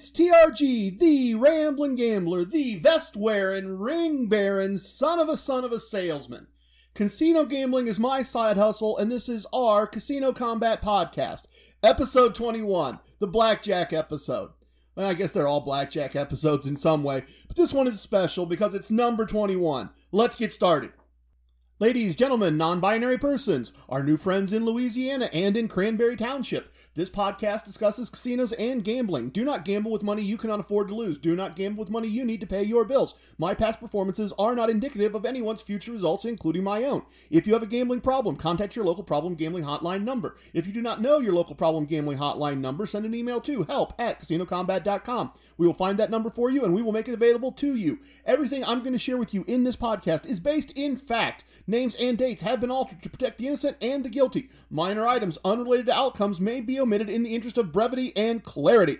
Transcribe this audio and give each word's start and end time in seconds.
it's 0.00 0.10
TRG, 0.10 0.98
the 0.98 1.34
Ramblin' 1.34 1.94
Gambler, 1.94 2.42
the 2.42 2.76
vest 2.76 3.16
wearing, 3.16 3.78
ring 3.78 4.28
bearing, 4.28 4.78
son 4.78 5.18
of 5.18 5.28
a 5.28 5.36
son 5.36 5.62
of 5.62 5.72
a 5.72 5.78
salesman. 5.78 6.46
Casino 6.94 7.44
gambling 7.44 7.86
is 7.86 8.00
my 8.00 8.22
side 8.22 8.56
hustle, 8.56 8.96
and 8.96 9.12
this 9.12 9.28
is 9.28 9.46
our 9.52 9.86
Casino 9.86 10.32
Combat 10.32 10.80
Podcast, 10.80 11.42
episode 11.82 12.34
21, 12.34 12.98
the 13.18 13.26
Blackjack 13.26 13.92
episode. 13.92 14.52
Well, 14.94 15.06
I 15.06 15.12
guess 15.12 15.32
they're 15.32 15.46
all 15.46 15.60
Blackjack 15.60 16.16
episodes 16.16 16.66
in 16.66 16.76
some 16.76 17.04
way, 17.04 17.24
but 17.46 17.58
this 17.58 17.74
one 17.74 17.86
is 17.86 18.00
special 18.00 18.46
because 18.46 18.72
it's 18.72 18.90
number 18.90 19.26
21. 19.26 19.90
Let's 20.12 20.34
get 20.34 20.50
started. 20.50 20.94
Ladies, 21.78 22.16
gentlemen, 22.16 22.56
non 22.56 22.80
binary 22.80 23.18
persons, 23.18 23.70
our 23.86 24.02
new 24.02 24.16
friends 24.16 24.54
in 24.54 24.64
Louisiana 24.64 25.28
and 25.30 25.58
in 25.58 25.68
Cranberry 25.68 26.16
Township. 26.16 26.72
This 26.94 27.08
podcast 27.08 27.64
discusses 27.64 28.10
casinos 28.10 28.50
and 28.54 28.82
gambling. 28.82 29.28
Do 29.28 29.44
not 29.44 29.64
gamble 29.64 29.92
with 29.92 30.02
money 30.02 30.22
you 30.22 30.36
cannot 30.36 30.58
afford 30.58 30.88
to 30.88 30.94
lose. 30.96 31.18
Do 31.18 31.36
not 31.36 31.54
gamble 31.54 31.78
with 31.78 31.88
money 31.88 32.08
you 32.08 32.24
need 32.24 32.40
to 32.40 32.48
pay 32.48 32.64
your 32.64 32.84
bills. 32.84 33.14
My 33.38 33.54
past 33.54 33.78
performances 33.78 34.32
are 34.36 34.56
not 34.56 34.70
indicative 34.70 35.14
of 35.14 35.24
anyone's 35.24 35.62
future 35.62 35.92
results, 35.92 36.24
including 36.24 36.64
my 36.64 36.82
own. 36.82 37.02
If 37.30 37.46
you 37.46 37.52
have 37.52 37.62
a 37.62 37.66
gambling 37.66 38.00
problem, 38.00 38.34
contact 38.34 38.74
your 38.74 38.84
local 38.84 39.04
problem 39.04 39.36
gambling 39.36 39.62
hotline 39.62 40.02
number. 40.02 40.36
If 40.52 40.66
you 40.66 40.72
do 40.72 40.82
not 40.82 41.00
know 41.00 41.20
your 41.20 41.32
local 41.32 41.54
problem 41.54 41.84
gambling 41.84 42.18
hotline 42.18 42.58
number, 42.58 42.86
send 42.86 43.06
an 43.06 43.14
email 43.14 43.40
to 43.42 43.62
help 43.62 43.94
at 44.00 44.20
casinocombat.com. 44.20 45.30
We 45.58 45.68
will 45.68 45.74
find 45.74 45.96
that 46.00 46.10
number 46.10 46.28
for 46.28 46.50
you 46.50 46.64
and 46.64 46.74
we 46.74 46.82
will 46.82 46.90
make 46.90 47.06
it 47.06 47.14
available 47.14 47.52
to 47.52 47.76
you. 47.76 48.00
Everything 48.26 48.64
I'm 48.64 48.80
going 48.80 48.94
to 48.94 48.98
share 48.98 49.16
with 49.16 49.32
you 49.32 49.44
in 49.46 49.62
this 49.62 49.76
podcast 49.76 50.26
is 50.26 50.40
based 50.40 50.72
in 50.72 50.96
fact. 50.96 51.44
Names 51.70 51.94
and 51.94 52.18
dates 52.18 52.42
have 52.42 52.60
been 52.60 52.72
altered 52.72 53.00
to 53.00 53.08
protect 53.08 53.38
the 53.38 53.46
innocent 53.46 53.76
and 53.80 54.04
the 54.04 54.08
guilty. 54.08 54.50
Minor 54.70 55.06
items 55.06 55.38
unrelated 55.44 55.86
to 55.86 55.94
outcomes 55.94 56.40
may 56.40 56.60
be 56.60 56.80
omitted 56.80 57.08
in 57.08 57.22
the 57.22 57.32
interest 57.32 57.56
of 57.58 57.70
brevity 57.70 58.12
and 58.16 58.42
clarity. 58.42 58.98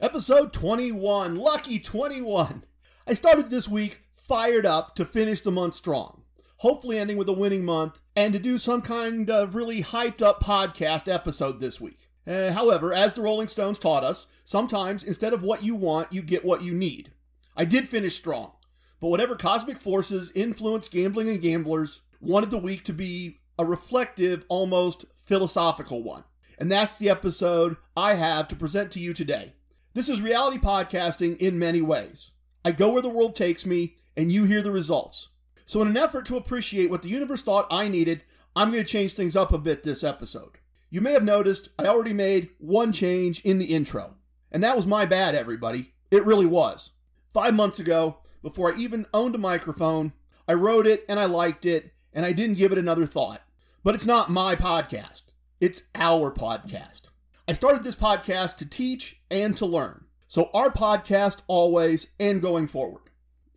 Episode 0.00 0.52
21, 0.52 1.36
Lucky 1.36 1.78
21. 1.78 2.64
I 3.06 3.14
started 3.14 3.50
this 3.50 3.68
week 3.68 4.00
fired 4.10 4.66
up 4.66 4.96
to 4.96 5.04
finish 5.04 5.42
the 5.42 5.52
month 5.52 5.76
strong, 5.76 6.22
hopefully 6.56 6.98
ending 6.98 7.18
with 7.18 7.28
a 7.28 7.32
winning 7.32 7.64
month, 7.64 8.00
and 8.16 8.32
to 8.32 8.40
do 8.40 8.58
some 8.58 8.82
kind 8.82 9.30
of 9.30 9.54
really 9.54 9.80
hyped 9.80 10.22
up 10.22 10.42
podcast 10.42 11.06
episode 11.06 11.60
this 11.60 11.80
week. 11.80 12.08
Uh, 12.26 12.50
however, 12.50 12.92
as 12.92 13.12
the 13.12 13.22
Rolling 13.22 13.46
Stones 13.46 13.78
taught 13.78 14.02
us, 14.02 14.26
sometimes 14.42 15.04
instead 15.04 15.32
of 15.32 15.44
what 15.44 15.62
you 15.62 15.76
want, 15.76 16.12
you 16.12 16.22
get 16.22 16.44
what 16.44 16.62
you 16.62 16.74
need. 16.74 17.12
I 17.56 17.64
did 17.64 17.88
finish 17.88 18.16
strong. 18.16 18.54
But 19.02 19.08
whatever 19.08 19.34
cosmic 19.34 19.80
forces 19.80 20.30
influence 20.32 20.86
gambling 20.86 21.28
and 21.28 21.40
gamblers 21.40 22.02
wanted 22.20 22.52
the 22.52 22.58
week 22.58 22.84
to 22.84 22.92
be 22.92 23.40
a 23.58 23.64
reflective, 23.64 24.44
almost 24.48 25.06
philosophical 25.16 26.04
one. 26.04 26.22
And 26.56 26.70
that's 26.70 26.98
the 26.98 27.10
episode 27.10 27.78
I 27.96 28.14
have 28.14 28.46
to 28.46 28.54
present 28.54 28.92
to 28.92 29.00
you 29.00 29.12
today. 29.12 29.54
This 29.92 30.08
is 30.08 30.22
reality 30.22 30.56
podcasting 30.56 31.36
in 31.38 31.58
many 31.58 31.82
ways. 31.82 32.30
I 32.64 32.70
go 32.70 32.92
where 32.92 33.02
the 33.02 33.08
world 33.08 33.34
takes 33.34 33.66
me, 33.66 33.96
and 34.16 34.30
you 34.30 34.44
hear 34.44 34.62
the 34.62 34.70
results. 34.70 35.30
So, 35.66 35.82
in 35.82 35.88
an 35.88 35.96
effort 35.96 36.24
to 36.26 36.36
appreciate 36.36 36.88
what 36.88 37.02
the 37.02 37.08
universe 37.08 37.42
thought 37.42 37.66
I 37.72 37.88
needed, 37.88 38.22
I'm 38.54 38.70
going 38.70 38.84
to 38.84 38.88
change 38.88 39.14
things 39.14 39.34
up 39.34 39.52
a 39.52 39.58
bit 39.58 39.82
this 39.82 40.04
episode. 40.04 40.58
You 40.90 41.00
may 41.00 41.10
have 41.10 41.24
noticed 41.24 41.70
I 41.76 41.86
already 41.86 42.12
made 42.12 42.50
one 42.58 42.92
change 42.92 43.40
in 43.40 43.58
the 43.58 43.74
intro. 43.74 44.14
And 44.52 44.62
that 44.62 44.76
was 44.76 44.86
my 44.86 45.06
bad, 45.06 45.34
everybody. 45.34 45.92
It 46.12 46.24
really 46.24 46.46
was. 46.46 46.90
Five 47.32 47.54
months 47.54 47.80
ago, 47.80 48.18
before 48.42 48.72
I 48.72 48.76
even 48.76 49.06
owned 49.14 49.34
a 49.34 49.38
microphone. 49.38 50.12
I 50.46 50.54
wrote 50.54 50.86
it 50.86 51.04
and 51.08 51.18
I 51.18 51.24
liked 51.26 51.64
it, 51.64 51.92
and 52.12 52.26
I 52.26 52.32
didn't 52.32 52.58
give 52.58 52.72
it 52.72 52.78
another 52.78 53.06
thought. 53.06 53.42
But 53.84 53.94
it's 53.94 54.06
not 54.06 54.30
my 54.30 54.54
podcast, 54.56 55.22
it's 55.60 55.82
our 55.94 56.30
podcast. 56.30 57.08
I 57.48 57.52
started 57.52 57.84
this 57.84 57.96
podcast 57.96 58.56
to 58.56 58.68
teach 58.68 59.20
and 59.30 59.56
to 59.56 59.66
learn. 59.66 60.04
So, 60.28 60.50
our 60.54 60.70
podcast 60.70 61.38
always 61.46 62.06
and 62.18 62.40
going 62.40 62.66
forward. 62.66 63.02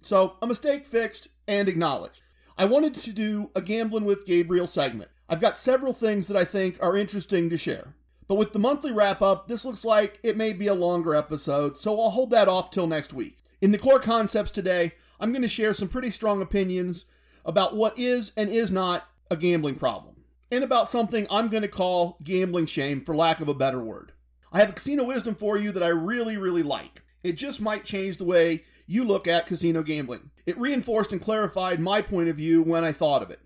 So, 0.02 0.38
a 0.42 0.48
mistake 0.48 0.86
fixed 0.86 1.30
and 1.48 1.70
acknowledged. 1.70 2.22
I 2.58 2.66
wanted 2.66 2.96
to 2.96 3.14
do 3.14 3.52
a 3.56 3.62
Gambling 3.62 4.06
with 4.06 4.26
Gabriel 4.26 4.68
segment. 4.68 5.10
I've 5.28 5.42
got 5.42 5.58
several 5.58 5.94
things 5.94 6.28
that 6.28 6.38
I 6.38 6.46
think 6.46 6.78
are 6.82 6.98
interesting 6.98 7.50
to 7.50 7.58
share. 7.58 7.96
But 8.28 8.36
with 8.36 8.54
the 8.54 8.60
monthly 8.60 8.92
wrap 8.92 9.22
up, 9.22 9.48
this 9.48 9.66
looks 9.66 9.86
like 9.86 10.20
it 10.24 10.38
may 10.38 10.54
be 10.54 10.68
a 10.68 10.74
longer 10.74 11.16
episode, 11.16 11.78
so 11.78 12.00
I'll 12.00 12.10
hold 12.10 12.32
that 12.32 12.48
off 12.48 12.72
till 12.72 12.88
next 12.88 13.14
week. 13.14 13.38
In 13.66 13.72
the 13.72 13.80
core 13.80 14.00
concepts 14.00 14.52
today, 14.52 14.92
I'm 15.20 15.32
going 15.32 15.42
to 15.42 15.48
share 15.48 15.74
some 15.74 15.88
pretty 15.88 16.12
strong 16.12 16.40
opinions 16.40 17.06
about 17.46 17.76
what 17.76 17.98
is 17.98 18.32
and 18.38 18.48
is 18.48 18.70
not 18.70 19.08
a 19.32 19.36
gambling 19.36 19.74
problem, 19.74 20.18
and 20.52 20.64
about 20.64 20.88
something 20.88 21.26
I'm 21.32 21.48
going 21.48 21.64
to 21.64 21.68
call 21.68 22.20
gambling 22.24 22.68
shame, 22.68 23.04
for 23.04 23.16
lack 23.16 23.42
of 23.42 23.50
a 23.50 23.56
better 23.56 23.82
word. 23.82 24.12
I 24.52 24.60
have 24.60 24.70
a 24.70 24.74
casino 24.74 25.04
wisdom 25.06 25.34
for 25.34 25.58
you 25.58 25.72
that 25.72 25.82
I 25.82 25.88
really, 25.88 26.38
really 26.38 26.62
like. 26.62 27.02
It 27.24 27.38
just 27.38 27.60
might 27.60 27.86
change 27.86 28.18
the 28.18 28.24
way 28.24 28.66
you 28.86 29.04
look 29.04 29.28
at 29.28 29.48
casino 29.48 29.82
gambling. 29.82 30.30
It 30.46 30.60
reinforced 30.60 31.12
and 31.12 31.20
clarified 31.20 31.80
my 31.80 32.04
point 32.04 32.30
of 32.30 32.36
view 32.36 32.62
when 32.62 32.84
I 32.84 32.92
thought 32.92 33.24
of 33.24 33.32
it. 33.32 33.40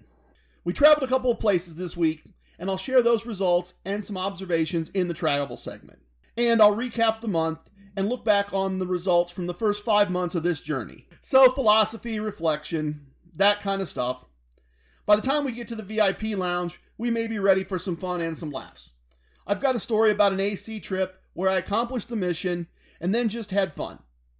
We 0.65 0.73
traveled 0.73 1.03
a 1.03 1.07
couple 1.07 1.31
of 1.31 1.39
places 1.39 1.75
this 1.75 1.95
week, 1.95 2.25
and 2.57 2.69
I'll 2.69 2.75
share 2.75 3.01
those 3.01 3.25
results 3.25 3.75
and 3.85 4.03
some 4.03 4.17
observations 4.17 4.89
in 4.89 5.07
the 5.07 5.13
travel 5.13 5.55
segment. 5.55 5.99
And 6.35 6.61
I'll 6.61 6.75
recap 6.75 7.21
the 7.21 7.29
month 7.29 7.68
and 7.99 8.07
look 8.07 8.23
back 8.23 8.53
on 8.53 8.79
the 8.79 8.87
results 8.87 9.29
from 9.29 9.45
the 9.45 9.53
first 9.53 9.83
five 9.83 10.09
months 10.09 10.33
of 10.33 10.41
this 10.41 10.61
journey. 10.61 11.05
So, 11.19 11.49
philosophy, 11.49 12.21
reflection, 12.21 13.07
that 13.35 13.59
kind 13.59 13.81
of 13.81 13.89
stuff. 13.89 14.23
By 15.05 15.17
the 15.17 15.21
time 15.21 15.43
we 15.43 15.51
get 15.51 15.67
to 15.67 15.75
the 15.75 15.83
VIP 15.83 16.37
lounge, 16.37 16.79
we 16.97 17.11
may 17.11 17.27
be 17.27 17.39
ready 17.39 17.65
for 17.65 17.77
some 17.77 17.97
fun 17.97 18.21
and 18.21 18.37
some 18.37 18.51
laughs. 18.51 18.91
I've 19.45 19.59
got 19.59 19.75
a 19.75 19.79
story 19.79 20.11
about 20.11 20.31
an 20.31 20.39
AC 20.39 20.79
trip 20.79 21.21
where 21.33 21.49
I 21.49 21.57
accomplished 21.57 22.07
the 22.07 22.15
mission 22.15 22.67
and 23.01 23.13
then 23.13 23.27
just 23.27 23.51
had 23.51 23.73
fun. 23.73 23.99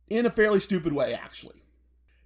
In 0.10 0.26
a 0.26 0.32
fairly 0.32 0.62
stupid 0.62 0.94
way, 0.94 1.14
actually. 1.14 1.62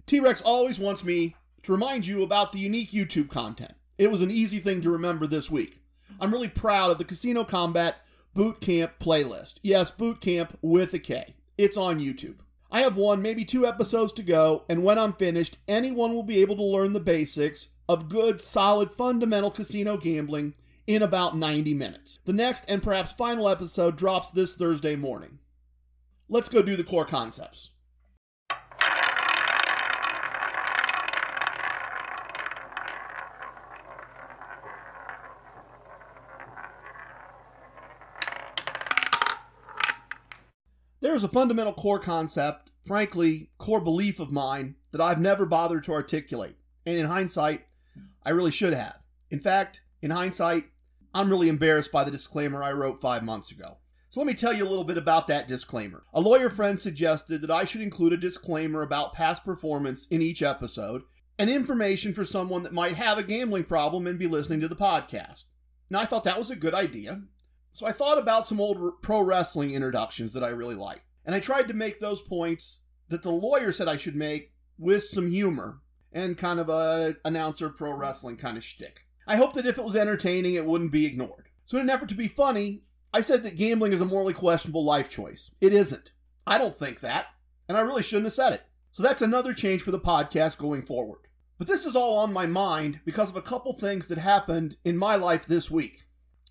T 0.06 0.20
Rex 0.20 0.40
always 0.40 0.78
wants 0.78 1.02
me 1.02 1.34
to 1.64 1.72
remind 1.72 2.06
you 2.06 2.22
about 2.22 2.52
the 2.52 2.60
unique 2.60 2.92
YouTube 2.92 3.28
content. 3.28 3.74
It 3.98 4.12
was 4.12 4.22
an 4.22 4.30
easy 4.30 4.60
thing 4.60 4.82
to 4.82 4.90
remember 4.90 5.26
this 5.26 5.50
week. 5.50 5.80
I'm 6.20 6.32
really 6.32 6.48
proud 6.48 6.92
of 6.92 6.98
the 6.98 7.04
Casino 7.04 7.42
Combat 7.42 7.96
Boot 8.34 8.60
Camp 8.60 8.98
playlist. 8.98 9.54
Yes, 9.62 9.92
Boot 9.92 10.20
Camp 10.20 10.58
with 10.60 10.92
a 10.92 10.98
K. 10.98 11.36
It's 11.56 11.76
on 11.76 12.00
YouTube. 12.00 12.38
I 12.68 12.80
have 12.80 12.96
one, 12.96 13.22
maybe 13.22 13.44
two 13.44 13.64
episodes 13.64 14.12
to 14.14 14.24
go, 14.24 14.64
and 14.68 14.82
when 14.82 14.98
I'm 14.98 15.12
finished, 15.12 15.58
anyone 15.68 16.12
will 16.12 16.24
be 16.24 16.40
able 16.40 16.56
to 16.56 16.64
learn 16.64 16.94
the 16.94 17.00
basics 17.00 17.68
of 17.88 18.08
good, 18.08 18.40
solid, 18.40 18.90
fundamental 18.90 19.52
casino 19.52 19.96
gambling 19.96 20.54
in 20.84 21.00
about 21.00 21.36
90 21.36 21.74
minutes. 21.74 22.18
The 22.24 22.32
next 22.32 22.64
and 22.66 22.82
perhaps 22.82 23.12
final 23.12 23.48
episode 23.48 23.96
drops 23.96 24.30
this 24.30 24.54
Thursday 24.54 24.96
morning. 24.96 25.38
Let's 26.28 26.48
go 26.48 26.60
do 26.60 26.74
the 26.74 26.82
core 26.82 27.04
concepts. 27.04 27.70
There's 41.14 41.22
a 41.22 41.28
fundamental 41.28 41.72
core 41.72 42.00
concept, 42.00 42.70
frankly, 42.84 43.48
core 43.56 43.80
belief 43.80 44.18
of 44.18 44.32
mine 44.32 44.74
that 44.90 45.00
I've 45.00 45.20
never 45.20 45.46
bothered 45.46 45.84
to 45.84 45.92
articulate. 45.92 46.56
And 46.86 46.96
in 46.96 47.06
hindsight, 47.06 47.66
I 48.24 48.30
really 48.30 48.50
should 48.50 48.72
have. 48.72 48.96
In 49.30 49.38
fact, 49.38 49.80
in 50.02 50.10
hindsight, 50.10 50.64
I'm 51.14 51.30
really 51.30 51.48
embarrassed 51.48 51.92
by 51.92 52.02
the 52.02 52.10
disclaimer 52.10 52.64
I 52.64 52.72
wrote 52.72 53.00
five 53.00 53.22
months 53.22 53.52
ago. 53.52 53.76
So 54.10 54.18
let 54.18 54.26
me 54.26 54.34
tell 54.34 54.52
you 54.52 54.66
a 54.66 54.68
little 54.68 54.82
bit 54.82 54.98
about 54.98 55.28
that 55.28 55.46
disclaimer. 55.46 56.02
A 56.12 56.20
lawyer 56.20 56.50
friend 56.50 56.80
suggested 56.80 57.42
that 57.42 57.50
I 57.52 57.64
should 57.64 57.80
include 57.80 58.12
a 58.12 58.16
disclaimer 58.16 58.82
about 58.82 59.14
past 59.14 59.44
performance 59.44 60.08
in 60.08 60.20
each 60.20 60.42
episode 60.42 61.02
and 61.38 61.48
information 61.48 62.12
for 62.12 62.24
someone 62.24 62.64
that 62.64 62.72
might 62.72 62.96
have 62.96 63.18
a 63.18 63.22
gambling 63.22 63.66
problem 63.66 64.08
and 64.08 64.18
be 64.18 64.26
listening 64.26 64.58
to 64.62 64.68
the 64.68 64.74
podcast. 64.74 65.44
Now, 65.90 66.00
I 66.00 66.06
thought 66.06 66.24
that 66.24 66.38
was 66.38 66.50
a 66.50 66.56
good 66.56 66.74
idea, 66.74 67.22
so 67.74 67.86
I 67.86 67.92
thought 67.92 68.18
about 68.18 68.46
some 68.46 68.60
old 68.60 69.02
pro 69.02 69.20
wrestling 69.20 69.72
introductions 69.74 70.32
that 70.32 70.44
I 70.44 70.50
really 70.50 70.76
like. 70.76 71.02
And 71.26 71.34
I 71.34 71.40
tried 71.40 71.66
to 71.66 71.74
make 71.74 71.98
those 71.98 72.22
points 72.22 72.78
that 73.08 73.22
the 73.22 73.32
lawyer 73.32 73.72
said 73.72 73.88
I 73.88 73.96
should 73.96 74.14
make 74.14 74.52
with 74.78 75.02
some 75.02 75.28
humor 75.28 75.80
and 76.12 76.36
kind 76.36 76.60
of 76.60 76.68
a 76.68 77.16
announcer 77.24 77.68
pro 77.68 77.92
wrestling 77.92 78.36
kind 78.36 78.56
of 78.56 78.62
shtick. 78.62 79.00
I 79.26 79.34
hope 79.34 79.54
that 79.54 79.66
if 79.66 79.76
it 79.76 79.84
was 79.84 79.96
entertaining, 79.96 80.54
it 80.54 80.64
wouldn't 80.64 80.92
be 80.92 81.04
ignored. 81.04 81.48
So, 81.64 81.76
in 81.76 81.82
an 81.82 81.90
effort 81.90 82.10
to 82.10 82.14
be 82.14 82.28
funny, 82.28 82.84
I 83.12 83.22
said 83.22 83.42
that 83.42 83.56
gambling 83.56 83.92
is 83.92 84.00
a 84.00 84.04
morally 84.04 84.34
questionable 84.34 84.84
life 84.84 85.08
choice. 85.08 85.50
It 85.60 85.74
isn't. 85.74 86.12
I 86.46 86.58
don't 86.58 86.74
think 86.74 87.00
that, 87.00 87.26
and 87.68 87.76
I 87.76 87.80
really 87.80 88.04
shouldn't 88.04 88.26
have 88.26 88.34
said 88.34 88.52
it. 88.52 88.62
So, 88.92 89.02
that's 89.02 89.22
another 89.22 89.52
change 89.52 89.82
for 89.82 89.90
the 89.90 89.98
podcast 89.98 90.58
going 90.58 90.82
forward. 90.82 91.22
But 91.58 91.66
this 91.66 91.86
is 91.86 91.96
all 91.96 92.18
on 92.18 92.32
my 92.32 92.46
mind 92.46 93.00
because 93.04 93.30
of 93.30 93.36
a 93.36 93.42
couple 93.42 93.72
things 93.72 94.06
that 94.06 94.18
happened 94.18 94.76
in 94.84 94.96
my 94.96 95.16
life 95.16 95.46
this 95.46 95.72
week. 95.72 96.04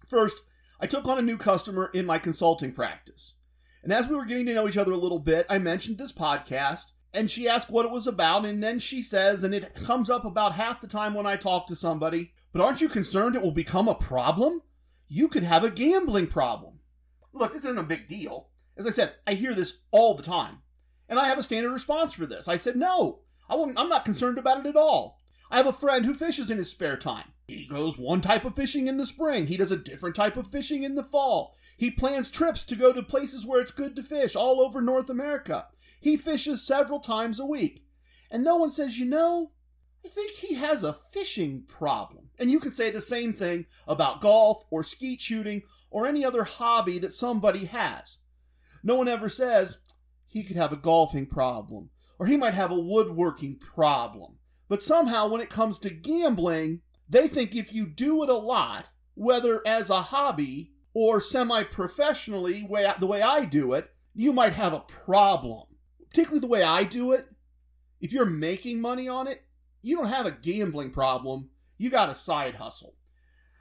First, 0.06 0.42
I 0.84 0.86
took 0.86 1.08
on 1.08 1.18
a 1.18 1.22
new 1.22 1.38
customer 1.38 1.90
in 1.94 2.06
my 2.06 2.18
consulting 2.18 2.74
practice. 2.74 3.36
And 3.84 3.94
as 3.94 4.06
we 4.06 4.18
were 4.18 4.26
getting 4.26 4.46
to 4.48 4.54
know 4.54 4.68
each 4.68 4.76
other 4.76 4.92
a 4.92 4.98
little 4.98 5.18
bit, 5.18 5.46
I 5.50 5.58
mentioned 5.58 5.98
this 5.98 6.12
podcast, 6.12 6.92
and 7.14 7.32
she 7.32 7.48
asked 7.48 7.70
what 7.70 7.86
it 7.86 7.92
was 7.94 8.06
about, 8.06 8.44
and 8.44 8.62
then 8.62 8.80
she 8.80 9.02
says, 9.02 9.46
and 9.46 9.56
it 9.56 9.76
comes 9.76 10.10
up 10.10 10.26
about 10.26 10.56
half 10.56 10.82
the 10.82 10.88
time 10.88 11.14
when 11.14 11.26
I 11.26 11.38
talk 11.38 11.68
to 11.68 11.76
somebody, 11.78 12.34
but 12.52 12.62
aren't 12.62 12.82
you 12.82 12.90
concerned 12.90 13.34
it 13.34 13.42
will 13.42 13.52
become 13.54 13.88
a 13.88 13.96
problem? 13.96 14.62
You 15.08 15.30
could 15.30 15.44
have 15.44 15.64
a 15.64 15.70
gambling 15.70 16.28
problem. 16.28 16.80
Look, 17.32 17.54
this 17.54 17.64
isn't 17.64 17.80
a 17.80 17.84
big 17.84 18.10
deal. 18.10 18.50
As 18.76 18.86
I 18.86 18.90
said, 18.90 19.14
I 19.26 19.36
hear 19.36 19.54
this 19.54 19.84
all 19.92 20.16
the 20.16 20.22
time. 20.22 20.58
And 21.08 21.18
I 21.18 21.30
have 21.30 21.38
a 21.38 21.44
standard 21.44 21.72
response 21.72 22.12
for 22.12 22.26
this. 22.26 22.50
I 22.50 22.58
said, 22.58 22.76
no, 22.76 23.22
I 23.50 23.56
am 23.56 23.88
not 23.88 24.04
concerned 24.04 24.38
about 24.38 24.66
it 24.66 24.70
at 24.70 24.76
all. 24.76 25.22
I 25.50 25.56
have 25.56 25.68
a 25.68 25.72
friend 25.72 26.04
who 26.04 26.14
fishes 26.14 26.52
in 26.52 26.58
his 26.58 26.70
spare 26.70 26.98
time. 26.98 27.32
He 27.48 27.66
goes 27.66 27.98
one 27.98 28.22
type 28.22 28.46
of 28.46 28.56
fishing 28.56 28.88
in 28.88 28.98
the 28.98 29.06
spring. 29.06 29.48
He 29.48 29.58
does 29.58 29.72
a 29.72 29.78
different 29.78 30.16
type 30.16 30.38
of 30.38 30.48
fishing 30.48 30.84
in 30.84 30.96
the 30.96 31.04
fall. 31.04 31.56
He 31.78 31.92
plans 31.92 32.30
trips 32.30 32.64
to 32.66 32.76
go 32.76 32.94
to 32.94 33.04
places 33.04 33.46
where 33.46 33.60
it's 33.60 33.72
good 33.72 33.96
to 33.96 34.04
fish 34.04 34.36
all 34.36 34.62
over 34.62 34.82
North 34.82 35.10
America. 35.10 35.68
He 36.00 36.16
fishes 36.16 36.66
several 36.66 37.00
times 37.00 37.40
a 37.40 37.46
week. 37.46 37.86
And 38.32 38.44
no 38.44 38.56
one 38.56 38.72
says, 38.72 38.98
you 38.98 39.06
know, 39.06 39.52
I 40.06 40.08
think 40.08 40.32
he 40.32 40.56
has 40.56 40.84
a 40.84 40.94
fishing 40.94 41.64
problem. 41.68 42.30
And 42.40 42.50
you 42.50 42.60
could 42.60 42.76
say 42.76 42.92
the 42.92 43.02
same 43.02 43.34
thing 43.34 43.66
about 43.88 44.22
golf 44.22 44.64
or 44.70 44.84
skeet 44.84 45.22
shooting 45.22 45.64
or 45.92 46.08
any 46.08 46.24
other 46.26 46.44
hobby 46.44 46.98
that 47.00 47.14
somebody 47.14 47.66
has. 47.66 48.18
No 48.84 48.96
one 48.96 49.08
ever 49.08 49.30
says 49.30 49.78
he 50.28 50.44
could 50.44 50.56
have 50.56 50.74
a 50.74 50.78
golfing 50.78 51.28
problem 51.28 51.90
or 52.20 52.26
he 52.26 52.38
might 52.38 52.54
have 52.54 52.72
a 52.72 52.80
woodworking 52.80 53.58
problem 53.60 54.38
but 54.74 54.82
somehow, 54.82 55.28
when 55.28 55.42
it 55.42 55.52
comes 55.52 55.78
to 55.80 55.90
gambling, 55.92 56.82
they 57.14 57.28
think 57.28 57.56
if 57.56 57.74
you 57.74 57.86
do 57.86 58.24
it 58.24 58.30
a 58.30 58.36
lot, 58.36 58.90
whether 59.16 59.66
as 59.66 59.90
a 59.90 60.02
hobby 60.02 60.74
or 60.94 61.22
semi 61.22 61.64
professionally, 61.64 62.68
the 63.00 63.08
way 63.08 63.22
I 63.22 63.46
do 63.46 63.74
it, 63.74 63.90
you 64.14 64.34
might 64.34 64.54
have 64.54 64.74
a 64.74 64.82
problem. 64.82 65.68
Particularly 66.10 66.42
the 66.42 66.48
way 66.48 66.64
I 66.64 66.84
do 66.84 67.14
it. 67.14 67.28
If 68.02 68.12
you're 68.12 68.26
making 68.26 68.82
money 68.82 69.08
on 69.08 69.28
it, 69.28 69.44
you 69.82 69.96
don't 69.96 70.10
have 70.10 70.26
a 70.26 70.32
gambling 70.32 70.92
problem. 70.92 71.50
You 71.78 71.90
got 71.90 72.10
a 72.10 72.16
side 72.16 72.56
hustle. 72.56 72.96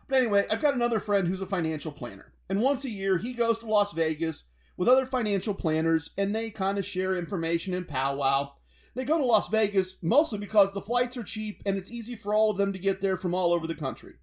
But 0.09 0.19
anyway, 0.19 0.47
I've 0.51 0.61
got 0.61 0.75
another 0.75 1.01
friend 1.01 1.27
who's 1.27 1.41
a 1.41 1.47
financial 1.47 1.93
planner. 1.93 2.33
And 2.51 2.61
once 2.61 2.85
a 2.85 2.91
year, 2.91 3.17
he 3.17 3.33
goes 3.33 3.59
to 3.59 3.67
Las 3.67 3.93
Vegas 3.93 4.45
with 4.77 4.89
other 4.89 5.07
financial 5.07 5.55
planners 5.55 6.11
and 6.19 6.35
they 6.35 6.51
kind 6.51 6.79
of 6.79 6.85
share 6.85 7.17
information 7.17 7.73
and 7.75 7.87
powwow. 7.89 8.53
They 8.94 9.05
go 9.05 9.19
to 9.19 9.25
Las 9.25 9.49
Vegas 9.49 9.97
mostly 10.03 10.39
because 10.39 10.73
the 10.73 10.81
flights 10.81 11.17
are 11.17 11.23
cheap 11.23 11.62
and 11.65 11.77
it's 11.77 11.91
easy 11.91 12.15
for 12.15 12.35
all 12.35 12.50
of 12.50 12.59
them 12.59 12.73
to 12.73 12.79
get 12.79 13.00
there 13.00 13.17
from 13.17 13.35
all 13.35 13.53
over 13.53 13.67
the 13.67 13.75
country. 13.75 14.15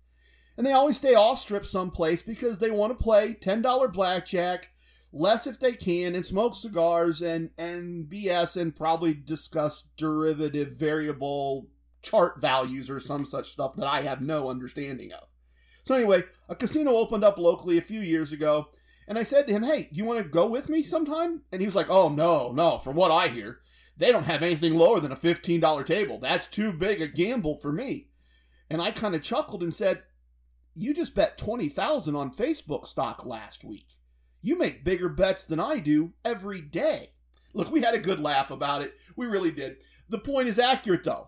And 0.57 0.65
they 0.65 0.73
always 0.73 0.97
stay 0.97 1.15
off 1.15 1.39
strip 1.39 1.65
someplace 1.65 2.21
because 2.21 2.59
they 2.59 2.69
want 2.69 2.95
to 2.95 3.03
play 3.03 3.33
$10 3.33 3.93
blackjack, 3.93 4.69
less 5.11 5.47
if 5.47 5.59
they 5.59 5.73
can, 5.73 6.15
and 6.15 6.25
smoke 6.25 6.55
cigars 6.55 7.21
and, 7.21 7.49
and 7.57 8.09
BS 8.09 8.61
and 8.61 8.75
probably 8.75 9.13
discuss 9.13 9.85
derivative 9.97 10.73
variable 10.73 11.67
chart 12.01 12.39
values 12.39 12.89
or 12.89 12.99
some 12.99 13.25
such 13.25 13.49
stuff 13.49 13.75
that 13.75 13.87
I 13.87 14.01
have 14.01 14.21
no 14.21 14.49
understanding 14.49 15.13
of. 15.13 15.27
So, 15.83 15.95
anyway, 15.95 16.23
a 16.47 16.55
casino 16.55 16.91
opened 16.91 17.23
up 17.23 17.37
locally 17.37 17.77
a 17.77 17.81
few 17.81 18.01
years 18.01 18.33
ago, 18.33 18.67
and 19.07 19.17
I 19.17 19.23
said 19.23 19.47
to 19.47 19.53
him, 19.53 19.63
Hey, 19.63 19.89
do 19.91 19.97
you 19.97 20.05
want 20.05 20.19
to 20.19 20.29
go 20.29 20.45
with 20.45 20.69
me 20.69 20.83
sometime? 20.83 21.41
And 21.51 21.61
he 21.61 21.67
was 21.67 21.75
like, 21.75 21.89
Oh, 21.89 22.09
no, 22.09 22.51
no, 22.51 22.77
from 22.77 22.95
what 22.95 23.11
I 23.11 23.27
hear. 23.27 23.59
They 23.99 24.13
don't 24.13 24.23
have 24.23 24.43
anything 24.43 24.75
lower 24.75 25.01
than 25.01 25.11
a 25.11 25.17
$15 25.17 25.85
table. 25.85 26.19
That's 26.19 26.47
too 26.47 26.71
big 26.71 27.01
a 27.01 27.07
gamble 27.07 27.55
for 27.55 27.73
me. 27.73 28.07
And 28.69 28.81
I 28.81 28.91
kind 28.91 29.13
of 29.13 29.21
chuckled 29.21 29.61
and 29.61 29.73
said, 29.73 30.03
You 30.73 30.93
just 30.93 31.13
bet 31.13 31.37
20,000 31.37 32.15
on 32.15 32.31
Facebook 32.31 32.87
stock 32.87 33.25
last 33.25 33.65
week. 33.65 33.87
You 34.41 34.57
make 34.57 34.85
bigger 34.85 35.09
bets 35.09 35.43
than 35.43 35.59
I 35.59 35.79
do 35.79 36.13
every 36.23 36.61
day. 36.61 37.11
Look, 37.53 37.71
we 37.71 37.81
had 37.81 37.93
a 37.93 37.99
good 37.99 38.21
laugh 38.21 38.51
about 38.51 38.81
it. 38.83 38.93
We 39.17 39.25
really 39.25 39.51
did. 39.51 39.83
The 40.07 40.19
point 40.19 40.47
is 40.47 40.59
accurate, 40.59 41.03
though. 41.03 41.27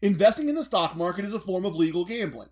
Investing 0.00 0.48
in 0.48 0.54
the 0.54 0.62
stock 0.62 0.94
market 0.94 1.24
is 1.24 1.32
a 1.32 1.40
form 1.40 1.64
of 1.64 1.74
legal 1.74 2.04
gambling. 2.04 2.50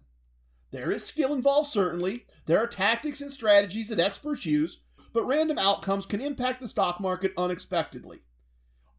There 0.72 0.90
is 0.90 1.04
skill 1.04 1.32
involved, 1.32 1.68
certainly. 1.68 2.26
There 2.46 2.58
are 2.58 2.66
tactics 2.66 3.20
and 3.20 3.32
strategies 3.32 3.90
that 3.90 4.00
experts 4.00 4.44
use, 4.44 4.80
but 5.12 5.24
random 5.24 5.56
outcomes 5.56 6.04
can 6.04 6.20
impact 6.20 6.60
the 6.60 6.66
stock 6.66 6.98
market 6.98 7.32
unexpectedly 7.36 8.22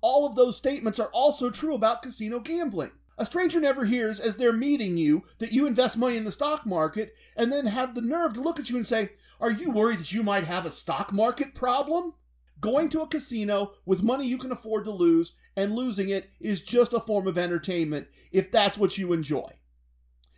all 0.02 0.26
of 0.26 0.36
those 0.36 0.58
statements 0.58 1.00
are 1.00 1.10
also 1.10 1.50
true 1.50 1.76
about 1.76 2.02
casino 2.02 2.40
gambling. 2.40 2.92
A 3.18 3.26
stranger 3.26 3.60
never 3.60 3.86
hears 3.86 4.20
as 4.20 4.38
they're 4.38 4.54
meeting 4.54 4.98
you 4.98 5.24
that 5.40 5.52
you 5.52 5.66
invest 5.66 5.98
money 5.98 6.18
in 6.18 6.24
the 6.24 6.32
stock 6.32 6.66
market 6.66 7.16
and 7.36 7.52
then 7.52 7.66
have 7.66 7.96
the 7.96 8.02
nerve 8.02 8.34
to 8.34 8.42
look 8.42 8.60
at 8.60 8.70
you 8.70 8.76
and 8.76 8.86
say, 8.86 9.10
Are 9.40 9.52
you 9.52 9.72
worried 9.72 10.00
that 10.00 10.12
you 10.12 10.22
might 10.22 10.44
have 10.44 10.66
a 10.66 10.72
stock 10.72 11.12
market 11.12 11.56
problem? 11.56 12.14
Going 12.60 12.90
to 12.90 13.02
a 13.02 13.08
casino 13.08 13.74
with 13.86 14.04
money 14.04 14.28
you 14.28 14.38
can 14.38 14.52
afford 14.52 14.86
to 14.86 14.92
lose 14.92 15.34
and 15.56 15.76
losing 15.76 16.10
it 16.10 16.30
is 16.40 16.62
just 16.62 16.94
a 16.94 17.00
form 17.00 17.28
of 17.28 17.38
entertainment 17.38 18.08
if 18.32 18.52
that's 18.52 18.78
what 18.78 18.98
you 18.98 19.14
enjoy. 19.14 19.50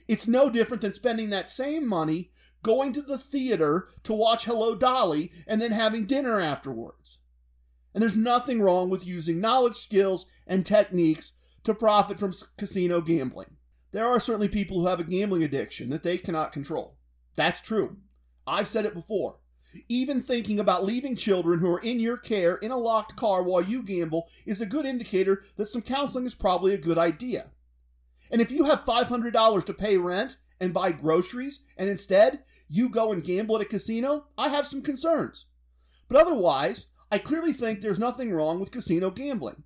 It's 0.07 0.27
no 0.27 0.49
different 0.49 0.81
than 0.81 0.93
spending 0.93 1.29
that 1.29 1.49
same 1.49 1.87
money 1.87 2.31
going 2.63 2.93
to 2.93 3.01
the 3.01 3.17
theater 3.17 3.89
to 4.03 4.13
watch 4.13 4.45
Hello 4.45 4.75
Dolly 4.75 5.31
and 5.45 5.61
then 5.61 5.71
having 5.71 6.05
dinner 6.05 6.39
afterwards. 6.39 7.18
And 7.93 8.01
there's 8.01 8.15
nothing 8.15 8.61
wrong 8.61 8.89
with 8.89 9.07
using 9.07 9.39
knowledge, 9.39 9.75
skills, 9.75 10.27
and 10.45 10.65
techniques 10.65 11.33
to 11.63 11.73
profit 11.73 12.19
from 12.19 12.33
casino 12.57 13.01
gambling. 13.01 13.57
There 13.91 14.07
are 14.07 14.19
certainly 14.19 14.47
people 14.47 14.79
who 14.79 14.87
have 14.87 14.99
a 14.99 15.03
gambling 15.03 15.43
addiction 15.43 15.89
that 15.89 16.03
they 16.03 16.17
cannot 16.17 16.51
control. 16.51 16.97
That's 17.35 17.61
true. 17.61 17.97
I've 18.45 18.67
said 18.67 18.85
it 18.85 18.93
before. 18.93 19.37
Even 19.87 20.21
thinking 20.21 20.59
about 20.59 20.85
leaving 20.85 21.15
children 21.15 21.59
who 21.59 21.69
are 21.71 21.79
in 21.79 21.99
your 21.99 22.17
care 22.17 22.55
in 22.55 22.71
a 22.71 22.77
locked 22.77 23.15
car 23.15 23.43
while 23.43 23.61
you 23.61 23.83
gamble 23.83 24.27
is 24.45 24.61
a 24.61 24.65
good 24.65 24.85
indicator 24.85 25.43
that 25.57 25.67
some 25.67 25.81
counseling 25.81 26.25
is 26.25 26.33
probably 26.35 26.73
a 26.73 26.77
good 26.77 26.97
idea. 26.97 27.51
And 28.31 28.41
if 28.41 28.51
you 28.51 28.65
have 28.65 28.85
$500 28.85 29.65
to 29.65 29.73
pay 29.73 29.97
rent 29.97 30.37
and 30.59 30.73
buy 30.73 30.91
groceries, 30.91 31.63
and 31.77 31.89
instead 31.89 32.43
you 32.67 32.89
go 32.89 33.11
and 33.11 33.23
gamble 33.23 33.55
at 33.55 33.61
a 33.61 33.65
casino, 33.65 34.25
I 34.37 34.49
have 34.49 34.67
some 34.67 34.81
concerns. 34.81 35.45
But 36.07 36.19
otherwise, 36.21 36.87
I 37.11 37.17
clearly 37.17 37.53
think 37.53 37.81
there's 37.81 37.99
nothing 37.99 38.31
wrong 38.31 38.59
with 38.59 38.71
casino 38.71 39.09
gambling. 39.09 39.63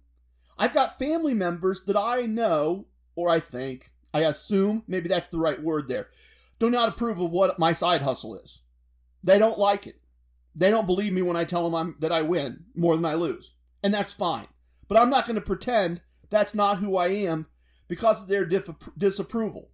I've 0.57 0.73
got 0.73 0.99
family 0.99 1.33
members 1.33 1.83
that 1.85 1.97
I 1.97 2.21
know, 2.21 2.85
or 3.15 3.29
I 3.29 3.39
think, 3.39 3.91
I 4.13 4.21
assume, 4.21 4.83
maybe 4.87 5.09
that's 5.09 5.27
the 5.27 5.39
right 5.39 5.61
word 5.61 5.87
there, 5.87 6.07
do 6.59 6.69
not 6.69 6.89
approve 6.89 7.19
of 7.19 7.31
what 7.31 7.59
my 7.59 7.73
side 7.73 8.01
hustle 8.01 8.35
is. 8.35 8.59
They 9.23 9.37
don't 9.39 9.59
like 9.59 9.87
it. 9.87 9.99
They 10.55 10.69
don't 10.69 10.85
believe 10.85 11.11
me 11.11 11.21
when 11.21 11.35
I 11.35 11.43
tell 11.43 11.63
them 11.63 11.73
I'm, 11.73 11.95
that 11.99 12.11
I 12.11 12.21
win 12.21 12.65
more 12.75 12.95
than 12.95 13.05
I 13.05 13.15
lose. 13.15 13.53
And 13.81 13.93
that's 13.93 14.11
fine. 14.11 14.47
But 14.87 14.99
I'm 14.99 15.09
not 15.09 15.25
going 15.25 15.35
to 15.35 15.41
pretend 15.41 16.01
that's 16.29 16.53
not 16.53 16.77
who 16.77 16.95
I 16.95 17.07
am 17.07 17.47
because 17.87 18.21
of 18.21 18.27
their 18.27 18.45
disapproval, 18.45 19.69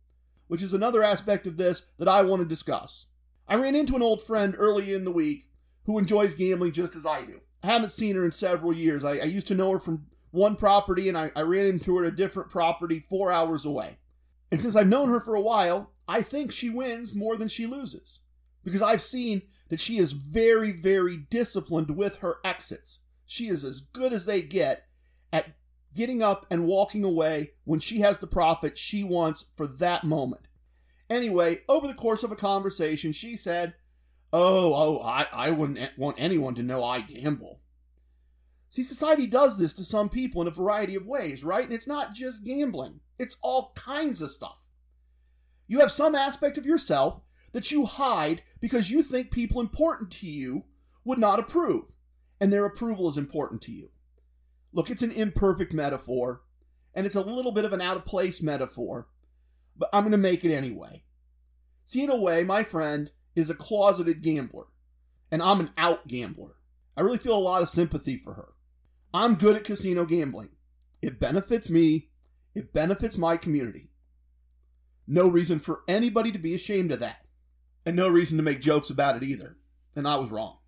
which 0.48 0.62
is 0.62 0.74
another 0.74 1.04
aspect 1.04 1.46
of 1.46 1.58
this 1.58 1.84
that 1.98 2.08
I 2.08 2.22
want 2.22 2.42
to 2.42 2.48
discuss. 2.48 3.08
I 3.48 3.56
ran 3.56 3.76
into 3.76 3.96
an 3.96 4.02
old 4.02 4.22
friend 4.22 4.56
early 4.58 4.94
in 4.94 5.04
the 5.04 5.12
week 5.12 5.50
who 5.84 5.98
enjoys 5.98 6.34
gambling 6.34 6.72
just 6.72 6.96
as 6.96 7.06
I 7.06 7.24
do. 7.24 7.42
I 7.64 7.68
haven't 7.68 7.92
seen 7.92 8.16
her 8.16 8.26
in 8.26 8.32
several 8.32 8.74
years. 8.74 9.04
I, 9.04 9.18
I 9.18 9.26
used 9.26 9.48
to 9.48 9.56
know 9.56 9.72
her 9.72 9.80
from 9.80 10.06
one 10.32 10.56
property, 10.56 11.10
and 11.10 11.18
I, 11.18 11.32
I 11.36 11.42
ran 11.42 11.66
into 11.66 11.98
her 11.98 12.06
at 12.06 12.14
a 12.14 12.16
different 12.16 12.50
property 12.50 13.00
four 13.00 13.32
hours 13.32 13.66
away. 13.66 13.98
And 14.52 14.62
since 14.62 14.76
I've 14.76 14.88
known 14.88 15.10
her 15.10 15.20
for 15.20 15.36
a 15.36 15.42
while, 15.42 15.92
I 16.08 16.22
think 16.22 16.52
she 16.52 16.70
wins 16.70 17.14
more 17.14 17.36
than 17.36 17.48
she 17.48 17.68
loses. 17.68 18.20
Because 18.64 18.82
I've 18.82 19.02
seen 19.02 19.42
that 19.70 19.80
she 19.80 19.98
is 19.98 20.12
very, 20.12 20.72
very 20.72 21.18
disciplined 21.30 21.92
with 21.92 22.16
her 22.18 22.38
exits. 22.44 23.00
She 23.26 23.50
is 23.50 23.64
as 23.64 23.82
good 23.82 24.14
as 24.14 24.26
they 24.26 24.42
get 24.42 24.86
at 25.32 25.54
getting 25.94 26.22
up 26.22 26.46
and 26.50 26.66
walking 26.66 27.04
away 27.04 27.52
when 27.66 27.80
she 27.80 28.00
has 28.00 28.18
the 28.18 28.28
profit 28.28 28.78
she 28.78 29.04
wants 29.04 29.46
for 29.56 29.68
that 29.68 30.04
moment. 30.04 30.48
Anyway, 31.10 31.62
over 31.68 31.88
the 31.88 31.94
course 31.94 32.24
of 32.24 32.32
a 32.32 32.36
conversation, 32.36 33.12
she 33.12 33.36
said, 33.36 33.74
Oh, 34.32 34.74
oh, 34.74 35.02
I, 35.02 35.28
I 35.34 35.52
wouldn't 35.52 35.80
want 35.98 36.20
anyone 36.20 36.56
to 36.56 36.64
know 36.64 36.84
I 36.84 37.02
gamble. 37.02 37.62
See, 38.70 38.84
society 38.84 39.26
does 39.26 39.58
this 39.58 39.74
to 39.74 39.84
some 39.84 40.10
people 40.10 40.42
in 40.42 40.48
a 40.48 40.52
variety 40.52 40.96
of 40.96 41.08
ways, 41.08 41.44
right? 41.44 41.64
And 41.64 41.74
it's 41.74 41.88
not 41.88 42.14
just 42.14 42.46
gambling, 42.46 43.00
it's 43.18 43.38
all 43.42 43.72
kinds 43.76 44.22
of 44.22 44.32
stuff. 44.32 44.64
You 45.68 45.80
have 45.80 45.92
some 45.92 46.16
aspect 46.16 46.58
of 46.58 46.66
yourself 46.66 47.22
that 47.52 47.72
you 47.72 47.86
hide 47.86 48.44
because 48.60 48.92
you 48.92 49.02
think 49.02 49.32
people 49.32 49.62
important 49.62 50.12
to 50.12 50.28
you 50.28 50.66
would 51.04 51.20
not 51.20 51.40
approve, 51.40 51.86
and 52.40 52.54
their 52.54 52.66
approval 52.66 53.10
is 53.10 53.18
important 53.18 53.62
to 53.64 53.72
you. 53.72 53.90
Look, 54.72 54.92
it's 54.92 55.02
an 55.02 55.12
imperfect 55.12 55.74
metaphor, 55.74 56.44
and 56.94 57.06
it's 57.08 57.16
a 57.16 57.22
little 57.22 57.52
bit 57.52 57.66
of 57.66 57.74
an 57.74 57.82
out 57.82 57.98
of 57.98 58.06
place 58.06 58.42
metaphor, 58.42 59.08
but 59.76 59.90
I'm 59.92 60.04
going 60.04 60.12
to 60.12 60.18
make 60.18 60.46
it 60.46 60.54
anyway. 60.54 61.04
See, 61.86 62.04
in 62.04 62.12
a 62.12 62.16
way, 62.16 62.44
my 62.44 62.64
friend, 62.64 63.12
is 63.36 63.50
a 63.50 63.56
closeted 63.56 64.22
gambler, 64.22 64.66
and 65.32 65.42
I'm 65.42 65.60
an 65.60 65.72
out 65.78 66.08
gambler. 66.08 66.56
I 66.98 67.02
really 67.02 67.18
feel 67.18 67.38
a 67.38 67.40
lot 67.40 67.62
of 67.62 67.70
sympathy 67.70 68.18
for 68.18 68.34
her. 68.34 68.50
I'm 69.14 69.36
good 69.36 69.56
at 69.56 69.64
casino 69.64 70.06
gambling. 70.06 70.50
It 71.02 71.20
benefits 71.20 71.70
me, 71.70 72.10
it 72.56 72.74
benefits 72.74 73.18
my 73.18 73.38
community. 73.38 73.92
No 75.08 75.28
reason 75.28 75.60
for 75.60 75.82
anybody 75.88 76.32
to 76.32 76.40
be 76.40 76.54
ashamed 76.54 76.92
of 76.92 77.00
that, 77.00 77.26
and 77.86 77.96
no 77.96 78.10
reason 78.10 78.38
to 78.38 78.44
make 78.44 78.62
jokes 78.62 78.90
about 78.90 79.16
it 79.16 79.24
either. 79.24 79.58
And 79.96 80.08
I 80.08 80.18
was 80.18 80.30
wrong. 80.30 80.60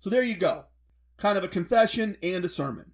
So 0.00 0.10
there 0.10 0.22
you 0.22 0.36
go. 0.36 0.64
Kind 1.16 1.36
of 1.36 1.44
a 1.44 1.48
confession 1.48 2.16
and 2.22 2.44
a 2.44 2.48
sermon. 2.48 2.92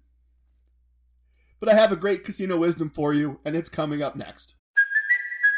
But 1.59 1.69
I 1.69 1.75
have 1.75 1.91
a 1.91 1.95
great 1.95 2.23
casino 2.23 2.57
wisdom 2.57 2.89
for 2.89 3.13
you, 3.13 3.39
and 3.45 3.55
it's 3.55 3.69
coming 3.69 4.01
up 4.01 4.15
next. 4.15 4.55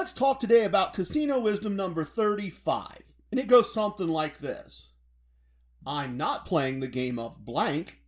Let's 0.00 0.12
talk 0.12 0.40
today 0.40 0.64
about 0.64 0.94
casino 0.94 1.38
wisdom 1.38 1.76
number 1.76 2.04
35. 2.04 3.02
And 3.30 3.38
it 3.38 3.48
goes 3.48 3.74
something 3.74 4.08
like 4.08 4.38
this 4.38 4.92
I'm 5.86 6.16
not 6.16 6.46
playing 6.46 6.80
the 6.80 6.88
game 6.88 7.18
of 7.18 7.44
blank, 7.44 7.98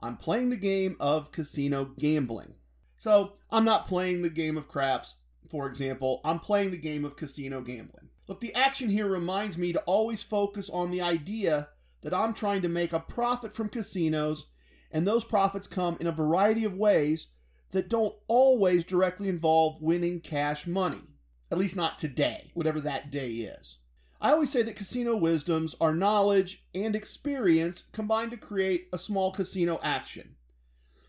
I'm 0.00 0.16
playing 0.16 0.48
the 0.48 0.56
game 0.56 0.96
of 0.98 1.30
casino 1.30 1.92
gambling. 1.98 2.54
So 2.96 3.34
I'm 3.50 3.66
not 3.66 3.86
playing 3.86 4.22
the 4.22 4.30
game 4.30 4.56
of 4.56 4.66
craps, 4.66 5.16
for 5.46 5.66
example, 5.66 6.22
I'm 6.24 6.38
playing 6.38 6.70
the 6.70 6.78
game 6.78 7.04
of 7.04 7.16
casino 7.16 7.60
gambling. 7.60 8.08
Look, 8.28 8.40
the 8.40 8.54
action 8.54 8.88
here 8.88 9.06
reminds 9.06 9.58
me 9.58 9.74
to 9.74 9.80
always 9.80 10.22
focus 10.22 10.70
on 10.70 10.90
the 10.90 11.02
idea 11.02 11.68
that 12.00 12.14
I'm 12.14 12.32
trying 12.32 12.62
to 12.62 12.68
make 12.70 12.94
a 12.94 12.98
profit 12.98 13.52
from 13.52 13.68
casinos, 13.68 14.46
and 14.90 15.06
those 15.06 15.26
profits 15.26 15.66
come 15.66 15.98
in 16.00 16.06
a 16.06 16.12
variety 16.12 16.64
of 16.64 16.78
ways 16.78 17.26
that 17.72 17.90
don't 17.90 18.14
always 18.26 18.86
directly 18.86 19.28
involve 19.28 19.82
winning 19.82 20.18
cash 20.20 20.66
money. 20.66 21.11
At 21.52 21.58
least 21.58 21.76
not 21.76 21.98
today, 21.98 22.50
whatever 22.54 22.80
that 22.80 23.10
day 23.10 23.28
is. 23.28 23.76
I 24.22 24.32
always 24.32 24.50
say 24.50 24.62
that 24.62 24.74
casino 24.74 25.14
wisdoms 25.14 25.76
are 25.82 25.94
knowledge 25.94 26.64
and 26.74 26.96
experience 26.96 27.84
combined 27.92 28.30
to 28.30 28.38
create 28.38 28.88
a 28.90 28.98
small 28.98 29.32
casino 29.32 29.78
action. 29.82 30.36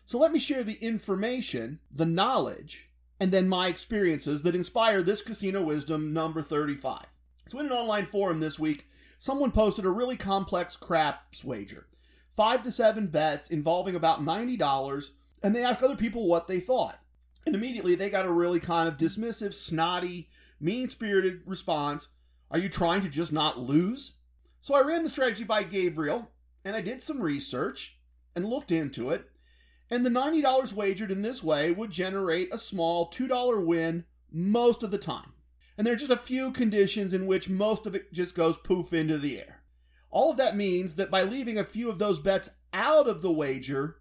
So 0.04 0.18
let 0.18 0.32
me 0.32 0.38
share 0.38 0.62
the 0.62 0.74
information, 0.74 1.80
the 1.90 2.04
knowledge, 2.04 2.90
and 3.18 3.32
then 3.32 3.48
my 3.48 3.68
experiences 3.68 4.42
that 4.42 4.54
inspire 4.54 5.00
this 5.00 5.22
casino 5.22 5.62
wisdom 5.62 6.12
number 6.12 6.42
35. 6.42 7.06
So, 7.48 7.58
in 7.58 7.66
an 7.66 7.72
online 7.72 8.04
forum 8.04 8.40
this 8.40 8.58
week, 8.58 8.86
someone 9.16 9.50
posted 9.50 9.86
a 9.86 9.90
really 9.90 10.16
complex 10.16 10.76
craps 10.76 11.42
wager 11.42 11.86
five 12.34 12.62
to 12.64 12.72
seven 12.72 13.06
bets 13.06 13.48
involving 13.48 13.94
about 13.94 14.20
$90, 14.20 15.10
and 15.42 15.54
they 15.54 15.64
asked 15.64 15.82
other 15.82 15.96
people 15.96 16.26
what 16.26 16.48
they 16.48 16.60
thought. 16.60 16.98
And 17.46 17.54
immediately 17.54 17.94
they 17.94 18.10
got 18.10 18.26
a 18.26 18.32
really 18.32 18.60
kind 18.60 18.88
of 18.88 18.96
dismissive, 18.96 19.54
snotty, 19.54 20.28
mean 20.60 20.88
spirited 20.88 21.42
response 21.46 22.08
Are 22.50 22.58
you 22.58 22.68
trying 22.68 23.02
to 23.02 23.08
just 23.08 23.32
not 23.32 23.58
lose? 23.58 24.16
So 24.60 24.74
I 24.74 24.80
ran 24.80 25.02
the 25.02 25.10
strategy 25.10 25.44
by 25.44 25.62
Gabriel 25.62 26.30
and 26.64 26.74
I 26.74 26.80
did 26.80 27.02
some 27.02 27.20
research 27.20 27.98
and 28.34 28.46
looked 28.46 28.72
into 28.72 29.10
it. 29.10 29.28
And 29.90 30.04
the 30.04 30.10
$90 30.10 30.72
wagered 30.72 31.10
in 31.10 31.22
this 31.22 31.42
way 31.42 31.70
would 31.70 31.90
generate 31.90 32.52
a 32.52 32.58
small 32.58 33.10
$2 33.10 33.64
win 33.64 34.04
most 34.32 34.82
of 34.82 34.90
the 34.90 34.98
time. 34.98 35.32
And 35.76 35.86
there 35.86 35.94
are 35.94 35.98
just 35.98 36.10
a 36.10 36.16
few 36.16 36.50
conditions 36.50 37.12
in 37.12 37.26
which 37.26 37.48
most 37.48 37.86
of 37.86 37.94
it 37.94 38.12
just 38.12 38.34
goes 38.34 38.56
poof 38.56 38.92
into 38.92 39.18
the 39.18 39.38
air. 39.38 39.62
All 40.10 40.30
of 40.30 40.36
that 40.36 40.56
means 40.56 40.94
that 40.94 41.10
by 41.10 41.22
leaving 41.22 41.58
a 41.58 41.64
few 41.64 41.90
of 41.90 41.98
those 41.98 42.20
bets 42.20 42.48
out 42.72 43.08
of 43.08 43.20
the 43.20 43.32
wager, 43.32 43.96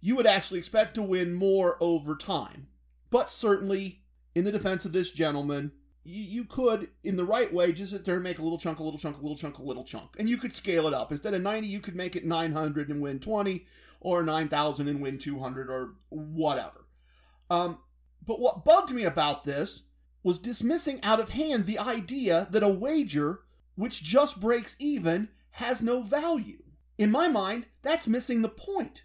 you 0.00 0.16
would 0.16 0.26
actually 0.26 0.58
expect 0.58 0.94
to 0.94 1.02
win 1.02 1.32
more 1.32 1.76
over 1.80 2.16
time. 2.16 2.66
But 3.10 3.30
certainly, 3.30 4.02
in 4.34 4.44
the 4.44 4.52
defense 4.52 4.84
of 4.84 4.92
this 4.92 5.12
gentleman, 5.12 5.72
you, 6.04 6.22
you 6.22 6.44
could, 6.44 6.88
in 7.04 7.16
the 7.16 7.24
right 7.24 7.52
way, 7.52 7.72
just 7.72 7.92
sit 7.92 8.04
there 8.04 8.16
and 8.16 8.24
make 8.24 8.38
a 8.38 8.42
little 8.42 8.58
chunk, 8.58 8.78
a 8.78 8.82
little 8.82 8.98
chunk, 8.98 9.18
a 9.18 9.22
little 9.22 9.36
chunk, 9.36 9.58
a 9.58 9.62
little 9.62 9.84
chunk. 9.84 10.10
And 10.18 10.28
you 10.28 10.36
could 10.36 10.52
scale 10.52 10.86
it 10.86 10.94
up. 10.94 11.10
Instead 11.10 11.34
of 11.34 11.42
90, 11.42 11.66
you 11.66 11.80
could 11.80 11.96
make 11.96 12.16
it 12.16 12.24
900 12.24 12.88
and 12.88 13.00
win 13.00 13.20
20, 13.20 13.66
or 14.00 14.22
9,000 14.22 14.88
and 14.88 15.00
win 15.00 15.18
200, 15.18 15.70
or 15.70 15.94
whatever. 16.08 16.86
Um, 17.50 17.78
but 18.26 18.40
what 18.40 18.64
bugged 18.64 18.92
me 18.92 19.04
about 19.04 19.44
this 19.44 19.84
was 20.22 20.38
dismissing 20.38 21.00
out 21.02 21.20
of 21.20 21.30
hand 21.30 21.66
the 21.66 21.78
idea 21.78 22.46
that 22.50 22.62
a 22.62 22.68
wager 22.68 23.40
which 23.74 24.02
just 24.02 24.40
breaks 24.40 24.76
even 24.78 25.28
has 25.52 25.82
no 25.82 26.02
value. 26.02 26.62
In 26.98 27.10
my 27.10 27.28
mind, 27.28 27.66
that's 27.82 28.06
missing 28.06 28.42
the 28.42 28.48
point. 28.48 29.02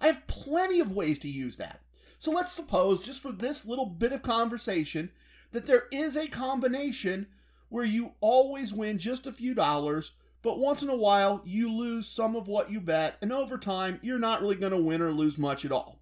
I 0.00 0.06
have 0.06 0.26
plenty 0.26 0.80
of 0.80 0.92
ways 0.92 1.18
to 1.20 1.28
use 1.28 1.56
that. 1.56 1.80
So 2.18 2.30
let's 2.30 2.52
suppose, 2.52 3.02
just 3.02 3.22
for 3.22 3.32
this 3.32 3.66
little 3.66 3.86
bit 3.86 4.12
of 4.12 4.22
conversation, 4.22 5.10
that 5.52 5.66
there 5.66 5.84
is 5.90 6.16
a 6.16 6.28
combination 6.28 7.28
where 7.68 7.84
you 7.84 8.12
always 8.20 8.72
win 8.72 8.98
just 8.98 9.26
a 9.26 9.32
few 9.32 9.54
dollars, 9.54 10.12
but 10.42 10.58
once 10.58 10.82
in 10.82 10.88
a 10.88 10.96
while 10.96 11.42
you 11.44 11.72
lose 11.72 12.06
some 12.06 12.36
of 12.36 12.48
what 12.48 12.70
you 12.70 12.80
bet, 12.80 13.16
and 13.20 13.32
over 13.32 13.58
time 13.58 13.98
you're 14.02 14.18
not 14.18 14.40
really 14.40 14.56
going 14.56 14.72
to 14.72 14.82
win 14.82 15.02
or 15.02 15.10
lose 15.10 15.38
much 15.38 15.64
at 15.64 15.72
all. 15.72 16.00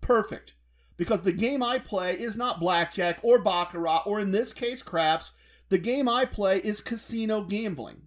Perfect. 0.00 0.54
Because 0.96 1.22
the 1.22 1.32
game 1.32 1.62
I 1.62 1.78
play 1.78 2.18
is 2.18 2.36
not 2.36 2.60
blackjack 2.60 3.20
or 3.22 3.38
baccarat, 3.38 4.02
or 4.06 4.18
in 4.18 4.30
this 4.30 4.52
case, 4.52 4.82
craps. 4.82 5.32
The 5.68 5.78
game 5.78 6.08
I 6.08 6.24
play 6.24 6.58
is 6.58 6.80
casino 6.80 7.42
gambling. 7.42 8.02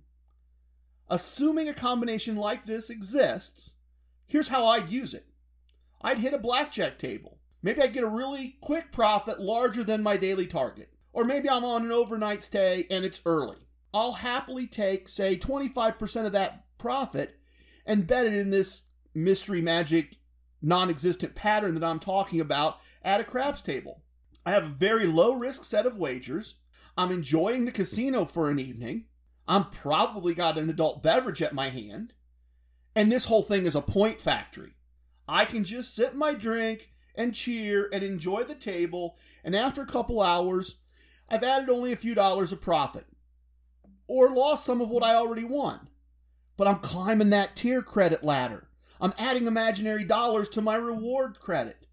Assuming 1.09 1.67
a 1.67 1.73
combination 1.73 2.35
like 2.35 2.65
this 2.65 2.89
exists, 2.89 3.73
here's 4.27 4.47
how 4.47 4.65
I'd 4.65 4.91
use 4.91 5.13
it 5.13 5.25
I'd 6.01 6.19
hit 6.19 6.33
a 6.33 6.37
blackjack 6.37 6.97
table. 6.97 7.38
Maybe 7.61 7.81
I 7.81 7.87
get 7.87 8.03
a 8.03 8.07
really 8.07 8.57
quick 8.61 8.91
profit 8.91 9.39
larger 9.39 9.83
than 9.83 10.01
my 10.01 10.17
daily 10.17 10.47
target. 10.47 10.93
Or 11.11 11.23
maybe 11.23 11.49
I'm 11.49 11.65
on 11.65 11.83
an 11.83 11.91
overnight 11.91 12.41
stay 12.43 12.85
and 12.89 13.03
it's 13.03 13.21
early. 13.25 13.57
I'll 13.93 14.13
happily 14.13 14.67
take, 14.67 15.09
say, 15.09 15.37
25% 15.37 16.25
of 16.25 16.31
that 16.33 16.65
profit 16.77 17.37
and 17.85 18.07
bet 18.07 18.27
it 18.27 18.33
in 18.33 18.49
this 18.51 18.83
mystery 19.15 19.61
magic 19.61 20.17
non 20.61 20.89
existent 20.89 21.35
pattern 21.35 21.73
that 21.73 21.83
I'm 21.83 21.99
talking 21.99 22.39
about 22.41 22.77
at 23.01 23.21
a 23.21 23.23
craps 23.23 23.61
table. 23.61 24.03
I 24.45 24.51
have 24.51 24.65
a 24.65 24.69
very 24.69 25.05
low 25.05 25.33
risk 25.33 25.63
set 25.63 25.85
of 25.85 25.97
wagers. 25.97 26.55
I'm 26.97 27.11
enjoying 27.11 27.65
the 27.65 27.71
casino 27.71 28.25
for 28.25 28.49
an 28.49 28.59
evening. 28.59 29.05
I'm 29.47 29.69
probably 29.69 30.33
got 30.33 30.57
an 30.57 30.69
adult 30.69 31.01
beverage 31.01 31.41
at 31.41 31.53
my 31.53 31.69
hand. 31.69 32.13
And 32.95 33.11
this 33.11 33.25
whole 33.25 33.43
thing 33.43 33.65
is 33.65 33.75
a 33.75 33.81
point 33.81 34.21
factory. 34.21 34.73
I 35.27 35.45
can 35.45 35.63
just 35.63 35.95
sip 35.95 36.13
my 36.13 36.33
drink 36.33 36.91
and 37.15 37.33
cheer 37.33 37.89
and 37.91 38.03
enjoy 38.03 38.43
the 38.43 38.55
table, 38.55 39.17
and 39.43 39.55
after 39.55 39.81
a 39.81 39.87
couple 39.87 40.21
hours, 40.21 40.75
I've 41.29 41.43
added 41.43 41.69
only 41.69 41.91
a 41.91 41.97
few 41.97 42.15
dollars 42.15 42.51
of 42.51 42.61
profit. 42.61 43.05
Or 44.07 44.29
lost 44.29 44.65
some 44.65 44.81
of 44.81 44.89
what 44.89 45.03
I 45.03 45.15
already 45.15 45.43
won. 45.43 45.87
But 46.57 46.67
I'm 46.67 46.79
climbing 46.79 47.29
that 47.29 47.55
tier 47.55 47.81
credit 47.81 48.23
ladder. 48.23 48.67
I'm 48.99 49.13
adding 49.17 49.47
imaginary 49.47 50.03
dollars 50.03 50.49
to 50.49 50.61
my 50.61 50.75
reward 50.75 51.39
credit. 51.39 51.85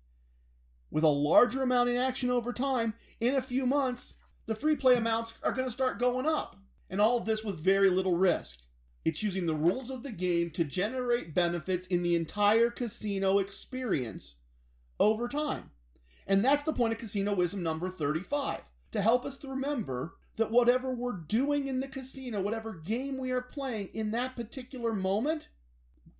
With 0.90 1.04
a 1.04 1.08
larger 1.08 1.62
amount 1.62 1.90
in 1.90 1.96
action 1.96 2.30
over 2.30 2.52
time, 2.52 2.94
in 3.20 3.34
a 3.34 3.42
few 3.42 3.66
months, 3.66 4.14
the 4.46 4.54
free 4.54 4.76
play 4.76 4.96
amounts 4.96 5.34
are 5.42 5.52
going 5.52 5.66
to 5.66 5.72
start 5.72 5.98
going 5.98 6.26
up. 6.26 6.56
And 6.88 7.00
all 7.00 7.18
of 7.18 7.24
this 7.24 7.44
with 7.44 7.60
very 7.60 7.90
little 7.90 8.16
risk. 8.16 8.58
It's 9.04 9.22
using 9.22 9.46
the 9.46 9.54
rules 9.54 9.90
of 9.90 10.02
the 10.02 10.10
game 10.10 10.50
to 10.50 10.64
generate 10.64 11.34
benefits 11.34 11.86
in 11.86 12.02
the 12.02 12.16
entire 12.16 12.70
casino 12.70 13.38
experience 13.38 14.36
over 14.98 15.28
time. 15.28 15.70
And 16.26 16.44
that's 16.44 16.62
the 16.62 16.72
point 16.72 16.92
of 16.92 16.98
casino 16.98 17.34
wisdom 17.34 17.62
number 17.62 17.88
35 17.88 18.62
to 18.92 19.02
help 19.02 19.24
us 19.24 19.36
to 19.38 19.48
remember 19.48 20.14
that 20.36 20.50
whatever 20.50 20.92
we're 20.92 21.12
doing 21.12 21.66
in 21.68 21.80
the 21.80 21.88
casino, 21.88 22.40
whatever 22.40 22.74
game 22.74 23.18
we 23.18 23.30
are 23.30 23.42
playing 23.42 23.88
in 23.94 24.10
that 24.10 24.36
particular 24.36 24.92
moment, 24.92 25.48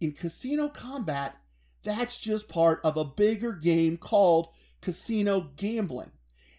in 0.01 0.13
casino 0.13 0.69
combat, 0.69 1.37
that's 1.83 2.17
just 2.17 2.49
part 2.49 2.81
of 2.83 2.97
a 2.97 3.05
bigger 3.05 3.53
game 3.53 3.97
called 3.97 4.49
casino 4.81 5.51
gambling. 5.57 6.11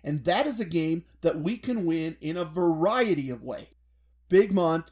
And 0.04 0.24
that 0.26 0.48
is 0.48 0.60
a 0.60 0.66
game 0.66 1.06
that 1.22 1.42
we 1.42 1.58
can 1.58 1.86
win 1.86 2.18
in 2.22 2.38
a 2.38 2.46
variety 2.46 3.30
of 3.30 3.44
ways. 3.44 3.68
Big 4.30 4.54
month, 4.54 4.92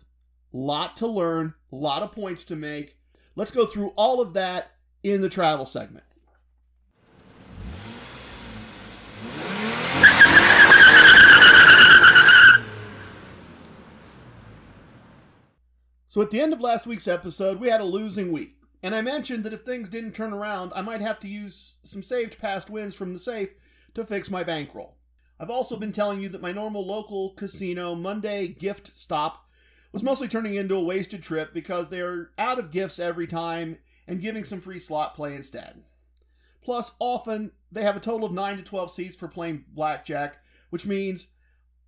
lot 0.51 0.97
to 0.97 1.07
learn, 1.07 1.53
a 1.71 1.75
lot 1.75 2.03
of 2.03 2.11
points 2.11 2.43
to 2.45 2.55
make. 2.55 2.97
Let's 3.35 3.51
go 3.51 3.65
through 3.65 3.89
all 3.95 4.21
of 4.21 4.33
that 4.33 4.71
in 5.03 5.21
the 5.21 5.29
travel 5.29 5.65
segment. 5.65 6.05
So 16.15 16.21
at 16.21 16.31
the 16.31 16.39
end 16.39 16.53
of 16.53 16.61
last 16.61 16.87
week's 16.87 17.09
episode, 17.09 17.59
we 17.59 17.67
had 17.67 17.81
a 17.81 17.83
losing 17.83 18.31
week. 18.31 18.55
And 18.81 18.95
I 18.95 19.01
mentioned 19.01 19.43
that 19.43 19.51
if 19.51 19.63
things 19.63 19.89
didn't 19.89 20.13
turn 20.13 20.31
around, 20.31 20.71
I 20.73 20.81
might 20.81 21.01
have 21.01 21.19
to 21.19 21.27
use 21.27 21.75
some 21.83 22.01
saved 22.01 22.39
past 22.39 22.69
wins 22.69 22.95
from 22.95 23.11
the 23.11 23.19
safe 23.19 23.53
to 23.95 24.05
fix 24.05 24.31
my 24.31 24.41
bankroll. 24.41 24.95
I've 25.41 25.49
also 25.49 25.75
been 25.75 25.91
telling 25.91 26.21
you 26.21 26.29
that 26.29 26.41
my 26.41 26.53
normal 26.53 26.87
local 26.87 27.31
casino 27.31 27.95
Monday 27.95 28.47
gift 28.47 28.95
stop 28.95 29.49
was 29.91 30.03
mostly 30.03 30.29
turning 30.29 30.55
into 30.55 30.75
a 30.75 30.81
wasted 30.81 31.21
trip 31.21 31.53
because 31.53 31.89
they're 31.89 32.29
out 32.37 32.59
of 32.59 32.71
gifts 32.71 32.97
every 32.97 33.27
time 33.27 33.77
and 34.07 34.21
giving 34.21 34.45
some 34.45 34.61
free 34.61 34.79
slot 34.79 35.15
play 35.15 35.35
instead. 35.35 35.83
Plus, 36.63 36.93
often 36.99 37.51
they 37.73 37.83
have 37.83 37.97
a 37.97 37.99
total 37.99 38.25
of 38.25 38.31
9 38.31 38.55
to 38.55 38.63
12 38.63 38.89
seats 38.89 39.15
for 39.17 39.27
playing 39.27 39.65
blackjack, 39.73 40.37
which 40.69 40.85
means 40.85 41.27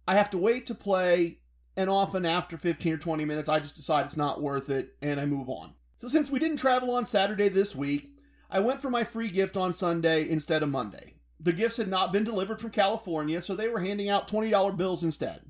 I 0.06 0.16
have 0.16 0.30
to 0.32 0.38
wait 0.38 0.66
to 0.66 0.76
play, 0.76 1.40
and 1.78 1.90
often 1.90 2.26
after 2.26 2.58
15 2.58 2.94
or 2.94 2.98
20 2.98 3.24
minutes, 3.24 3.48
I 3.48 3.60
just 3.60 3.76
decide 3.76 4.06
it's 4.06 4.18
not 4.18 4.42
worth 4.42 4.70
it 4.70 4.96
and 5.02 5.20
I 5.20 5.26
move 5.26 5.48
on. 5.48 5.74
So, 5.98 6.08
since 6.08 6.30
we 6.30 6.40
didn't 6.40 6.58
travel 6.58 6.92
on 6.92 7.06
Saturday 7.06 7.50
this 7.50 7.76
week, 7.76 8.12
I 8.50 8.60
went 8.60 8.82
for 8.82 8.90
my 8.90 9.04
free 9.04 9.30
gift 9.30 9.56
on 9.56 9.74
Sunday 9.74 10.30
instead 10.30 10.64
of 10.64 10.70
Monday. 10.70 11.14
The 11.40 11.54
gifts 11.54 11.78
had 11.78 11.88
not 11.88 12.12
been 12.12 12.24
delivered 12.24 12.60
from 12.60 12.72
California, 12.72 13.42
so 13.42 13.56
they 13.56 13.70
were 13.70 13.80
handing 13.80 14.10
out 14.10 14.28
$20 14.28 14.76
bills 14.76 15.04
instead. 15.04 15.42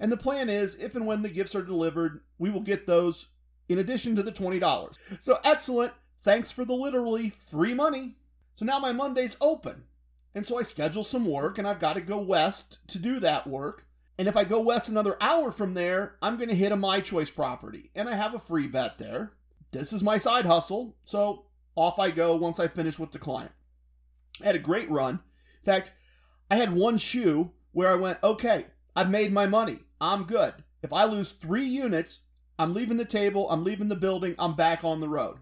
And 0.00 0.10
the 0.10 0.16
plan 0.16 0.48
is, 0.48 0.74
if 0.76 0.96
and 0.96 1.06
when 1.06 1.22
the 1.22 1.28
gifts 1.28 1.54
are 1.54 1.62
delivered, 1.62 2.20
we 2.38 2.50
will 2.50 2.60
get 2.60 2.86
those 2.86 3.28
in 3.68 3.78
addition 3.78 4.16
to 4.16 4.22
the 4.22 4.32
$20. 4.32 4.96
So 5.20 5.38
excellent. 5.44 5.92
Thanks 6.20 6.50
for 6.50 6.64
the 6.64 6.74
literally 6.74 7.30
free 7.30 7.74
money. 7.74 8.16
So 8.54 8.64
now 8.64 8.78
my 8.78 8.92
Monday's 8.92 9.36
open. 9.40 9.84
And 10.34 10.46
so 10.46 10.58
I 10.58 10.62
schedule 10.62 11.04
some 11.04 11.26
work 11.26 11.58
and 11.58 11.68
I've 11.68 11.78
got 11.78 11.94
to 11.94 12.00
go 12.00 12.18
west 12.18 12.78
to 12.88 12.98
do 12.98 13.20
that 13.20 13.46
work. 13.46 13.86
And 14.18 14.28
if 14.28 14.36
I 14.36 14.44
go 14.44 14.60
west 14.60 14.88
another 14.88 15.16
hour 15.20 15.50
from 15.50 15.74
there, 15.74 16.16
I'm 16.20 16.36
going 16.36 16.48
to 16.48 16.54
hit 16.54 16.72
a 16.72 16.76
My 16.76 17.00
Choice 17.00 17.30
property. 17.30 17.90
And 17.94 18.08
I 18.08 18.14
have 18.14 18.34
a 18.34 18.38
free 18.38 18.66
bet 18.66 18.98
there. 18.98 19.32
This 19.70 19.92
is 19.92 20.02
my 20.02 20.18
side 20.18 20.46
hustle. 20.46 20.96
So 21.04 21.46
off 21.74 21.98
I 21.98 22.10
go 22.10 22.36
once 22.36 22.60
I 22.60 22.68
finish 22.68 22.98
with 22.98 23.10
the 23.10 23.18
client. 23.18 23.52
I 24.42 24.46
had 24.46 24.54
a 24.54 24.60
great 24.60 24.90
run. 24.90 25.14
In 25.14 25.64
fact, 25.64 25.92
I 26.50 26.56
had 26.56 26.72
one 26.74 26.98
shoe 26.98 27.50
where 27.72 27.88
I 27.88 27.94
went, 27.94 28.18
okay, 28.22 28.66
I've 28.94 29.10
made 29.10 29.32
my 29.32 29.46
money. 29.46 29.78
I'm 30.00 30.24
good. 30.24 30.54
If 30.82 30.92
I 30.92 31.04
lose 31.04 31.32
three 31.32 31.64
units, 31.64 32.20
I'm 32.58 32.74
leaving 32.74 32.96
the 32.96 33.04
table, 33.04 33.48
I'm 33.50 33.64
leaving 33.64 33.88
the 33.88 33.96
building, 33.96 34.34
I'm 34.38 34.54
back 34.54 34.84
on 34.84 35.00
the 35.00 35.08
road. 35.08 35.38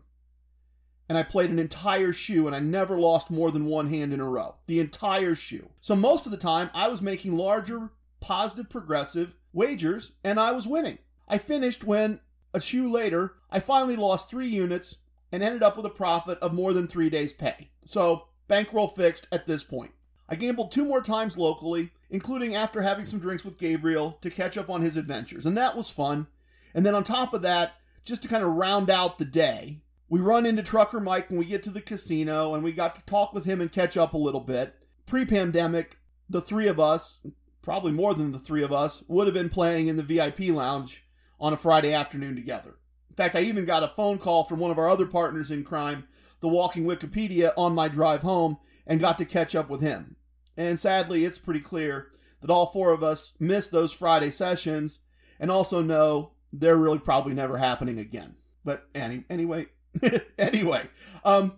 And 1.09 1.19
I 1.19 1.25
played 1.25 1.51
an 1.51 1.59
entire 1.59 2.13
shoe 2.13 2.47
and 2.47 2.55
I 2.55 2.61
never 2.61 3.01
lost 3.01 3.31
more 3.31 3.51
than 3.51 3.67
one 3.67 3.89
hand 3.89 4.13
in 4.13 4.21
a 4.21 4.29
row. 4.29 4.55
The 4.67 4.79
entire 4.79 5.35
shoe. 5.35 5.69
So 5.81 5.97
most 5.97 6.25
of 6.25 6.31
the 6.31 6.39
time, 6.39 6.71
I 6.73 6.87
was 6.89 7.03
making 7.03 7.37
larger, 7.37 7.91
positive, 8.21 8.69
progressive 8.69 9.35
wagers 9.53 10.13
and 10.25 10.39
I 10.39 10.53
was 10.53 10.69
winning. 10.69 10.99
I 11.29 11.39
finished 11.39 11.85
when, 11.85 12.21
a 12.55 12.61
shoe 12.61 12.91
later, 12.91 13.35
I 13.51 13.61
finally 13.61 13.97
lost 13.97 14.31
three 14.31 14.49
units 14.49 14.97
and 15.33 15.43
ended 15.43 15.63
up 15.63 15.77
with 15.77 15.87
a 15.87 15.91
profit 15.91 16.39
of 16.41 16.53
more 16.53 16.73
than 16.73 16.87
three 16.87 17.11
days' 17.11 17.33
pay. 17.33 17.71
So, 17.85 18.27
bankroll 18.49 18.89
fixed 18.89 19.29
at 19.33 19.47
this 19.47 19.63
point. 19.63 19.93
I 20.29 20.37
gambled 20.37 20.71
two 20.71 20.85
more 20.85 21.03
times 21.03 21.37
locally, 21.37 21.91
including 22.11 22.55
after 22.55 22.83
having 22.83 23.07
some 23.07 23.19
drinks 23.19 23.45
with 23.45 23.59
Gabriel 23.59 24.19
to 24.23 24.31
catch 24.31 24.57
up 24.57 24.71
on 24.71 24.83
his 24.83 24.97
adventures, 24.97 25.47
and 25.47 25.57
that 25.57 25.77
was 25.77 25.91
fun. 25.91 26.27
And 26.75 26.87
then 26.87 26.95
on 26.95 27.05
top 27.05 27.35
of 27.35 27.43
that, 27.43 27.73
just 28.05 28.23
to 28.23 28.29
kind 28.29 28.45
of 28.45 28.55
round 28.55 28.91
out 28.91 29.19
the 29.19 29.25
day, 29.25 29.81
we 30.09 30.21
run 30.21 30.47
into 30.47 30.63
Trucker 30.63 31.01
Mike 31.01 31.31
when 31.31 31.39
we 31.39 31.45
get 31.45 31.63
to 31.65 31.71
the 31.71 31.81
casino, 31.81 32.55
and 32.55 32.63
we 32.63 32.73
got 32.73 32.97
to 32.97 33.07
talk 33.07 33.33
with 33.33 33.45
him 33.45 33.61
and 33.61 33.71
catch 33.71 33.97
up 33.97 34.15
a 34.15 34.19
little 34.19 34.41
bit. 34.41 34.75
Pre 35.07 35.25
pandemic, 35.25 35.97
the 36.29 36.41
three 36.41 36.69
of 36.69 36.79
us, 36.79 37.21
probably 37.63 37.93
more 37.93 38.15
than 38.15 38.33
the 38.33 38.39
three 38.39 38.63
of 38.63 38.73
us, 38.73 39.05
would 39.09 39.27
have 39.27 39.35
been 39.35 39.49
playing 39.49 39.89
in 39.89 39.97
the 39.97 40.03
VIP 40.03 40.51
lounge 40.51 41.05
on 41.39 41.53
a 41.53 41.57
Friday 41.57 41.93
afternoon 41.93 42.35
together. 42.35 42.77
In 43.09 43.17
fact, 43.17 43.37
I 43.37 43.41
even 43.41 43.65
got 43.65 43.83
a 43.83 43.89
phone 43.89 44.19
call 44.19 44.45
from 44.45 44.61
one 44.61 44.71
of 44.71 44.79
our 44.79 44.89
other 44.89 45.07
partners 45.07 45.51
in 45.51 45.65
crime, 45.65 46.05
the 46.41 46.49
Walking 46.49 46.85
Wikipedia, 46.85 47.53
on 47.57 47.75
my 47.75 47.89
drive 47.89 48.23
home 48.23 48.59
and 48.87 49.01
got 49.01 49.19
to 49.19 49.25
catch 49.25 49.55
up 49.55 49.69
with 49.69 49.81
him. 49.81 50.17
And 50.57 50.79
sadly, 50.79 51.25
it's 51.25 51.39
pretty 51.39 51.61
clear 51.61 52.09
that 52.41 52.51
all 52.51 52.67
four 52.67 52.93
of 52.93 53.03
us 53.03 53.33
missed 53.39 53.71
those 53.71 53.93
Friday 53.93 54.31
sessions 54.31 55.01
and 55.39 55.51
also 55.51 55.83
know 55.83 56.33
they're 56.53 56.77
really 56.77 56.99
probably 56.99 57.35
never 57.35 57.57
happening 57.57 57.99
again. 57.99 58.35
But 58.65 58.89
any, 58.95 59.25
anyway, 59.31 59.67
anyway, 60.39 60.89
um, 61.25 61.55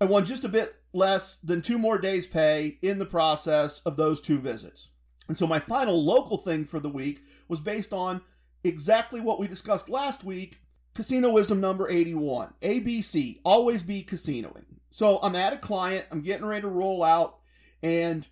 I 0.00 0.04
won 0.04 0.24
just 0.24 0.44
a 0.44 0.48
bit 0.48 0.74
less 0.92 1.36
than 1.36 1.62
two 1.62 1.78
more 1.78 1.98
days' 1.98 2.26
pay 2.26 2.78
in 2.82 2.98
the 2.98 3.06
process 3.06 3.80
of 3.80 3.96
those 3.96 4.20
two 4.20 4.38
visits. 4.38 4.90
And 5.28 5.38
so 5.38 5.46
my 5.46 5.60
final 5.60 6.04
local 6.04 6.36
thing 6.36 6.64
for 6.64 6.80
the 6.80 6.88
week 6.88 7.24
was 7.48 7.60
based 7.60 7.92
on 7.92 8.20
exactly 8.64 9.20
what 9.20 9.38
we 9.38 9.46
discussed 9.46 9.88
last 9.88 10.24
week 10.24 10.60
Casino 10.94 11.30
Wisdom 11.30 11.60
number 11.60 11.88
81. 11.88 12.52
ABC, 12.62 13.38
always 13.44 13.82
be 13.82 14.02
casinoing. 14.02 14.64
So 14.90 15.18
I'm 15.22 15.36
at 15.36 15.52
a 15.52 15.58
client, 15.58 16.06
I'm 16.10 16.20
getting 16.20 16.46
ready 16.46 16.62
to 16.62 16.68
roll 16.68 17.04
out, 17.04 17.38
and 17.82 18.26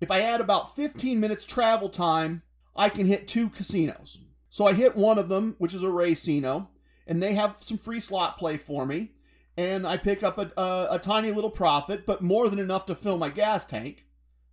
if 0.00 0.10
I 0.10 0.22
add 0.22 0.40
about 0.40 0.74
15 0.74 1.20
minutes 1.20 1.44
travel 1.44 1.88
time, 1.88 2.42
I 2.74 2.88
can 2.88 3.06
hit 3.06 3.28
two 3.28 3.48
casinos. 3.48 4.18
So 4.50 4.66
I 4.66 4.74
hit 4.74 4.96
one 4.96 5.18
of 5.18 5.28
them, 5.28 5.54
which 5.58 5.72
is 5.72 5.84
a 5.84 5.86
Racino, 5.86 6.66
and 7.06 7.22
they 7.22 7.34
have 7.34 7.56
some 7.60 7.78
free 7.78 8.00
slot 8.00 8.38
play 8.38 8.56
for 8.56 8.84
me, 8.84 9.12
and 9.56 9.86
I 9.86 9.96
pick 9.96 10.24
up 10.24 10.38
a, 10.38 10.50
a, 10.60 10.96
a 10.96 10.98
tiny 10.98 11.30
little 11.30 11.50
profit, 11.50 12.06
but 12.06 12.22
more 12.22 12.48
than 12.48 12.58
enough 12.58 12.86
to 12.86 12.94
fill 12.96 13.18
my 13.18 13.28
gas 13.28 13.64
tank. 13.64 14.04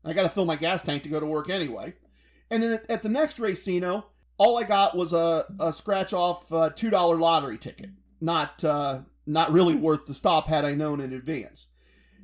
I 0.04 0.14
got 0.14 0.24
to 0.24 0.30
fill 0.30 0.46
my 0.46 0.56
gas 0.56 0.82
tank 0.82 1.04
to 1.04 1.10
go 1.10 1.20
to 1.20 1.26
work 1.26 1.50
anyway. 1.50 1.94
And 2.50 2.62
then 2.62 2.80
at, 2.90 3.02
the 3.02 3.10
next 3.10 3.38
Racino, 3.38 4.04
all 4.38 4.58
I 4.58 4.64
got 4.64 4.96
was 4.96 5.14
a, 5.14 5.46
a 5.60 5.72
scratch 5.72 6.14
off 6.14 6.52
uh, 6.52 6.70
two 6.70 6.90
dollar 6.90 7.18
lottery 7.18 7.58
ticket. 7.58 7.90
Not 8.20 8.64
uh, 8.64 9.02
not 9.26 9.52
really 9.52 9.76
worth 9.76 10.06
the 10.06 10.14
stop 10.14 10.48
had 10.48 10.66
I 10.66 10.74
known 10.74 11.00
in 11.00 11.14
advance. 11.14 11.68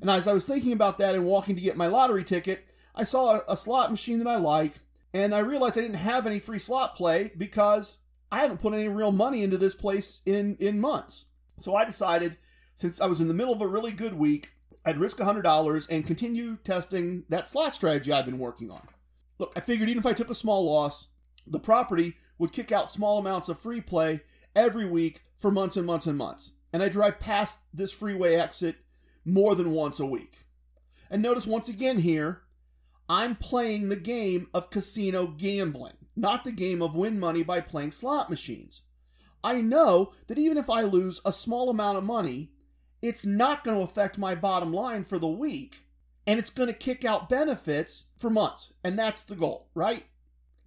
And 0.01 0.09
as 0.09 0.27
I 0.27 0.33
was 0.33 0.45
thinking 0.45 0.73
about 0.73 0.97
that 0.99 1.15
and 1.15 1.25
walking 1.25 1.55
to 1.55 1.61
get 1.61 1.77
my 1.77 1.87
lottery 1.87 2.23
ticket, 2.23 2.65
I 2.95 3.03
saw 3.03 3.37
a, 3.37 3.41
a 3.49 3.57
slot 3.57 3.89
machine 3.89 4.19
that 4.19 4.27
I 4.27 4.37
like, 4.37 4.73
and 5.13 5.33
I 5.33 5.39
realized 5.39 5.77
I 5.77 5.81
didn't 5.81 5.95
have 5.95 6.27
any 6.27 6.39
free 6.39 6.59
slot 6.59 6.95
play 6.95 7.31
because 7.37 7.99
I 8.31 8.41
haven't 8.41 8.59
put 8.59 8.73
any 8.73 8.89
real 8.89 9.11
money 9.11 9.43
into 9.43 9.57
this 9.57 9.75
place 9.75 10.21
in 10.25 10.57
in 10.59 10.79
months. 10.79 11.25
So 11.59 11.75
I 11.75 11.85
decided, 11.85 12.37
since 12.75 13.01
I 13.01 13.07
was 13.07 13.21
in 13.21 13.27
the 13.27 13.33
middle 13.33 13.53
of 13.53 13.61
a 13.61 13.67
really 13.67 13.91
good 13.91 14.13
week, 14.13 14.51
I'd 14.85 14.99
risk 14.99 15.17
$100 15.17 15.87
and 15.89 16.05
continue 16.05 16.57
testing 16.63 17.23
that 17.29 17.47
slot 17.47 17.75
strategy 17.75 18.11
I've 18.11 18.25
been 18.25 18.39
working 18.39 18.71
on. 18.71 18.87
Look, 19.39 19.53
I 19.55 19.59
figured 19.59 19.89
even 19.89 19.99
if 19.99 20.05
I 20.05 20.13
took 20.13 20.29
a 20.29 20.35
small 20.35 20.65
loss, 20.65 21.07
the 21.45 21.59
property 21.59 22.15
would 22.37 22.51
kick 22.51 22.71
out 22.71 22.91
small 22.91 23.17
amounts 23.17 23.49
of 23.49 23.59
free 23.59 23.81
play 23.81 24.21
every 24.55 24.85
week 24.85 25.23
for 25.37 25.51
months 25.51 25.77
and 25.77 25.85
months 25.85 26.07
and 26.07 26.17
months. 26.17 26.51
And 26.73 26.81
I 26.83 26.89
drive 26.89 27.19
past 27.19 27.59
this 27.73 27.91
freeway 27.91 28.35
exit 28.35 28.75
more 29.25 29.55
than 29.55 29.71
once 29.71 29.99
a 29.99 30.05
week. 30.05 30.45
And 31.09 31.21
notice 31.21 31.47
once 31.47 31.69
again 31.69 31.99
here, 31.99 32.41
I'm 33.09 33.35
playing 33.35 33.89
the 33.89 33.95
game 33.95 34.47
of 34.53 34.69
casino 34.69 35.27
gambling, 35.27 35.93
not 36.15 36.43
the 36.43 36.51
game 36.51 36.81
of 36.81 36.95
win 36.95 37.19
money 37.19 37.43
by 37.43 37.61
playing 37.61 37.91
slot 37.91 38.29
machines. 38.29 38.81
I 39.43 39.61
know 39.61 40.13
that 40.27 40.37
even 40.37 40.57
if 40.57 40.69
I 40.69 40.81
lose 40.81 41.21
a 41.23 41.31
small 41.31 41.69
amount 41.69 41.97
of 41.97 42.03
money, 42.03 42.51
it's 43.01 43.25
not 43.25 43.63
going 43.63 43.77
to 43.77 43.83
affect 43.83 44.17
my 44.17 44.35
bottom 44.35 44.73
line 44.73 45.03
for 45.03 45.19
the 45.19 45.27
week, 45.27 45.83
and 46.25 46.39
it's 46.39 46.49
going 46.49 46.67
to 46.67 46.73
kick 46.73 47.05
out 47.05 47.29
benefits 47.29 48.05
for 48.17 48.29
months. 48.29 48.73
And 48.83 48.97
that's 48.97 49.23
the 49.23 49.35
goal, 49.35 49.69
right? 49.73 50.05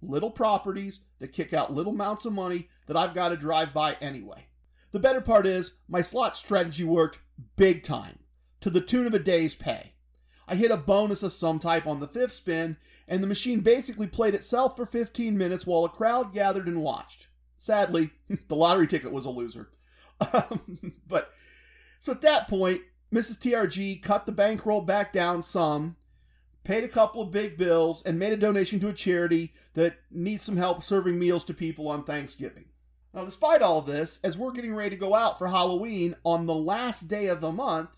little 0.01 0.31
properties 0.31 1.01
that 1.19 1.31
kick 1.31 1.53
out 1.53 1.73
little 1.73 1.93
amounts 1.93 2.25
of 2.25 2.33
money 2.33 2.69
that 2.87 2.97
I've 2.97 3.13
got 3.13 3.29
to 3.29 3.37
drive 3.37 3.73
by 3.73 3.93
anyway. 4.01 4.47
The 4.91 4.99
better 4.99 5.21
part 5.21 5.45
is 5.47 5.73
my 5.87 6.01
slot 6.01 6.35
strategy 6.35 6.83
worked 6.83 7.19
big 7.55 7.83
time, 7.83 8.19
to 8.61 8.69
the 8.69 8.81
tune 8.81 9.07
of 9.07 9.13
a 9.13 9.19
day's 9.19 9.55
pay. 9.55 9.93
I 10.47 10.55
hit 10.55 10.71
a 10.71 10.77
bonus 10.77 11.23
of 11.23 11.31
some 11.31 11.59
type 11.59 11.87
on 11.87 11.99
the 11.99 12.07
fifth 12.07 12.33
spin, 12.33 12.77
and 13.07 13.23
the 13.23 13.27
machine 13.27 13.61
basically 13.61 14.07
played 14.07 14.35
itself 14.35 14.75
for 14.75 14.85
15 14.85 15.37
minutes 15.37 15.65
while 15.65 15.85
a 15.85 15.89
crowd 15.89 16.33
gathered 16.33 16.67
and 16.67 16.81
watched. 16.81 17.27
Sadly, 17.57 18.09
the 18.47 18.55
lottery 18.55 18.87
ticket 18.87 19.11
was 19.11 19.25
a 19.25 19.29
loser. 19.29 19.69
Um, 20.33 20.93
but 21.07 21.31
so 22.01 22.11
at 22.11 22.21
that 22.21 22.49
point, 22.49 22.81
Mrs. 23.13 23.37
TRG 23.37 24.01
cut 24.01 24.25
the 24.25 24.33
bankroll 24.33 24.81
back 24.81 25.13
down 25.13 25.41
some 25.41 25.95
paid 26.63 26.83
a 26.83 26.87
couple 26.87 27.21
of 27.21 27.31
big 27.31 27.57
bills, 27.57 28.03
and 28.03 28.19
made 28.19 28.33
a 28.33 28.37
donation 28.37 28.79
to 28.79 28.89
a 28.89 28.93
charity 28.93 29.53
that 29.73 29.95
needs 30.11 30.43
some 30.43 30.57
help 30.57 30.83
serving 30.83 31.17
meals 31.17 31.43
to 31.45 31.53
people 31.53 31.87
on 31.87 32.03
Thanksgiving. 32.03 32.65
Now, 33.13 33.25
despite 33.25 33.61
all 33.61 33.81
this, 33.81 34.19
as 34.23 34.37
we're 34.37 34.51
getting 34.51 34.75
ready 34.75 34.91
to 34.91 34.95
go 34.95 35.13
out 35.13 35.37
for 35.37 35.47
Halloween 35.47 36.15
on 36.23 36.45
the 36.45 36.55
last 36.55 37.07
day 37.07 37.27
of 37.27 37.41
the 37.41 37.51
month, 37.51 37.89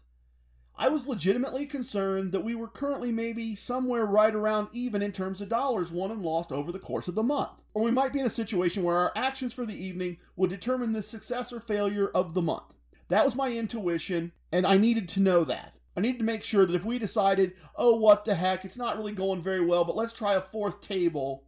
I 0.76 0.90
was 0.90 1.06
legitimately 1.06 1.68
concerned 1.68 2.32
that 2.32 2.44
we 2.44 2.56
were 2.56 2.68
currently 2.68 3.12
maybe 3.12 3.54
somewhere 3.54 4.08
right 4.08 4.34
around 4.34 4.70
even 4.72 5.04
in 5.04 5.12
terms 5.12 5.40
of 5.40 5.50
dollars 5.50 5.92
won 5.92 6.10
and 6.10 6.24
lost 6.24 6.52
over 6.52 6.72
the 6.72 6.80
course 6.80 7.08
of 7.08 7.14
the 7.14 7.22
month. 7.22 7.62
Or 7.76 7.84
we 7.84 7.92
might 7.92 8.12
be 8.12 8.22
in 8.22 8.26
a 8.26 8.30
situation 8.30 8.82
where 8.84 8.98
our 8.98 9.12
actions 9.16 9.54
for 9.54 9.68
the 9.68 9.76
evening 9.76 10.18
would 10.36 10.50
determine 10.50 10.94
the 10.94 11.04
success 11.04 11.54
or 11.54 11.60
failure 11.60 12.10
of 12.16 12.34
the 12.34 12.42
month. 12.42 12.76
That 13.14 13.26
was 13.26 13.36
my 13.36 13.52
intuition, 13.52 14.32
and 14.52 14.66
I 14.66 14.76
needed 14.76 15.08
to 15.10 15.20
know 15.20 15.44
that. 15.44 15.76
I 15.96 16.02
needed 16.02 16.18
to 16.18 16.26
make 16.26 16.44
sure 16.44 16.66
that 16.66 16.76
if 16.76 16.84
we 16.84 16.98
decided, 16.98 17.54
oh, 17.76 17.94
what 17.94 18.26
the 18.26 18.34
heck, 18.34 18.66
it's 18.66 18.76
not 18.76 18.98
really 18.98 19.12
going 19.12 19.40
very 19.40 19.64
well, 19.64 19.86
but 19.86 19.96
let's 19.96 20.14
try 20.14 20.34
a 20.34 20.42
fourth 20.42 20.82
table, 20.82 21.44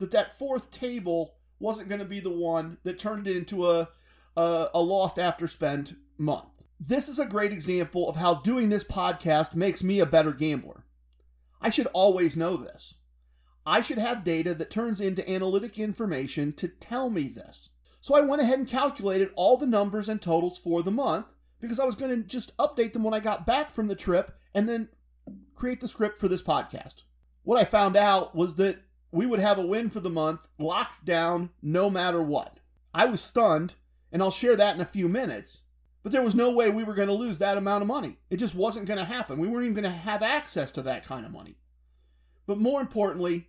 that 0.00 0.10
that 0.10 0.36
fourth 0.36 0.68
table 0.72 1.36
wasn't 1.60 1.88
going 1.88 2.00
to 2.00 2.04
be 2.04 2.18
the 2.18 2.28
one 2.28 2.78
that 2.82 2.98
turned 2.98 3.28
it 3.28 3.36
into 3.36 3.70
a, 3.70 3.88
a, 4.36 4.66
a 4.74 4.82
lost 4.82 5.20
after 5.20 5.46
spend 5.46 5.94
month. 6.18 6.64
This 6.80 7.08
is 7.08 7.20
a 7.20 7.24
great 7.26 7.52
example 7.52 8.08
of 8.08 8.16
how 8.16 8.40
doing 8.40 8.68
this 8.68 8.82
podcast 8.82 9.54
makes 9.54 9.84
me 9.84 10.00
a 10.00 10.06
better 10.06 10.32
gambler. 10.32 10.82
I 11.60 11.70
should 11.70 11.86
always 11.92 12.36
know 12.36 12.56
this. 12.56 12.94
I 13.64 13.80
should 13.80 13.98
have 13.98 14.24
data 14.24 14.54
that 14.54 14.70
turns 14.70 15.00
into 15.00 15.30
analytic 15.30 15.78
information 15.78 16.52
to 16.54 16.66
tell 16.66 17.10
me 17.10 17.28
this. 17.28 17.70
So 18.06 18.14
I 18.14 18.20
went 18.20 18.40
ahead 18.40 18.60
and 18.60 18.68
calculated 18.68 19.32
all 19.34 19.56
the 19.56 19.66
numbers 19.66 20.08
and 20.08 20.22
totals 20.22 20.58
for 20.58 20.80
the 20.80 20.92
month 20.92 21.26
because 21.60 21.80
I 21.80 21.84
was 21.84 21.96
going 21.96 22.14
to 22.14 22.22
just 22.22 22.56
update 22.56 22.92
them 22.92 23.02
when 23.02 23.14
I 23.14 23.18
got 23.18 23.46
back 23.46 23.68
from 23.68 23.88
the 23.88 23.96
trip 23.96 24.38
and 24.54 24.68
then 24.68 24.88
create 25.56 25.80
the 25.80 25.88
script 25.88 26.20
for 26.20 26.28
this 26.28 26.40
podcast. 26.40 27.02
What 27.42 27.60
I 27.60 27.64
found 27.64 27.96
out 27.96 28.32
was 28.32 28.54
that 28.54 28.78
we 29.10 29.26
would 29.26 29.40
have 29.40 29.58
a 29.58 29.66
win 29.66 29.90
for 29.90 29.98
the 29.98 30.08
month 30.08 30.46
locked 30.56 31.04
down 31.04 31.50
no 31.62 31.90
matter 31.90 32.22
what. 32.22 32.60
I 32.94 33.06
was 33.06 33.20
stunned, 33.20 33.74
and 34.12 34.22
I'll 34.22 34.30
share 34.30 34.54
that 34.54 34.76
in 34.76 34.82
a 34.82 34.86
few 34.86 35.08
minutes. 35.08 35.62
But 36.04 36.12
there 36.12 36.22
was 36.22 36.36
no 36.36 36.52
way 36.52 36.70
we 36.70 36.84
were 36.84 36.94
going 36.94 37.08
to 37.08 37.12
lose 37.12 37.38
that 37.38 37.58
amount 37.58 37.82
of 37.82 37.88
money. 37.88 38.18
It 38.30 38.36
just 38.36 38.54
wasn't 38.54 38.86
going 38.86 39.00
to 39.00 39.04
happen. 39.04 39.40
We 39.40 39.48
weren't 39.48 39.64
even 39.64 39.82
going 39.82 39.92
to 39.92 39.98
have 39.98 40.22
access 40.22 40.70
to 40.70 40.82
that 40.82 41.04
kind 41.04 41.26
of 41.26 41.32
money. 41.32 41.56
But 42.46 42.58
more 42.58 42.80
importantly, 42.80 43.48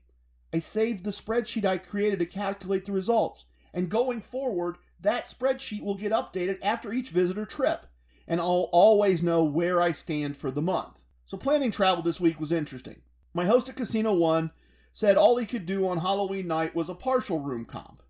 I 0.52 0.58
saved 0.58 1.04
the 1.04 1.12
spreadsheet 1.12 1.64
I 1.64 1.78
created 1.78 2.18
to 2.18 2.26
calculate 2.26 2.86
the 2.86 2.92
results. 2.92 3.46
And 3.74 3.90
going 3.90 4.22
forward, 4.22 4.78
that 5.02 5.28
spreadsheet 5.28 5.84
will 5.84 5.96
get 5.96 6.12
updated 6.12 6.60
after 6.62 6.92
each 6.92 7.10
visitor 7.10 7.46
trip. 7.46 7.86
And 8.28 8.40
I'll 8.40 8.70
always 8.72 9.24
know 9.24 9.44
where 9.44 9.82
I 9.82 9.92
stand 9.92 10.36
for 10.36 10.52
the 10.52 10.62
month. 10.62 11.02
So 11.26 11.38
planning 11.38 11.72
travel 11.72 12.04
this 12.04 12.20
week 12.22 12.40
was 12.40 12.52
interesting. 12.52 13.02
My 13.34 13.46
host 13.46 13.70
at 13.70 13.76
Casino 13.76 14.14
One 14.14 14.52
said 14.94 15.16
all 15.16 15.38
he 15.38 15.46
could 15.46 15.66
do 15.66 15.88
on 15.88 16.00
Halloween 16.00 16.48
night 16.48 16.74
was 16.74 16.90
a 16.90 16.96
partial 16.96 17.40
room 17.40 17.66
comp. 17.66 18.02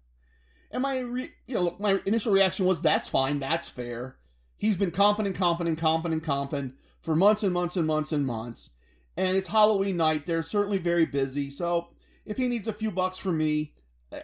And 0.72 0.82
my, 0.82 1.00
re- 1.00 1.34
you 1.46 1.56
know, 1.56 1.62
look, 1.62 1.80
my 1.80 2.00
initial 2.06 2.32
reaction 2.32 2.66
was, 2.66 2.82
"That's 2.82 3.10
fine, 3.10 3.40
that's 3.40 3.70
fair." 3.70 4.18
He's 4.58 4.78
been 4.78 4.92
comping 4.92 5.26
and 5.26 5.36
comping 5.36 5.68
and 5.68 5.78
comping 5.78 6.14
and 6.14 6.24
comping 6.24 6.74
for 7.02 7.16
months 7.16 7.44
and 7.44 7.54
months 7.54 7.76
and 7.76 7.86
months 7.86 8.12
and 8.12 8.26
months, 8.26 8.70
and 9.18 9.36
it's 9.36 9.48
Halloween 9.48 9.98
night. 9.98 10.26
They're 10.26 10.44
certainly 10.44 10.78
very 10.78 11.06
busy, 11.06 11.50
so 11.50 11.90
if 12.26 12.38
he 12.38 12.48
needs 12.48 12.68
a 12.68 12.74
few 12.74 12.92
bucks 12.92 13.18
from 13.18 13.38
me, 13.38 13.74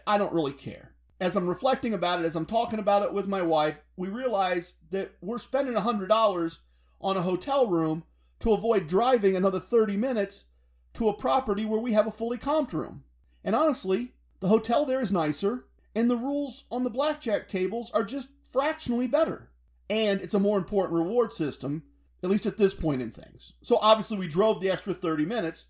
I 0.07 0.17
don't 0.17 0.33
really 0.33 0.53
care. 0.53 0.92
As 1.21 1.35
I'm 1.35 1.47
reflecting 1.47 1.93
about 1.93 2.19
it, 2.19 2.25
as 2.25 2.35
I'm 2.35 2.45
talking 2.45 2.79
about 2.79 3.03
it 3.03 3.13
with 3.13 3.27
my 3.27 3.41
wife, 3.41 3.79
we 3.95 4.09
realize 4.09 4.73
that 4.89 5.11
we're 5.21 5.37
spending 5.37 5.75
$100 5.75 6.59
on 7.01 7.17
a 7.17 7.21
hotel 7.21 7.67
room 7.67 8.03
to 8.39 8.53
avoid 8.53 8.87
driving 8.87 9.35
another 9.35 9.59
30 9.59 9.95
minutes 9.95 10.45
to 10.93 11.09
a 11.09 11.13
property 11.13 11.65
where 11.65 11.79
we 11.79 11.93
have 11.93 12.07
a 12.07 12.11
fully 12.11 12.37
comped 12.37 12.73
room. 12.73 13.03
And 13.43 13.55
honestly, 13.55 14.13
the 14.39 14.47
hotel 14.47 14.85
there 14.85 14.99
is 14.99 15.11
nicer, 15.11 15.65
and 15.95 16.09
the 16.09 16.17
rules 16.17 16.65
on 16.71 16.83
the 16.83 16.89
blackjack 16.89 17.47
tables 17.47 17.89
are 17.91 18.03
just 18.03 18.29
fractionally 18.51 19.07
better. 19.07 19.49
And 19.89 20.21
it's 20.21 20.33
a 20.33 20.39
more 20.39 20.57
important 20.57 20.97
reward 20.97 21.31
system, 21.31 21.83
at 22.23 22.29
least 22.29 22.45
at 22.45 22.57
this 22.57 22.73
point 22.73 23.01
in 23.01 23.11
things. 23.11 23.53
So 23.61 23.77
obviously, 23.77 24.17
we 24.17 24.27
drove 24.27 24.59
the 24.59 24.71
extra 24.71 24.93
30 24.93 25.25
minutes, 25.25 25.65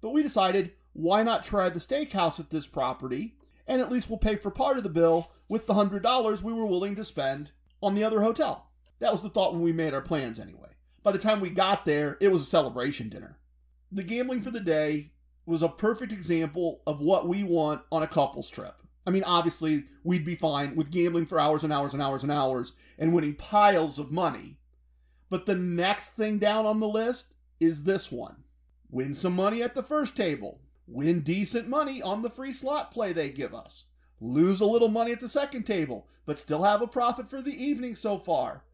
but 0.00 0.10
we 0.10 0.22
decided 0.22 0.72
why 0.92 1.22
not 1.22 1.42
try 1.42 1.68
the 1.68 1.78
steakhouse 1.78 2.40
at 2.40 2.50
this 2.50 2.66
property, 2.66 3.36
and 3.68 3.80
at 3.80 3.92
least 3.92 4.10
we'll 4.10 4.18
pay 4.18 4.34
for 4.34 4.50
part 4.50 4.76
of 4.76 4.82
the 4.82 4.88
bill 4.88 5.30
with 5.48 5.66
the 5.66 5.74
$100 5.74 6.42
we 6.42 6.52
were 6.52 6.66
willing 6.66 6.96
to 6.96 7.04
spend 7.04 7.52
on 7.80 7.94
the 7.94 8.02
other 8.02 8.22
hotel. 8.22 8.70
That 8.98 9.12
was 9.12 9.22
the 9.22 9.30
thought 9.30 9.52
when 9.52 9.62
we 9.62 9.72
made 9.72 9.94
our 9.94 10.00
plans 10.00 10.40
anyway. 10.40 10.70
By 11.04 11.12
the 11.12 11.18
time 11.18 11.40
we 11.40 11.50
got 11.50 11.84
there, 11.84 12.18
it 12.20 12.32
was 12.32 12.42
a 12.42 12.46
celebration 12.46 13.08
dinner 13.08 13.38
the 13.90 14.02
gambling 14.02 14.42
for 14.42 14.50
the 14.50 14.60
day 14.60 15.12
was 15.46 15.62
a 15.62 15.68
perfect 15.68 16.12
example 16.12 16.82
of 16.86 17.00
what 17.00 17.26
we 17.26 17.42
want 17.42 17.80
on 17.90 18.02
a 18.02 18.06
couples 18.06 18.50
trip. 18.50 18.74
I 19.06 19.10
mean, 19.10 19.24
obviously, 19.24 19.84
we'd 20.04 20.24
be 20.24 20.36
fine 20.36 20.76
with 20.76 20.90
gambling 20.90 21.24
for 21.24 21.40
hours 21.40 21.64
and 21.64 21.72
hours 21.72 21.94
and 21.94 22.02
hours 22.02 22.22
and 22.22 22.30
hours 22.30 22.72
and 22.98 23.14
winning 23.14 23.34
piles 23.34 23.98
of 23.98 24.12
money. 24.12 24.58
But 25.30 25.46
the 25.46 25.54
next 25.54 26.10
thing 26.10 26.38
down 26.38 26.66
on 26.66 26.80
the 26.80 26.88
list 26.88 27.32
is 27.60 27.84
this 27.84 28.12
one 28.12 28.44
win 28.90 29.14
some 29.14 29.34
money 29.34 29.62
at 29.62 29.74
the 29.74 29.82
first 29.82 30.16
table, 30.16 30.60
win 30.88 31.20
decent 31.20 31.68
money 31.68 32.02
on 32.02 32.22
the 32.22 32.30
free 32.30 32.52
slot 32.52 32.90
play 32.90 33.12
they 33.12 33.28
give 33.28 33.54
us, 33.54 33.84
lose 34.20 34.60
a 34.60 34.66
little 34.66 34.88
money 34.88 35.12
at 35.12 35.20
the 35.20 35.28
second 35.28 35.64
table, 35.64 36.08
but 36.26 36.38
still 36.38 36.64
have 36.64 36.82
a 36.82 36.86
profit 36.86 37.28
for 37.28 37.40
the 37.40 37.64
evening 37.64 37.94
so 37.94 38.18
far, 38.18 38.64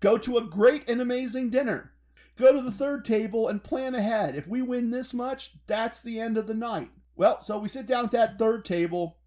go 0.00 0.16
to 0.16 0.38
a 0.38 0.42
great 0.42 0.88
and 0.88 1.00
amazing 1.00 1.50
dinner, 1.50 1.94
Go 2.36 2.52
to 2.52 2.60
the 2.60 2.72
third 2.72 3.04
table 3.04 3.48
and 3.48 3.62
plan 3.62 3.94
ahead. 3.94 4.34
If 4.34 4.48
we 4.48 4.60
win 4.60 4.90
this 4.90 5.14
much, 5.14 5.52
that's 5.66 6.02
the 6.02 6.18
end 6.18 6.36
of 6.36 6.46
the 6.46 6.54
night. 6.54 6.90
Well, 7.14 7.40
so 7.40 7.58
we 7.58 7.68
sit 7.68 7.86
down 7.86 8.06
at 8.06 8.10
that 8.10 8.38
third 8.38 8.64
table 8.64 9.18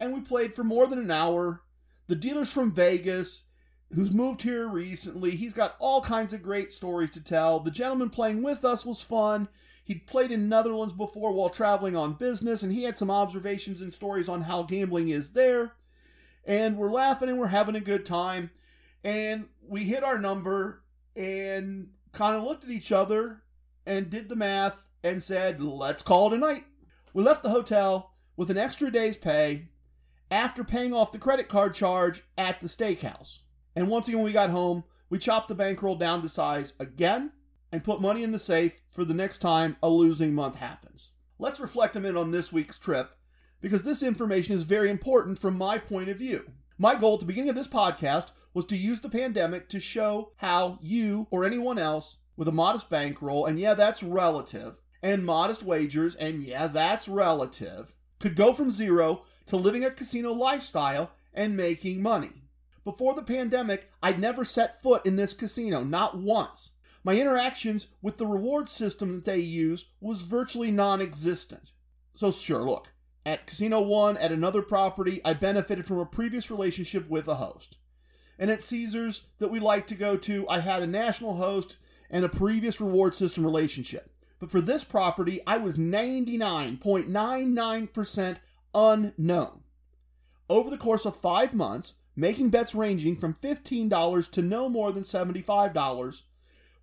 and 0.00 0.14
we 0.14 0.20
played 0.20 0.54
for 0.54 0.64
more 0.64 0.86
than 0.86 0.98
an 0.98 1.10
hour. 1.10 1.62
The 2.06 2.14
dealer's 2.14 2.52
from 2.52 2.72
Vegas, 2.72 3.44
who's 3.94 4.10
moved 4.10 4.40
here 4.40 4.68
recently. 4.68 5.32
He's 5.32 5.52
got 5.52 5.76
all 5.78 6.00
kinds 6.00 6.32
of 6.32 6.42
great 6.42 6.72
stories 6.72 7.10
to 7.12 7.22
tell. 7.22 7.60
The 7.60 7.70
gentleman 7.70 8.08
playing 8.08 8.42
with 8.42 8.64
us 8.64 8.86
was 8.86 9.02
fun. 9.02 9.48
He'd 9.86 10.08
played 10.08 10.32
in 10.32 10.48
Netherlands 10.48 10.92
before 10.92 11.32
while 11.32 11.48
traveling 11.48 11.94
on 11.94 12.14
business, 12.14 12.64
and 12.64 12.72
he 12.72 12.82
had 12.82 12.98
some 12.98 13.08
observations 13.08 13.80
and 13.80 13.94
stories 13.94 14.28
on 14.28 14.42
how 14.42 14.64
gambling 14.64 15.10
is 15.10 15.30
there. 15.30 15.74
And 16.44 16.76
we're 16.76 16.90
laughing 16.90 17.28
and 17.28 17.38
we're 17.38 17.46
having 17.46 17.76
a 17.76 17.80
good 17.80 18.04
time. 18.04 18.50
And 19.04 19.46
we 19.62 19.84
hit 19.84 20.02
our 20.02 20.18
number, 20.18 20.82
and 21.14 21.90
kind 22.10 22.34
of 22.34 22.42
looked 22.42 22.64
at 22.64 22.70
each 22.70 22.90
other 22.90 23.42
and 23.86 24.10
did 24.10 24.28
the 24.28 24.34
math 24.34 24.88
and 25.04 25.22
said, 25.22 25.62
let's 25.62 26.02
call 26.02 26.32
it 26.32 26.36
a 26.36 26.38
night. 26.38 26.64
We 27.14 27.22
left 27.22 27.44
the 27.44 27.50
hotel 27.50 28.12
with 28.36 28.50
an 28.50 28.58
extra 28.58 28.90
day's 28.90 29.16
pay 29.16 29.68
after 30.32 30.64
paying 30.64 30.92
off 30.92 31.12
the 31.12 31.18
credit 31.18 31.48
card 31.48 31.74
charge 31.74 32.24
at 32.36 32.58
the 32.58 32.66
steakhouse. 32.66 33.38
And 33.76 33.88
once 33.88 34.08
again, 34.08 34.22
we 34.22 34.32
got 34.32 34.50
home, 34.50 34.82
we 35.10 35.18
chopped 35.18 35.46
the 35.46 35.54
bankroll 35.54 35.94
down 35.94 36.22
to 36.22 36.28
size 36.28 36.72
again 36.80 37.30
and 37.76 37.84
put 37.84 38.00
money 38.00 38.22
in 38.22 38.32
the 38.32 38.38
safe 38.38 38.80
for 38.88 39.04
the 39.04 39.12
next 39.12 39.36
time 39.36 39.76
a 39.82 39.90
losing 39.90 40.34
month 40.34 40.56
happens. 40.56 41.10
Let's 41.38 41.60
reflect 41.60 41.94
a 41.94 42.00
minute 42.00 42.18
on 42.18 42.30
this 42.30 42.50
week's 42.50 42.78
trip 42.78 43.10
because 43.60 43.82
this 43.82 44.02
information 44.02 44.54
is 44.54 44.62
very 44.62 44.88
important 44.88 45.38
from 45.38 45.58
my 45.58 45.76
point 45.76 46.08
of 46.08 46.16
view. 46.16 46.50
My 46.78 46.94
goal 46.94 47.14
at 47.14 47.20
the 47.20 47.26
beginning 47.26 47.50
of 47.50 47.54
this 47.54 47.68
podcast 47.68 48.30
was 48.54 48.64
to 48.64 48.78
use 48.78 49.02
the 49.02 49.10
pandemic 49.10 49.68
to 49.68 49.78
show 49.78 50.32
how 50.36 50.78
you 50.80 51.26
or 51.30 51.44
anyone 51.44 51.78
else 51.78 52.16
with 52.34 52.48
a 52.48 52.52
modest 52.52 52.88
bankroll, 52.88 53.44
and 53.44 53.60
yeah, 53.60 53.74
that's 53.74 54.02
relative, 54.02 54.80
and 55.02 55.26
modest 55.26 55.62
wagers, 55.62 56.14
and 56.14 56.42
yeah, 56.42 56.68
that's 56.68 57.08
relative, 57.08 57.94
could 58.20 58.36
go 58.36 58.54
from 58.54 58.70
zero 58.70 59.24
to 59.48 59.56
living 59.56 59.84
a 59.84 59.90
casino 59.90 60.32
lifestyle 60.32 61.10
and 61.34 61.54
making 61.54 62.00
money. 62.00 62.44
Before 62.84 63.12
the 63.12 63.22
pandemic, 63.22 63.90
I'd 64.02 64.18
never 64.18 64.46
set 64.46 64.80
foot 64.80 65.04
in 65.04 65.16
this 65.16 65.34
casino, 65.34 65.84
not 65.84 66.16
once. 66.16 66.70
My 67.06 67.18
interactions 67.18 67.86
with 68.02 68.18
the 68.18 68.26
reward 68.26 68.68
system 68.68 69.14
that 69.14 69.24
they 69.24 69.38
use 69.38 69.86
was 70.00 70.20
virtually 70.20 70.70
non 70.70 71.00
existent. 71.00 71.72
So, 72.12 72.30
sure, 72.30 72.64
look, 72.64 72.92
at 73.24 73.46
Casino 73.46 73.80
One, 73.80 74.18
at 74.18 74.32
another 74.32 74.60
property, 74.60 75.22
I 75.24 75.32
benefited 75.32 75.86
from 75.86 76.00
a 76.00 76.04
previous 76.04 76.50
relationship 76.50 77.08
with 77.08 77.28
a 77.28 77.36
host 77.36 77.78
and 78.38 78.50
at 78.50 78.62
Caesars 78.62 79.22
that 79.38 79.50
we 79.50 79.60
like 79.60 79.86
to 79.86 79.94
go 79.94 80.16
to, 80.16 80.48
I 80.48 80.60
had 80.60 80.82
a 80.82 80.86
national 80.86 81.36
host 81.36 81.76
and 82.10 82.24
a 82.24 82.28
previous 82.28 82.80
reward 82.80 83.14
system 83.14 83.44
relationship. 83.44 84.10
But 84.38 84.50
for 84.50 84.60
this 84.60 84.84
property, 84.84 85.40
I 85.46 85.56
was 85.56 85.78
99.99% 85.78 88.36
unknown. 88.74 89.62
Over 90.48 90.70
the 90.70 90.76
course 90.76 91.04
of 91.06 91.16
five 91.16 91.54
months, 91.54 91.94
making 92.14 92.50
bets 92.50 92.72
ranging 92.74 93.16
from 93.16 93.34
$15 93.34 94.30
to 94.32 94.42
no 94.42 94.68
more 94.68 94.92
than 94.92 95.02
$75, 95.02 96.22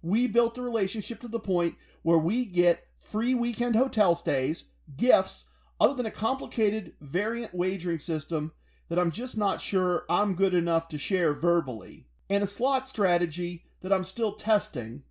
we 0.04 0.28
built 0.28 0.54
the 0.54 0.62
relationship 0.62 1.20
to 1.22 1.28
the 1.28 1.40
point 1.40 1.76
where 2.04 2.18
we 2.18 2.46
get 2.46 2.86
free 3.00 3.34
weekend 3.34 3.76
hotel 3.76 4.16
stays, 4.16 4.66
gifts, 4.98 5.46
other 5.80 5.94
than 5.94 6.06
a 6.06 6.12
complicated 6.12 6.94
variant 7.02 7.54
wagering 7.54 8.00
system 8.00 8.52
that 8.90 9.00
I'm 9.00 9.12
just 9.12 9.38
not 9.38 9.62
sure 9.62 10.04
I'm 10.10 10.36
good 10.36 10.54
enough 10.54 10.90
to 10.90 10.98
share 10.98 11.34
verbally, 11.34 12.06
and 12.30 12.44
a 12.44 12.48
slot 12.48 12.86
strategy 12.86 13.66
that 13.82 13.94
I'm 13.94 14.04
still 14.04 14.34
testing. 14.34 15.04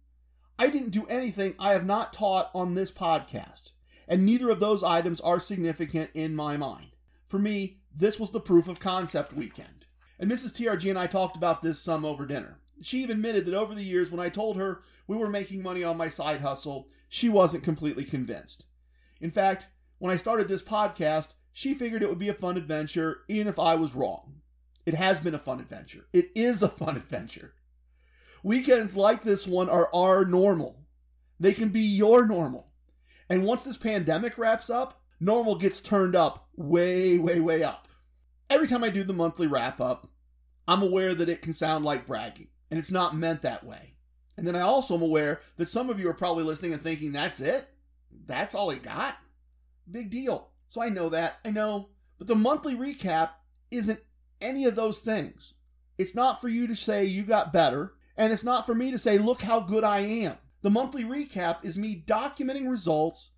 I 0.59 0.68
didn't 0.68 0.90
do 0.90 1.07
anything 1.07 1.55
I 1.59 1.72
have 1.72 1.87
not 1.87 2.12
taught 2.12 2.50
on 2.55 2.74
this 2.74 2.92
podcast, 2.92 3.70
and 4.07 4.24
neither 4.24 4.50
of 4.50 4.61
those 4.61 4.83
items 4.83 5.20
are 5.22 5.40
significant 5.40 6.11
in 6.14 6.37
my 6.37 6.57
mind. 6.57 6.90
For 7.26 7.38
me, 7.38 7.78
this 7.98 8.20
was 8.20 8.31
the 8.31 8.40
proof 8.40 8.68
of 8.68 8.78
concept 8.78 9.33
weekend. 9.33 9.87
And 10.18 10.31
Mrs. 10.31 10.52
TRG 10.52 10.90
and 10.90 10.98
I 10.98 11.07
talked 11.07 11.37
about 11.37 11.62
this 11.62 11.81
some 11.81 12.05
over 12.05 12.26
dinner. 12.26 12.59
She 12.83 13.03
even 13.03 13.16
admitted 13.16 13.47
that 13.47 13.55
over 13.55 13.75
the 13.75 13.83
years, 13.83 14.11
when 14.11 14.21
I 14.21 14.29
told 14.29 14.57
her 14.57 14.83
we 15.07 15.16
were 15.16 15.29
making 15.29 15.62
money 15.62 15.85
on 15.85 15.97
my 15.97 16.09
side 16.09 16.40
hustle, 16.40 16.88
she 17.09 17.29
wasn't 17.29 17.64
completely 17.64 18.05
convinced. 18.05 18.66
In 19.21 19.31
fact, 19.31 19.68
when 19.99 20.12
I 20.12 20.16
started 20.16 20.49
this 20.49 20.62
podcast, 20.62 21.29
she 21.53 21.75
figured 21.75 22.03
it 22.03 22.09
would 22.09 22.18
be 22.18 22.29
a 22.29 22.35
fun 22.35 22.57
adventure, 22.57 23.21
even 23.29 23.47
if 23.47 23.59
I 23.59 23.77
was 23.77 23.95
wrong. 23.95 24.40
It 24.85 24.95
has 24.95 25.21
been 25.21 25.35
a 25.35 25.38
fun 25.38 25.61
adventure. 25.61 26.07
It 26.12 26.31
is 26.35 26.62
a 26.62 26.68
fun 26.68 26.97
adventure. 26.97 27.55
Weekends 28.42 28.97
like 28.97 29.23
this 29.23 29.47
one 29.47 29.68
are 29.68 29.88
our 29.95 30.25
normal. 30.25 30.81
They 31.38 31.53
can 31.53 31.68
be 31.68 31.81
your 31.81 32.27
normal. 32.27 32.73
And 33.29 33.45
once 33.45 33.62
this 33.62 33.77
pandemic 33.77 34.37
wraps 34.37 34.71
up, 34.71 35.01
normal 35.21 35.55
gets 35.55 35.79
turned 35.79 36.16
up 36.16 36.49
way, 36.57 37.18
way, 37.18 37.40
way 37.40 37.62
up. 37.62 37.87
Every 38.51 38.66
time 38.66 38.83
I 38.83 38.90
do 38.90 39.05
the 39.05 39.12
monthly 39.12 39.47
wrap 39.47 39.81
up, 39.81 40.09
I'm 40.66 40.83
aware 40.83 41.14
that 41.14 41.29
it 41.29 41.42
can 41.42 41.53
sound 41.53 41.85
like 41.85 42.07
bragging, 42.07 42.49
and 42.72 42.78
it's 42.78 42.90
not 42.90 43.14
meant 43.14 43.42
that 43.42 43.64
way. 43.64 43.92
And 44.38 44.46
then 44.46 44.56
I 44.56 44.62
also 44.62 44.94
am 44.94 45.02
aware 45.02 45.42
that 45.58 45.68
some 45.68 45.90
of 45.90 46.00
you 46.00 46.08
are 46.08 46.14
probably 46.14 46.42
listening 46.42 46.72
and 46.72 46.80
thinking, 46.80 47.12
that's 47.12 47.38
it? 47.38 47.68
That's 48.26 48.54
all 48.54 48.70
it 48.70 48.82
got? 48.82 49.18
Big 49.90 50.08
deal. 50.08 50.48
So 50.70 50.80
I 50.80 50.88
know 50.88 51.11
that. 51.11 51.35
I 51.44 51.50
know. 51.50 51.90
But 52.16 52.28
the 52.28 52.35
monthly 52.35 52.74
recap 52.74 53.28
isn't 53.70 54.00
any 54.40 54.64
of 54.64 54.74
those 54.74 55.00
things. 55.00 55.52
It's 55.98 56.14
not 56.14 56.40
for 56.40 56.48
you 56.48 56.66
to 56.66 56.74
say 56.74 57.04
you 57.04 57.24
got 57.24 57.52
better, 57.52 57.92
and 58.16 58.32
it's 58.32 58.42
not 58.42 58.64
for 58.64 58.74
me 58.74 58.90
to 58.90 58.98
say, 58.98 59.18
look 59.18 59.42
how 59.42 59.61
good 59.61 59.85
I 59.85 59.98
am. 59.98 60.38
The 60.62 60.70
monthly 60.70 61.04
recap 61.04 61.58
is 61.62 61.76
me 61.76 62.02
documenting 62.06 62.70
results 62.70 63.32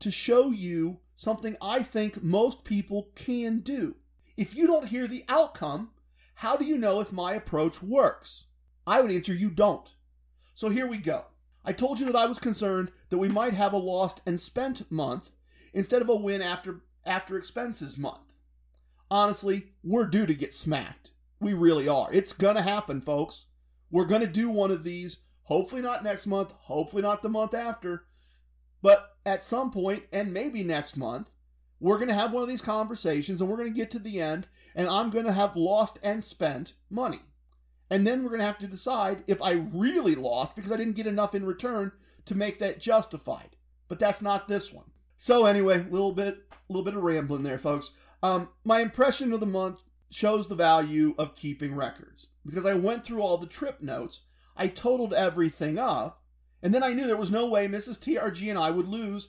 to 0.00 0.10
show 0.10 0.50
you 0.50 0.98
something 1.14 1.56
I 1.62 1.84
think 1.84 2.20
most 2.20 2.64
people 2.64 3.10
can 3.14 3.60
do. 3.60 3.94
If 4.36 4.56
you 4.56 4.66
don't 4.66 4.88
hear 4.88 5.06
the 5.06 5.24
outcome, 5.28 5.90
how 6.34 6.56
do 6.56 6.64
you 6.64 6.76
know 6.76 6.98
if 6.98 7.12
my 7.12 7.34
approach 7.34 7.80
works? 7.80 8.46
I 8.86 9.00
would 9.00 9.10
answer 9.10 9.34
you 9.34 9.50
don't. 9.50 9.88
So 10.54 10.68
here 10.68 10.86
we 10.86 10.98
go. 10.98 11.24
I 11.64 11.72
told 11.72 12.00
you 12.00 12.06
that 12.06 12.16
I 12.16 12.26
was 12.26 12.38
concerned 12.38 12.90
that 13.10 13.18
we 13.18 13.28
might 13.28 13.54
have 13.54 13.72
a 13.72 13.78
lost 13.78 14.20
and 14.26 14.40
spent 14.40 14.90
month 14.90 15.32
instead 15.72 16.02
of 16.02 16.08
a 16.08 16.16
win 16.16 16.42
after 16.42 16.82
after 17.04 17.36
expenses 17.36 17.98
month. 17.98 18.32
Honestly, 19.10 19.72
we're 19.82 20.06
due 20.06 20.26
to 20.26 20.34
get 20.34 20.54
smacked. 20.54 21.10
We 21.40 21.52
really 21.52 21.88
are. 21.88 22.12
It's 22.12 22.32
going 22.32 22.56
to 22.56 22.62
happen, 22.62 23.00
folks. 23.00 23.46
We're 23.90 24.06
going 24.06 24.20
to 24.22 24.26
do 24.26 24.48
one 24.48 24.70
of 24.70 24.84
these, 24.84 25.18
hopefully 25.42 25.82
not 25.82 26.04
next 26.04 26.26
month, 26.26 26.52
hopefully 26.52 27.02
not 27.02 27.22
the 27.22 27.28
month 27.28 27.54
after, 27.54 28.06
but 28.80 29.16
at 29.26 29.44
some 29.44 29.70
point 29.70 30.04
and 30.12 30.32
maybe 30.32 30.64
next 30.64 30.96
month, 30.96 31.28
we're 31.78 31.96
going 31.96 32.08
to 32.08 32.14
have 32.14 32.32
one 32.32 32.42
of 32.42 32.48
these 32.48 32.62
conversations 32.62 33.40
and 33.40 33.50
we're 33.50 33.56
going 33.56 33.72
to 33.72 33.78
get 33.78 33.90
to 33.90 33.98
the 33.98 34.20
end 34.20 34.46
and 34.74 34.88
I'm 34.88 35.10
going 35.10 35.26
to 35.26 35.32
have 35.32 35.56
lost 35.56 35.98
and 36.02 36.22
spent 36.22 36.74
money. 36.88 37.20
And 37.92 38.06
then 38.06 38.22
we're 38.22 38.30
going 38.30 38.40
to 38.40 38.46
have 38.46 38.58
to 38.60 38.66
decide 38.66 39.22
if 39.26 39.42
I 39.42 39.50
really 39.74 40.14
lost 40.14 40.56
because 40.56 40.72
I 40.72 40.78
didn't 40.78 40.96
get 40.96 41.06
enough 41.06 41.34
in 41.34 41.44
return 41.44 41.92
to 42.24 42.34
make 42.34 42.58
that 42.58 42.80
justified. 42.80 43.54
But 43.86 43.98
that's 43.98 44.22
not 44.22 44.48
this 44.48 44.72
one. 44.72 44.86
So 45.18 45.44
anyway, 45.44 45.80
a 45.80 45.92
little 45.92 46.12
bit, 46.12 46.38
little 46.70 46.86
bit 46.86 46.96
of 46.96 47.02
rambling 47.02 47.42
there, 47.42 47.58
folks. 47.58 47.90
Um, 48.22 48.48
my 48.64 48.80
impression 48.80 49.30
of 49.34 49.40
the 49.40 49.46
month 49.46 49.82
shows 50.08 50.46
the 50.46 50.54
value 50.54 51.14
of 51.18 51.34
keeping 51.34 51.74
records 51.74 52.28
because 52.46 52.64
I 52.64 52.72
went 52.72 53.04
through 53.04 53.20
all 53.20 53.36
the 53.36 53.46
trip 53.46 53.82
notes, 53.82 54.22
I 54.56 54.68
totaled 54.68 55.12
everything 55.12 55.78
up, 55.78 56.22
and 56.62 56.72
then 56.72 56.82
I 56.82 56.94
knew 56.94 57.06
there 57.06 57.14
was 57.18 57.30
no 57.30 57.46
way 57.46 57.68
Mrs. 57.68 57.98
TRG 57.98 58.48
and 58.48 58.58
I 58.58 58.70
would 58.70 58.88
lose 58.88 59.28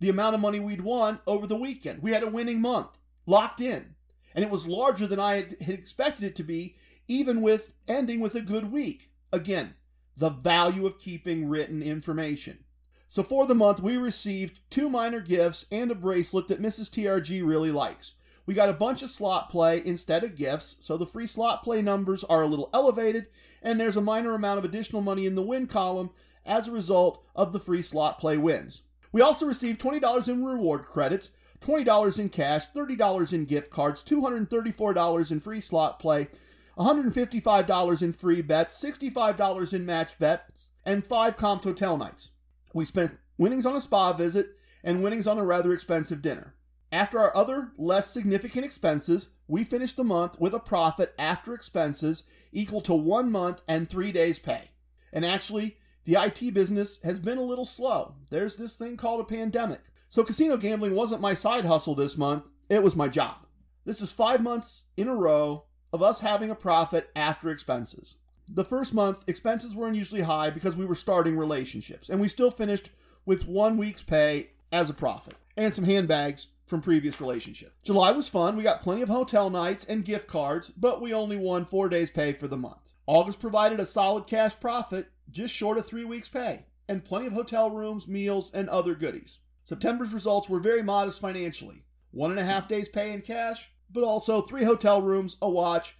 the 0.00 0.10
amount 0.10 0.34
of 0.34 0.42
money 0.42 0.60
we'd 0.60 0.82
won 0.82 1.20
over 1.26 1.46
the 1.46 1.56
weekend. 1.56 2.02
We 2.02 2.10
had 2.10 2.22
a 2.22 2.28
winning 2.28 2.60
month 2.60 2.98
locked 3.24 3.62
in, 3.62 3.94
and 4.34 4.44
it 4.44 4.50
was 4.50 4.66
larger 4.66 5.06
than 5.06 5.18
I 5.18 5.46
had 5.62 5.70
expected 5.70 6.24
it 6.24 6.36
to 6.36 6.42
be, 6.42 6.76
even 7.12 7.42
with 7.42 7.74
ending 7.88 8.20
with 8.20 8.34
a 8.34 8.40
good 8.40 8.72
week. 8.72 9.10
Again, 9.34 9.74
the 10.16 10.30
value 10.30 10.86
of 10.86 10.98
keeping 10.98 11.46
written 11.46 11.82
information. 11.82 12.64
So 13.08 13.22
for 13.22 13.44
the 13.46 13.54
month, 13.54 13.82
we 13.82 13.98
received 13.98 14.60
two 14.70 14.88
minor 14.88 15.20
gifts 15.20 15.66
and 15.70 15.90
a 15.90 15.94
bracelet 15.94 16.48
that 16.48 16.62
Mrs. 16.62 16.88
TRG 16.88 17.46
really 17.46 17.70
likes. 17.70 18.14
We 18.46 18.54
got 18.54 18.70
a 18.70 18.72
bunch 18.74 19.02
of 19.02 19.10
slot 19.10 19.50
play 19.50 19.82
instead 19.84 20.24
of 20.24 20.36
gifts, 20.36 20.76
so 20.80 20.96
the 20.96 21.04
free 21.04 21.26
slot 21.26 21.62
play 21.62 21.82
numbers 21.82 22.24
are 22.24 22.40
a 22.40 22.46
little 22.46 22.70
elevated, 22.72 23.26
and 23.60 23.78
there's 23.78 23.98
a 23.98 24.00
minor 24.00 24.34
amount 24.34 24.58
of 24.58 24.64
additional 24.64 25.02
money 25.02 25.26
in 25.26 25.34
the 25.34 25.42
win 25.42 25.66
column 25.66 26.08
as 26.46 26.66
a 26.66 26.72
result 26.72 27.22
of 27.36 27.52
the 27.52 27.60
free 27.60 27.82
slot 27.82 28.18
play 28.18 28.38
wins. 28.38 28.82
We 29.12 29.20
also 29.20 29.44
received 29.44 29.82
$20 29.82 30.28
in 30.28 30.46
reward 30.46 30.86
credits, 30.86 31.32
$20 31.60 32.18
in 32.18 32.30
cash, 32.30 32.64
$30 32.74 33.34
in 33.34 33.44
gift 33.44 33.70
cards, 33.70 34.02
$234 34.02 35.30
in 35.30 35.40
free 35.40 35.60
slot 35.60 36.00
play, 36.00 36.28
$155 36.78 38.02
in 38.02 38.12
free 38.12 38.42
bets, 38.42 38.82
$65 38.82 39.72
in 39.72 39.86
match 39.86 40.18
bets, 40.18 40.68
and 40.84 41.06
five 41.06 41.36
comped 41.36 41.64
hotel 41.64 41.96
nights. 41.96 42.30
We 42.74 42.84
spent 42.84 43.18
winnings 43.38 43.66
on 43.66 43.76
a 43.76 43.80
spa 43.80 44.12
visit 44.12 44.56
and 44.82 45.02
winnings 45.02 45.26
on 45.26 45.38
a 45.38 45.44
rather 45.44 45.72
expensive 45.72 46.22
dinner. 46.22 46.54
After 46.90 47.18
our 47.18 47.34
other 47.36 47.72
less 47.78 48.10
significant 48.10 48.64
expenses, 48.64 49.28
we 49.48 49.64
finished 49.64 49.96
the 49.96 50.04
month 50.04 50.38
with 50.40 50.54
a 50.54 50.60
profit 50.60 51.14
after 51.18 51.54
expenses 51.54 52.24
equal 52.52 52.80
to 52.82 52.94
one 52.94 53.30
month 53.30 53.62
and 53.68 53.88
three 53.88 54.12
days' 54.12 54.38
pay. 54.38 54.70
And 55.12 55.24
actually, 55.24 55.78
the 56.04 56.22
IT 56.22 56.52
business 56.52 57.00
has 57.02 57.18
been 57.18 57.38
a 57.38 57.42
little 57.42 57.64
slow. 57.64 58.14
There's 58.30 58.56
this 58.56 58.74
thing 58.74 58.96
called 58.96 59.20
a 59.20 59.24
pandemic. 59.24 59.80
So, 60.08 60.22
casino 60.22 60.56
gambling 60.56 60.94
wasn't 60.94 61.22
my 61.22 61.32
side 61.32 61.64
hustle 61.64 61.94
this 61.94 62.18
month, 62.18 62.44
it 62.68 62.82
was 62.82 62.96
my 62.96 63.08
job. 63.08 63.46
This 63.84 64.02
is 64.02 64.12
five 64.12 64.42
months 64.42 64.84
in 64.96 65.08
a 65.08 65.14
row 65.14 65.64
of 65.92 66.02
us 66.02 66.20
having 66.20 66.50
a 66.50 66.54
profit 66.54 67.10
after 67.14 67.50
expenses. 67.50 68.16
The 68.48 68.64
first 68.64 68.94
month, 68.94 69.24
expenses 69.28 69.74
were 69.74 69.86
unusually 69.86 70.22
high 70.22 70.50
because 70.50 70.76
we 70.76 70.86
were 70.86 70.94
starting 70.94 71.36
relationships, 71.36 72.08
and 72.08 72.20
we 72.20 72.28
still 72.28 72.50
finished 72.50 72.90
with 73.24 73.46
one 73.46 73.76
week's 73.76 74.02
pay 74.02 74.50
as 74.72 74.90
a 74.90 74.94
profit 74.94 75.36
and 75.56 75.72
some 75.72 75.84
handbags 75.84 76.48
from 76.66 76.80
previous 76.80 77.20
relationships. 77.20 77.74
July 77.82 78.10
was 78.12 78.28
fun. 78.28 78.56
We 78.56 78.62
got 78.62 78.80
plenty 78.80 79.02
of 79.02 79.08
hotel 79.08 79.50
nights 79.50 79.84
and 79.84 80.04
gift 80.04 80.26
cards, 80.26 80.70
but 80.70 81.00
we 81.00 81.12
only 81.12 81.36
won 81.36 81.64
four 81.64 81.88
days' 81.88 82.10
pay 82.10 82.32
for 82.32 82.48
the 82.48 82.56
month. 82.56 82.94
August 83.06 83.40
provided 83.40 83.80
a 83.80 83.86
solid 83.86 84.26
cash 84.26 84.58
profit, 84.58 85.08
just 85.30 85.54
short 85.54 85.76
of 85.76 85.84
three 85.84 86.04
weeks' 86.04 86.28
pay, 86.28 86.64
and 86.88 87.04
plenty 87.04 87.26
of 87.26 87.32
hotel 87.32 87.70
rooms, 87.70 88.08
meals, 88.08 88.52
and 88.54 88.68
other 88.68 88.94
goodies. 88.94 89.40
September's 89.64 90.14
results 90.14 90.48
were 90.48 90.58
very 90.58 90.82
modest 90.82 91.20
financially 91.20 91.84
one 92.12 92.30
and 92.30 92.38
a 92.38 92.44
half 92.44 92.68
days' 92.68 92.88
pay 92.88 93.12
in 93.12 93.22
cash, 93.22 93.70
but 93.92 94.04
also 94.04 94.40
three 94.40 94.64
hotel 94.64 95.02
rooms, 95.02 95.36
a 95.42 95.48
watch, 95.48 95.96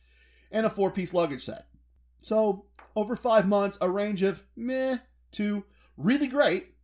and 0.50 0.66
a 0.66 0.70
four 0.70 0.90
piece 0.90 1.14
luggage 1.14 1.44
set. 1.44 1.66
So, 2.20 2.66
over 2.94 3.16
five 3.16 3.46
months, 3.46 3.78
a 3.80 3.90
range 3.90 4.22
of 4.22 4.42
meh 4.56 4.98
to 5.32 5.64
really 5.96 6.28
great, 6.28 6.74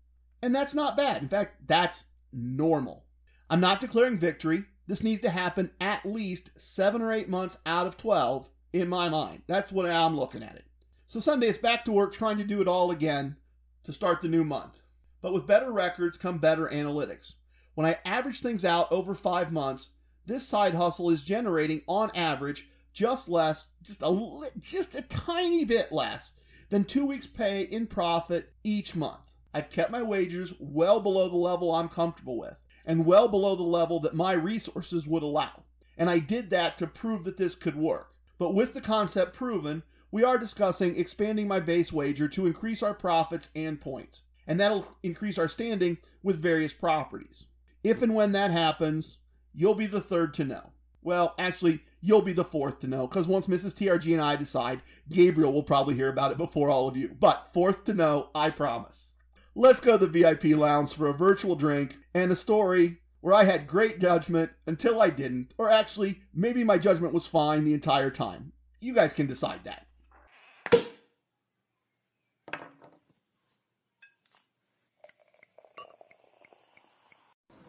and 0.42 0.54
that's 0.54 0.74
not 0.74 0.96
bad. 0.96 1.22
In 1.22 1.28
fact, 1.28 1.66
that's 1.66 2.04
normal. 2.32 3.04
I'm 3.50 3.60
not 3.60 3.80
declaring 3.80 4.16
victory. 4.16 4.64
This 4.86 5.02
needs 5.02 5.20
to 5.20 5.30
happen 5.30 5.70
at 5.80 6.06
least 6.06 6.50
seven 6.56 7.02
or 7.02 7.12
eight 7.12 7.28
months 7.28 7.58
out 7.66 7.86
of 7.86 7.96
12 7.96 8.48
in 8.72 8.88
my 8.88 9.08
mind. 9.08 9.42
That's 9.46 9.72
what 9.72 9.86
I'm 9.86 10.16
looking 10.16 10.42
at 10.42 10.56
it. 10.56 10.64
So 11.06 11.20
Sunday, 11.20 11.48
it's 11.48 11.58
back 11.58 11.84
to 11.84 11.92
work 11.92 12.12
trying 12.12 12.38
to 12.38 12.44
do 12.44 12.60
it 12.60 12.68
all 12.68 12.90
again 12.90 13.36
to 13.84 13.92
start 13.92 14.20
the 14.20 14.28
new 14.28 14.44
month. 14.44 14.82
But 15.20 15.32
with 15.32 15.46
better 15.46 15.72
records 15.72 16.16
come 16.16 16.38
better 16.38 16.68
analytics. 16.68 17.34
When 17.74 17.86
I 17.86 17.98
average 18.04 18.40
things 18.40 18.64
out 18.64 18.90
over 18.92 19.14
five 19.14 19.52
months, 19.52 19.90
this 20.28 20.46
side 20.46 20.74
hustle 20.74 21.10
is 21.10 21.22
generating 21.24 21.82
on 21.88 22.10
average 22.14 22.68
just 22.92 23.28
less, 23.28 23.68
just 23.82 24.02
a 24.02 24.50
just 24.58 24.94
a 24.94 25.02
tiny 25.02 25.64
bit 25.64 25.90
less 25.90 26.32
than 26.68 26.84
two 26.84 27.06
weeks' 27.06 27.26
pay 27.26 27.62
in 27.62 27.86
profit 27.86 28.52
each 28.62 28.94
month. 28.94 29.20
I've 29.54 29.70
kept 29.70 29.90
my 29.90 30.02
wages 30.02 30.52
well 30.60 31.00
below 31.00 31.28
the 31.28 31.36
level 31.36 31.74
I'm 31.74 31.88
comfortable 31.88 32.38
with 32.38 32.56
and 32.84 33.06
well 33.06 33.28
below 33.28 33.56
the 33.56 33.62
level 33.62 34.00
that 34.00 34.14
my 34.14 34.32
resources 34.32 35.06
would 35.06 35.22
allow. 35.22 35.62
And 35.96 36.10
I 36.10 36.18
did 36.18 36.50
that 36.50 36.76
to 36.78 36.86
prove 36.86 37.24
that 37.24 37.36
this 37.36 37.54
could 37.54 37.76
work. 37.76 38.12
But 38.38 38.54
with 38.54 38.74
the 38.74 38.80
concept 38.80 39.34
proven, 39.34 39.82
we 40.10 40.22
are 40.24 40.38
discussing 40.38 40.96
expanding 40.96 41.48
my 41.48 41.60
base 41.60 41.92
wager 41.92 42.28
to 42.28 42.46
increase 42.46 42.82
our 42.82 42.94
profits 42.94 43.48
and 43.56 43.80
points. 43.80 44.22
And 44.46 44.60
that'll 44.60 44.96
increase 45.02 45.38
our 45.38 45.48
standing 45.48 45.98
with 46.22 46.42
various 46.42 46.72
properties. 46.72 47.46
If 47.82 48.02
and 48.02 48.14
when 48.14 48.32
that 48.32 48.50
happens, 48.50 49.18
you'll 49.58 49.74
be 49.74 49.86
the 49.86 50.00
third 50.00 50.32
to 50.32 50.44
know. 50.44 50.70
Well, 51.02 51.34
actually, 51.38 51.80
you'll 52.00 52.22
be 52.22 52.32
the 52.32 52.44
fourth 52.44 52.78
to 52.80 52.86
know, 52.86 53.08
because 53.08 53.26
once 53.26 53.48
Mrs. 53.48 53.74
TRG 53.74 54.12
and 54.12 54.22
I 54.22 54.36
decide, 54.36 54.82
Gabriel 55.10 55.52
will 55.52 55.64
probably 55.64 55.96
hear 55.96 56.10
about 56.10 56.30
it 56.30 56.38
before 56.38 56.70
all 56.70 56.86
of 56.86 56.96
you. 56.96 57.08
But 57.18 57.48
fourth 57.52 57.84
to 57.84 57.94
know, 57.94 58.30
I 58.36 58.50
promise. 58.50 59.12
Let's 59.56 59.80
go 59.80 59.98
to 59.98 60.06
the 60.06 60.22
VIP 60.22 60.56
lounge 60.56 60.94
for 60.94 61.08
a 61.08 61.12
virtual 61.12 61.56
drink 61.56 61.96
and 62.14 62.30
a 62.30 62.36
story 62.36 62.98
where 63.20 63.34
I 63.34 63.42
had 63.42 63.66
great 63.66 63.98
judgment 63.98 64.48
until 64.68 65.02
I 65.02 65.10
didn't, 65.10 65.54
or 65.58 65.68
actually, 65.68 66.20
maybe 66.32 66.62
my 66.62 66.78
judgment 66.78 67.12
was 67.12 67.26
fine 67.26 67.64
the 67.64 67.74
entire 67.74 68.10
time. 68.10 68.52
You 68.80 68.94
guys 68.94 69.12
can 69.12 69.26
decide 69.26 69.64
that. 69.64 69.86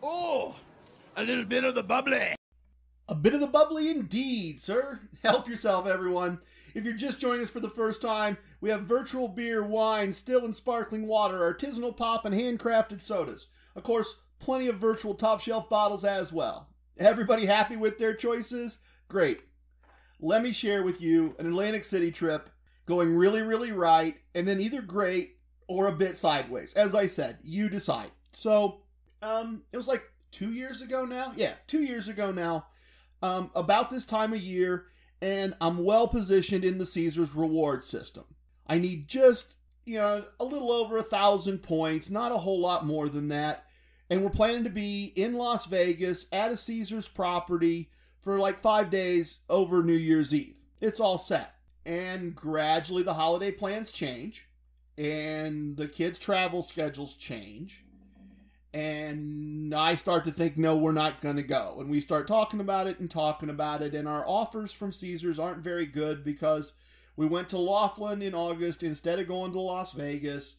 Oh, 0.03 0.55
a 1.19 1.23
little 1.23 1.43
bit 1.43 1.65
of 1.65 1.75
the 1.75 1.83
bubbly. 1.83 2.33
A 3.09 3.15
bit 3.15 3.33
of 3.33 3.41
the 3.41 3.47
bubbly 3.47 3.89
indeed, 3.89 4.61
sir. 4.61 5.01
Help 5.23 5.49
yourself, 5.49 5.85
everyone. 5.85 6.39
If 6.73 6.85
you're 6.85 6.93
just 6.93 7.19
joining 7.19 7.41
us 7.41 7.49
for 7.49 7.59
the 7.59 7.67
first 7.67 8.01
time, 8.01 8.37
we 8.61 8.69
have 8.69 8.83
virtual 8.83 9.27
beer, 9.27 9.61
wine, 9.61 10.13
still 10.13 10.45
and 10.45 10.55
sparkling 10.55 11.07
water, 11.07 11.39
artisanal 11.39 11.95
pop, 11.97 12.23
and 12.23 12.33
handcrafted 12.33 13.01
sodas. 13.01 13.47
Of 13.75 13.83
course, 13.83 14.21
plenty 14.39 14.69
of 14.69 14.77
virtual 14.77 15.13
top 15.13 15.41
shelf 15.41 15.69
bottles 15.69 16.05
as 16.05 16.31
well. 16.31 16.69
Everybody 16.97 17.45
happy 17.45 17.75
with 17.75 17.97
their 17.97 18.13
choices? 18.13 18.77
Great. 19.09 19.41
Let 20.21 20.41
me 20.41 20.53
share 20.53 20.83
with 20.83 21.01
you 21.01 21.35
an 21.37 21.47
Atlantic 21.47 21.83
City 21.83 22.11
trip 22.11 22.49
going 22.85 23.13
really, 23.13 23.41
really 23.41 23.73
right, 23.73 24.15
and 24.35 24.47
then 24.47 24.61
either 24.61 24.81
great 24.81 25.35
or 25.67 25.87
a 25.87 25.91
bit 25.91 26.15
sideways. 26.15 26.73
As 26.75 26.95
I 26.95 27.07
said, 27.07 27.39
you 27.43 27.67
decide. 27.67 28.11
So, 28.31 28.83
um, 29.21 29.63
it 29.73 29.77
was 29.77 29.89
like 29.89 30.03
two 30.31 30.51
years 30.51 30.81
ago 30.81 31.05
now. 31.05 31.33
Yeah, 31.35 31.53
two 31.67 31.81
years 31.83 32.07
ago 32.07 32.31
now. 32.31 32.67
Um, 33.21 33.51
about 33.53 33.89
this 33.89 34.05
time 34.05 34.33
of 34.33 34.39
year, 34.39 34.85
and 35.21 35.53
I'm 35.59 35.83
well 35.83 36.07
positioned 36.07 36.63
in 36.63 36.77
the 36.77 36.85
Caesars 36.85 37.35
reward 37.35 37.83
system. 37.83 38.23
I 38.65 38.77
need 38.77 39.07
just, 39.07 39.55
you 39.85 39.97
know, 39.97 40.23
a 40.39 40.45
little 40.45 40.71
over 40.71 40.97
a 40.97 41.03
thousand 41.03 41.59
points, 41.59 42.09
not 42.09 42.31
a 42.31 42.37
whole 42.37 42.61
lot 42.61 42.85
more 42.85 43.09
than 43.09 43.27
that. 43.29 43.65
And 44.09 44.23
we're 44.23 44.29
planning 44.29 44.63
to 44.63 44.69
be 44.69 45.11
in 45.15 45.33
Las 45.33 45.65
Vegas 45.65 46.27
at 46.31 46.51
a 46.51 46.57
Caesars 46.57 47.07
property 47.07 47.89
for 48.21 48.39
like 48.39 48.57
five 48.57 48.89
days 48.89 49.39
over 49.49 49.83
New 49.83 49.93
Year's 49.93 50.33
Eve. 50.33 50.59
It's 50.81 50.99
all 50.99 51.17
set. 51.17 51.55
And 51.85 52.35
gradually 52.35 53.03
the 53.03 53.13
holiday 53.13 53.51
plans 53.51 53.91
change 53.91 54.47
and 54.97 55.77
the 55.77 55.87
kids' 55.87 56.19
travel 56.19 56.61
schedules 56.61 57.15
change. 57.15 57.85
And 58.73 59.73
I 59.73 59.95
start 59.95 60.23
to 60.25 60.31
think, 60.31 60.57
no, 60.57 60.77
we're 60.77 60.91
not 60.91 61.21
going 61.21 61.37
to 61.37 61.43
go. 61.43 61.77
And 61.79 61.89
we 61.89 62.01
start 62.01 62.27
talking 62.27 62.59
about 62.59 62.87
it 62.87 62.99
and 62.99 63.09
talking 63.09 63.49
about 63.49 63.81
it. 63.81 63.95
And 63.95 64.07
our 64.07 64.27
offers 64.27 64.71
from 64.71 64.91
Caesars 64.91 65.39
aren't 65.39 65.63
very 65.63 65.87
good 65.87 66.23
because 66.23 66.73
we 67.15 67.25
went 67.25 67.49
to 67.49 67.57
Laughlin 67.57 68.21
in 68.21 68.35
August 68.35 68.83
instead 68.83 69.17
of 69.19 69.27
going 69.27 69.51
to 69.53 69.59
Las 69.59 69.93
Vegas. 69.93 70.57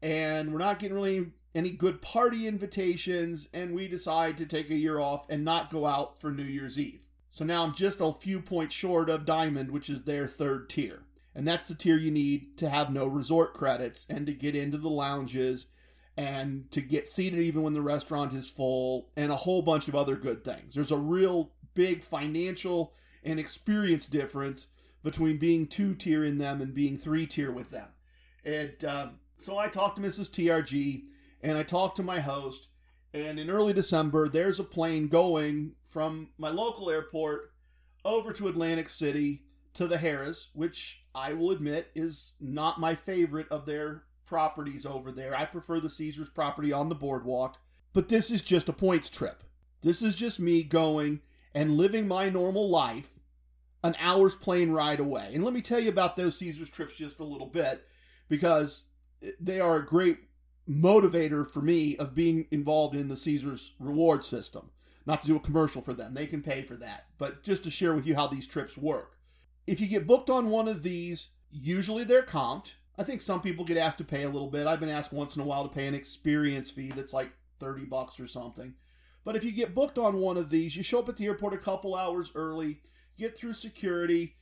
And 0.00 0.52
we're 0.52 0.58
not 0.58 0.78
getting 0.78 0.96
really 0.96 1.32
any 1.54 1.70
good 1.70 2.00
party 2.00 2.46
invitations. 2.46 3.48
And 3.52 3.74
we 3.74 3.88
decide 3.88 4.38
to 4.38 4.46
take 4.46 4.70
a 4.70 4.74
year 4.74 4.98
off 4.98 5.28
and 5.28 5.44
not 5.44 5.70
go 5.70 5.86
out 5.86 6.18
for 6.18 6.30
New 6.30 6.44
Year's 6.44 6.78
Eve. 6.78 7.02
So 7.30 7.44
now 7.44 7.62
I'm 7.62 7.74
just 7.74 8.00
a 8.00 8.10
few 8.10 8.40
points 8.40 8.74
short 8.74 9.10
of 9.10 9.26
Diamond, 9.26 9.70
which 9.70 9.90
is 9.90 10.02
their 10.02 10.26
third 10.26 10.70
tier. 10.70 11.02
And 11.34 11.46
that's 11.46 11.66
the 11.66 11.74
tier 11.74 11.96
you 11.96 12.10
need 12.10 12.56
to 12.58 12.68
have 12.68 12.90
no 12.90 13.06
resort 13.06 13.54
credits 13.54 14.06
and 14.08 14.26
to 14.26 14.34
get 14.34 14.56
into 14.56 14.78
the 14.78 14.90
lounges 14.90 15.66
and 16.20 16.70
to 16.70 16.82
get 16.82 17.08
seated 17.08 17.40
even 17.40 17.62
when 17.62 17.72
the 17.72 17.80
restaurant 17.80 18.34
is 18.34 18.50
full 18.50 19.08
and 19.16 19.32
a 19.32 19.36
whole 19.36 19.62
bunch 19.62 19.88
of 19.88 19.94
other 19.94 20.16
good 20.16 20.44
things. 20.44 20.74
There's 20.74 20.90
a 20.90 20.96
real 20.98 21.50
big 21.72 22.02
financial 22.02 22.92
and 23.24 23.40
experience 23.40 24.06
difference 24.06 24.66
between 25.02 25.38
being 25.38 25.66
two 25.66 25.94
tier 25.94 26.26
in 26.26 26.36
them 26.36 26.60
and 26.60 26.74
being 26.74 26.98
three 26.98 27.24
tier 27.24 27.50
with 27.50 27.70
them. 27.70 27.88
And 28.44 28.84
um, 28.84 29.18
so 29.38 29.56
I 29.56 29.68
talked 29.68 29.96
to 29.96 30.02
Mrs. 30.02 30.28
TRG 30.28 31.04
and 31.42 31.56
I 31.56 31.62
talked 31.62 31.96
to 31.96 32.02
my 32.02 32.20
host. 32.20 32.68
And 33.14 33.40
in 33.40 33.48
early 33.48 33.72
December, 33.72 34.28
there's 34.28 34.60
a 34.60 34.64
plane 34.64 35.08
going 35.08 35.72
from 35.86 36.28
my 36.36 36.50
local 36.50 36.90
airport 36.90 37.54
over 38.04 38.30
to 38.34 38.48
Atlantic 38.48 38.90
City 38.90 39.44
to 39.72 39.86
the 39.86 39.96
Harrah's, 39.96 40.48
which 40.52 41.02
I 41.14 41.32
will 41.32 41.50
admit 41.50 41.90
is 41.94 42.34
not 42.40 42.78
my 42.78 42.94
favorite 42.94 43.48
of 43.50 43.64
their 43.64 44.02
properties 44.30 44.86
over 44.86 45.12
there. 45.12 45.36
I 45.36 45.44
prefer 45.44 45.80
the 45.80 45.90
Caesars 45.90 46.30
property 46.30 46.72
on 46.72 46.88
the 46.88 46.94
boardwalk, 46.94 47.58
but 47.92 48.08
this 48.08 48.30
is 48.30 48.40
just 48.40 48.70
a 48.70 48.72
points 48.72 49.10
trip. 49.10 49.42
This 49.82 50.00
is 50.00 50.16
just 50.16 50.40
me 50.40 50.62
going 50.62 51.20
and 51.54 51.76
living 51.76 52.08
my 52.08 52.30
normal 52.30 52.70
life 52.70 53.18
an 53.82 53.96
hour's 53.98 54.34
plane 54.34 54.70
ride 54.70 55.00
away. 55.00 55.30
And 55.34 55.42
let 55.42 55.54
me 55.54 55.62
tell 55.62 55.80
you 55.80 55.88
about 55.88 56.14
those 56.14 56.38
Caesars 56.38 56.68
trips 56.68 56.96
just 56.96 57.18
a 57.18 57.24
little 57.24 57.46
bit 57.46 57.86
because 58.28 58.84
they 59.40 59.60
are 59.60 59.76
a 59.76 59.84
great 59.84 60.18
motivator 60.68 61.50
for 61.50 61.62
me 61.62 61.96
of 61.96 62.14
being 62.14 62.46
involved 62.50 62.94
in 62.94 63.08
the 63.08 63.16
Caesars 63.16 63.72
reward 63.80 64.24
system. 64.24 64.70
Not 65.06 65.22
to 65.22 65.26
do 65.26 65.36
a 65.36 65.40
commercial 65.40 65.82
for 65.82 65.94
them, 65.94 66.14
they 66.14 66.26
can 66.26 66.42
pay 66.42 66.62
for 66.62 66.76
that, 66.76 67.06
but 67.18 67.42
just 67.42 67.64
to 67.64 67.70
share 67.70 67.94
with 67.94 68.06
you 68.06 68.14
how 68.14 68.26
these 68.26 68.46
trips 68.46 68.76
work. 68.76 69.16
If 69.66 69.80
you 69.80 69.88
get 69.88 70.06
booked 70.06 70.30
on 70.30 70.50
one 70.50 70.68
of 70.68 70.82
these, 70.82 71.30
usually 71.50 72.04
they're 72.04 72.22
comped. 72.22 72.74
I 73.00 73.02
think 73.02 73.22
some 73.22 73.40
people 73.40 73.64
get 73.64 73.78
asked 73.78 73.96
to 73.96 74.04
pay 74.04 74.24
a 74.24 74.28
little 74.28 74.50
bit. 74.50 74.66
I've 74.66 74.78
been 74.78 74.90
asked 74.90 75.10
once 75.10 75.34
in 75.34 75.40
a 75.40 75.44
while 75.46 75.66
to 75.66 75.74
pay 75.74 75.86
an 75.86 75.94
experience 75.94 76.70
fee 76.70 76.92
that's 76.94 77.14
like 77.14 77.32
30 77.58 77.86
bucks 77.86 78.20
or 78.20 78.26
something. 78.26 78.74
But 79.24 79.36
if 79.36 79.42
you 79.42 79.52
get 79.52 79.74
booked 79.74 79.96
on 79.96 80.18
one 80.18 80.36
of 80.36 80.50
these, 80.50 80.76
you 80.76 80.82
show 80.82 80.98
up 80.98 81.08
at 81.08 81.16
the 81.16 81.24
airport 81.24 81.54
a 81.54 81.56
couple 81.58 81.94
hours 81.94 82.30
early, 82.34 82.82
get 83.16 83.34
through 83.34 83.54
security. 83.54 84.36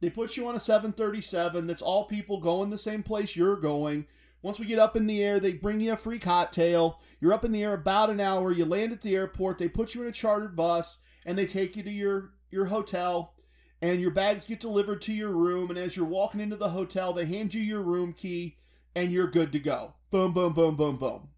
They 0.00 0.10
put 0.10 0.36
you 0.36 0.48
on 0.48 0.56
a 0.56 0.60
737 0.60 1.68
that's 1.68 1.82
all 1.82 2.06
people 2.06 2.40
going 2.40 2.70
the 2.70 2.78
same 2.78 3.04
place 3.04 3.36
you're 3.36 3.54
going. 3.54 4.08
Once 4.42 4.58
we 4.58 4.66
get 4.66 4.80
up 4.80 4.96
in 4.96 5.06
the 5.06 5.22
air, 5.22 5.38
they 5.38 5.52
bring 5.52 5.78
you 5.78 5.92
a 5.92 5.96
free 5.96 6.18
cocktail. 6.18 6.98
You're 7.20 7.32
up 7.32 7.44
in 7.44 7.52
the 7.52 7.62
air 7.62 7.74
about 7.74 8.10
an 8.10 8.18
hour. 8.18 8.50
You 8.50 8.64
land 8.64 8.90
at 8.90 9.02
the 9.02 9.14
airport. 9.14 9.56
They 9.56 9.68
put 9.68 9.94
you 9.94 10.02
in 10.02 10.08
a 10.08 10.12
chartered 10.12 10.56
bus 10.56 10.98
and 11.24 11.38
they 11.38 11.46
take 11.46 11.76
you 11.76 11.84
to 11.84 11.90
your, 11.90 12.32
your 12.50 12.64
hotel 12.64 13.34
and 13.82 14.00
your 14.00 14.10
bags 14.10 14.44
get 14.44 14.60
delivered 14.60 15.00
to 15.02 15.12
your 15.12 15.30
room. 15.30 15.70
And 15.70 15.78
as 15.78 15.96
you're 15.96 16.06
walking 16.06 16.40
into 16.40 16.56
the 16.56 16.68
hotel, 16.68 17.12
they 17.12 17.24
hand 17.24 17.54
you 17.54 17.60
your 17.60 17.82
room 17.82 18.12
key 18.12 18.56
and 18.94 19.12
you're 19.12 19.26
good 19.26 19.52
to 19.52 19.58
go. 19.58 19.94
Boom, 20.10 20.32
boom, 20.32 20.52
boom, 20.52 20.76
boom, 20.76 20.96
boom. 20.96 21.28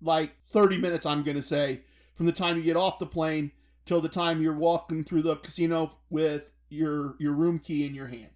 Like 0.00 0.32
30 0.48 0.78
minutes, 0.78 1.06
I'm 1.06 1.22
going 1.22 1.36
to 1.36 1.42
say, 1.42 1.82
from 2.14 2.26
the 2.26 2.32
time 2.32 2.56
you 2.56 2.62
get 2.62 2.76
off 2.76 2.98
the 2.98 3.06
plane 3.06 3.52
till 3.86 4.00
the 4.00 4.08
time 4.08 4.42
you're 4.42 4.52
walking 4.52 5.04
through 5.04 5.22
the 5.22 5.36
casino 5.36 5.96
with 6.10 6.52
your, 6.68 7.14
your 7.18 7.32
room 7.32 7.58
key 7.58 7.86
in 7.86 7.94
your 7.94 8.06
hand. 8.06 8.30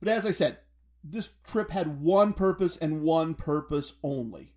But 0.00 0.08
as 0.08 0.26
I 0.26 0.32
said, 0.32 0.58
this 1.02 1.28
trip 1.46 1.70
had 1.70 2.00
one 2.00 2.32
purpose 2.32 2.76
and 2.78 3.02
one 3.02 3.34
purpose 3.34 3.92
only 4.02 4.54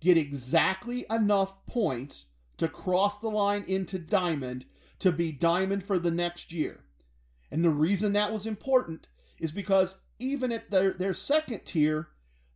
get 0.00 0.16
exactly 0.16 1.04
enough 1.10 1.66
points 1.66 2.26
to 2.58 2.68
cross 2.68 3.18
the 3.18 3.28
line 3.28 3.64
into 3.66 3.98
diamond 3.98 4.64
to 4.98 5.10
be 5.10 5.32
diamond 5.32 5.84
for 5.84 5.98
the 5.98 6.10
next 6.10 6.52
year. 6.52 6.84
And 7.50 7.64
the 7.64 7.70
reason 7.70 8.12
that 8.12 8.32
was 8.32 8.46
important 8.46 9.06
is 9.38 9.52
because 9.52 9.98
even 10.18 10.52
at 10.52 10.70
their, 10.70 10.92
their 10.92 11.14
second 11.14 11.64
tier, 11.64 12.08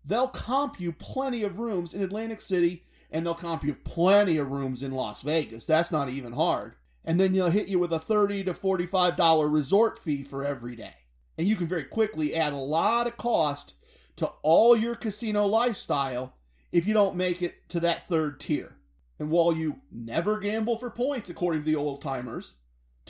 they'll 0.05 0.29
comp 0.29 0.81
you 0.81 0.93
plenty 0.93 1.43
of 1.43 1.59
rooms 1.59 1.95
in 1.95 2.03
Atlantic 2.03 2.41
City 2.41 2.85
and 3.11 3.25
they'll 3.25 3.35
comp 3.35 3.65
you 3.65 3.75
plenty 3.75 4.37
of 4.37 4.51
rooms 4.51 4.83
in 4.83 4.93
Las 4.93 5.23
Vegas. 5.23 5.67
That's 5.67 5.91
not 5.91 6.09
even 6.09 6.33
hard. 6.33 6.75
And 7.05 7.19
then 7.19 7.33
they'll 7.33 7.51
hit 7.51 7.69
you 7.69 7.79
with 7.79 7.93
a 7.93 7.99
30 7.99 8.45
to 8.45 8.53
$45 8.53 9.53
resort 9.53 9.99
fee 9.99 10.23
for 10.23 10.45
every 10.45 10.77
day. 10.77 10.95
And 11.39 11.49
you 11.49 11.57
can 11.57 11.67
very 11.67 11.85
quickly 11.85 12.35
add 12.37 12.53
a 12.53 12.57
lot 12.57 13.07
of 13.07 13.17
cost 13.17 13.75
to 14.17 14.27
all 14.43 14.77
your 14.77 14.95
casino 14.95 15.47
lifestyle 15.47 16.35
if 16.73 16.87
you 16.87 16.95
don't 16.95 17.17
make 17.17 17.43
it 17.43 17.69
to 17.71 17.81
that 17.81 18.03
third 18.03 18.39
tier. 18.39 18.77
And 19.19 19.31
while 19.31 19.53
you 19.55 19.81
never 19.91 20.39
gamble 20.39 20.79
for 20.79 20.91
points, 20.91 21.31
according 21.31 21.63
to 21.63 21.67
the 21.67 21.77
old 21.77 22.03
timers, 22.03 22.55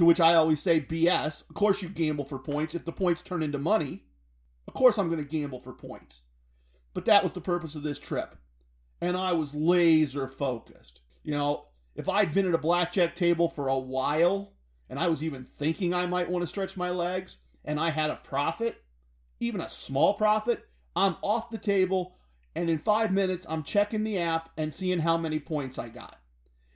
to 0.01 0.07
which 0.07 0.19
I 0.19 0.33
always 0.33 0.63
say 0.63 0.81
BS. 0.81 1.47
Of 1.51 1.55
course, 1.55 1.83
you 1.83 1.91
gamble 1.91 2.25
for 2.25 2.39
points. 2.39 2.75
If 2.75 2.87
the 2.87 2.91
points 2.91 3.21
turn 3.21 3.43
into 3.43 3.59
money, 3.59 4.03
of 4.67 4.73
course, 4.73 4.97
I'm 4.97 5.11
going 5.11 5.23
to 5.23 5.31
gamble 5.31 5.61
for 5.61 5.75
points. 5.75 6.23
But 6.95 7.05
that 7.05 7.23
was 7.23 7.33
the 7.33 7.43
purpose 7.43 7.75
of 7.75 7.83
this 7.83 7.99
trip. 7.99 8.35
And 9.03 9.15
I 9.15 9.35
was 9.35 9.55
laser 9.55 10.27
focused. 10.27 11.03
You 11.23 11.33
know, 11.33 11.67
if 11.97 12.09
I'd 12.09 12.33
been 12.33 12.49
at 12.49 12.55
a 12.55 12.59
blackjack 12.59 13.15
table 13.15 13.51
for 13.51 13.69
a 13.69 13.79
while 13.79 14.55
and 14.89 14.99
I 14.99 15.07
was 15.07 15.23
even 15.23 15.45
thinking 15.45 15.93
I 15.93 16.07
might 16.07 16.31
want 16.31 16.45
to 16.45 16.47
stretch 16.47 16.79
my 16.79 16.89
legs 16.89 17.37
and 17.67 17.79
I 17.79 17.91
had 17.91 18.09
a 18.09 18.17
profit, 18.25 18.83
even 19.39 19.61
a 19.61 19.69
small 19.69 20.15
profit, 20.15 20.67
I'm 20.97 21.17
off 21.21 21.51
the 21.51 21.59
table 21.59 22.17
and 22.55 22.71
in 22.71 22.79
five 22.79 23.13
minutes 23.13 23.45
I'm 23.47 23.65
checking 23.65 24.05
the 24.05 24.19
app 24.19 24.49
and 24.57 24.73
seeing 24.73 25.01
how 25.01 25.19
many 25.19 25.39
points 25.39 25.79
I 25.79 25.91
got 25.91 26.20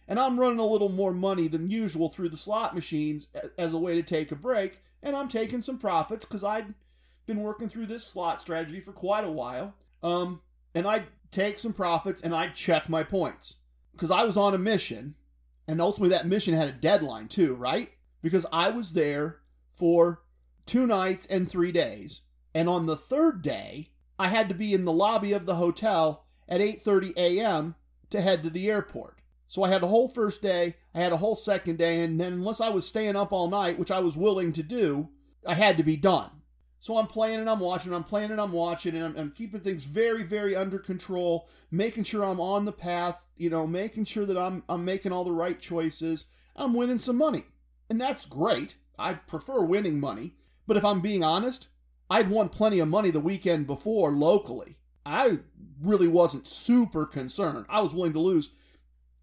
and 0.09 0.19
I'm 0.19 0.39
running 0.39 0.59
a 0.59 0.67
little 0.67 0.89
more 0.89 1.13
money 1.13 1.49
than 1.49 1.71
usual 1.71 2.09
through 2.09 2.29
the 2.29 2.37
slot 2.37 2.75
machines 2.75 3.29
as 3.59 3.73
a 3.73 3.79
way 3.79 3.95
to 3.95 4.03
take 4.03 4.33
a 4.33 4.37
break, 4.37 4.81
and 5.03 5.17
I'm 5.17 5.29
taking 5.29 5.63
some 5.63 5.79
profits 5.79 6.25
because 6.25 6.45
I'd 6.45 6.75
been 7.27 7.41
working 7.41 7.69
through 7.69 7.87
this 7.87 8.07
slot 8.07 8.41
strategy 8.41 8.81
for 8.81 8.93
quite 8.93 9.25
a 9.25 9.31
while. 9.31 9.75
Um, 10.03 10.41
and 10.75 10.87
I'd 10.87 11.07
take 11.31 11.59
some 11.59 11.73
profits 11.73 12.21
and 12.21 12.35
I'd 12.35 12.55
check 12.55 12.89
my 12.89 13.03
points 13.03 13.57
because 13.93 14.11
I 14.11 14.25
was 14.25 14.37
on 14.37 14.55
a 14.55 14.59
mission, 14.59 15.15
and 15.67 15.81
ultimately 15.81 16.11
that 16.11 16.27
mission 16.27 16.55
had 16.55 16.69
a 16.69 16.73
deadline 16.73 17.29
too, 17.29 17.55
right? 17.55 17.91
Because 18.23 18.47
I 18.53 18.71
was 18.71 18.93
there 18.93 19.41
for 19.73 20.23
two 20.67 20.87
nights 20.87 21.27
and 21.27 21.49
three 21.49 21.73
days, 21.73 22.23
and 22.55 22.69
on 22.69 22.87
the 22.87 22.97
third 22.97 23.43
day, 23.43 23.91
I 24.19 24.29
had 24.29 24.49
to 24.49 24.55
be 24.55 24.75
in 24.75 24.85
the 24.85 24.93
lobby 24.93 25.33
of 25.33 25.47
the 25.47 25.57
hotel 25.57 26.25
at 26.49 26.61
8:30 26.61 27.17
a.m. 27.17 27.75
to 28.11 28.21
head 28.21 28.43
to 28.43 28.51
the 28.51 28.71
airport. 28.71 29.14
So 29.55 29.63
I 29.63 29.69
had 29.69 29.85
a 29.85 29.87
whole 29.87 30.09
first 30.09 30.43
day, 30.43 30.75
I 30.97 30.99
had 30.99 31.13
a 31.13 31.17
whole 31.17 31.37
second 31.37 31.79
day, 31.79 32.01
and 32.01 32.19
then 32.19 32.33
unless 32.33 32.61
I 32.61 32.71
was 32.71 32.85
staying 32.85 33.15
up 33.15 33.33
all 33.33 33.49
night, 33.49 33.79
which 33.79 33.93
I 33.93 34.01
was 34.01 34.17
willing 34.17 34.53
to 34.53 34.65
do, 34.65 35.09
I 35.47 35.55
had 35.55 35.77
to 35.77 35.85
be 35.85 35.97
done. 35.97 36.29
So 36.81 36.97
I'm 36.97 37.07
playing 37.07 37.39
and 37.39 37.49
I'm 37.49 37.61
watching, 37.61 37.95
I'm 37.95 38.03
playing 38.03 38.33
and 38.33 38.41
I'm 38.41 38.51
watching, 38.51 38.97
and 38.97 39.05
I'm, 39.05 39.17
I'm, 39.17 39.31
keeping 39.31 39.61
things 39.61 39.85
very, 39.85 40.25
very 40.25 40.57
under 40.57 40.81
control, 40.81 41.49
making 41.71 42.03
sure 42.03 42.25
I'm 42.25 42.41
on 42.41 42.65
the 42.65 42.73
path, 42.73 43.29
you 43.37 43.49
know, 43.49 43.65
making 43.65 44.07
sure 44.07 44.27
that 44.27 44.37
I'm 44.37 44.65
I'm 44.69 44.85
making 44.85 45.13
all 45.13 45.23
the 45.23 45.31
right 45.31 45.61
choices. 45.61 46.25
I'm 46.57 46.75
winning 46.75 46.99
some 46.99 47.17
money. 47.17 47.45
And 47.89 48.01
that's 48.01 48.27
great. 48.27 48.75
I 48.99 49.15
prefer 49.15 49.63
winning 49.63 50.01
money. 50.01 50.35
But 50.67 50.79
if 50.79 50.85
I'm 50.85 51.01
being 51.01 51.23
honest, 51.23 51.69
I'd 52.11 52.29
won 52.29 52.49
plenty 52.49 52.81
of 52.81 52.89
money 52.89 53.13
the 53.13 53.21
weekend 53.21 53.69
before 53.69 54.11
locally. 54.11 54.79
I 55.07 55.39
really 55.81 56.09
wasn't 56.09 56.49
super 56.49 57.07
concerned. 57.07 57.67
I 57.69 57.83
was 57.83 57.95
willing 57.95 58.15
to 58.15 58.21
lose 58.21 58.51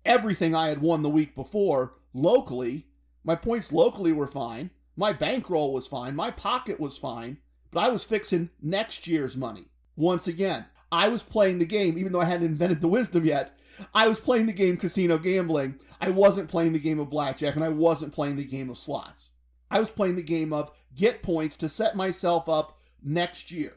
everything 0.05 0.55
I 0.55 0.67
had 0.67 0.81
won 0.81 1.01
the 1.01 1.09
week 1.09 1.35
before 1.35 1.93
locally. 2.13 2.87
My 3.23 3.35
points 3.35 3.71
locally 3.71 4.13
were 4.13 4.27
fine. 4.27 4.69
My 4.95 5.13
bankroll 5.13 5.73
was 5.73 5.87
fine. 5.87 6.15
My 6.15 6.31
pocket 6.31 6.79
was 6.79 6.97
fine. 6.97 7.37
But 7.71 7.81
I 7.81 7.89
was 7.89 8.03
fixing 8.03 8.49
next 8.61 9.07
year's 9.07 9.37
money. 9.37 9.65
Once 9.95 10.27
again, 10.27 10.65
I 10.91 11.07
was 11.07 11.23
playing 11.23 11.59
the 11.59 11.65
game, 11.65 11.97
even 11.97 12.11
though 12.11 12.21
I 12.21 12.25
hadn't 12.25 12.47
invented 12.47 12.81
the 12.81 12.87
wisdom 12.87 13.25
yet. 13.25 13.57
I 13.93 14.07
was 14.07 14.19
playing 14.19 14.45
the 14.45 14.53
game 14.53 14.77
casino 14.77 15.17
gambling. 15.17 15.79
I 16.01 16.09
wasn't 16.09 16.49
playing 16.49 16.73
the 16.73 16.79
game 16.79 16.99
of 16.99 17.09
blackjack, 17.09 17.55
and 17.55 17.63
I 17.63 17.69
wasn't 17.69 18.13
playing 18.13 18.35
the 18.35 18.43
game 18.43 18.69
of 18.69 18.77
slots. 18.77 19.29
I 19.69 19.79
was 19.79 19.89
playing 19.89 20.17
the 20.17 20.23
game 20.23 20.51
of 20.51 20.71
get 20.95 21.23
points 21.23 21.55
to 21.57 21.69
set 21.69 21.95
myself 21.95 22.49
up 22.49 22.77
next 23.01 23.51
year. 23.51 23.73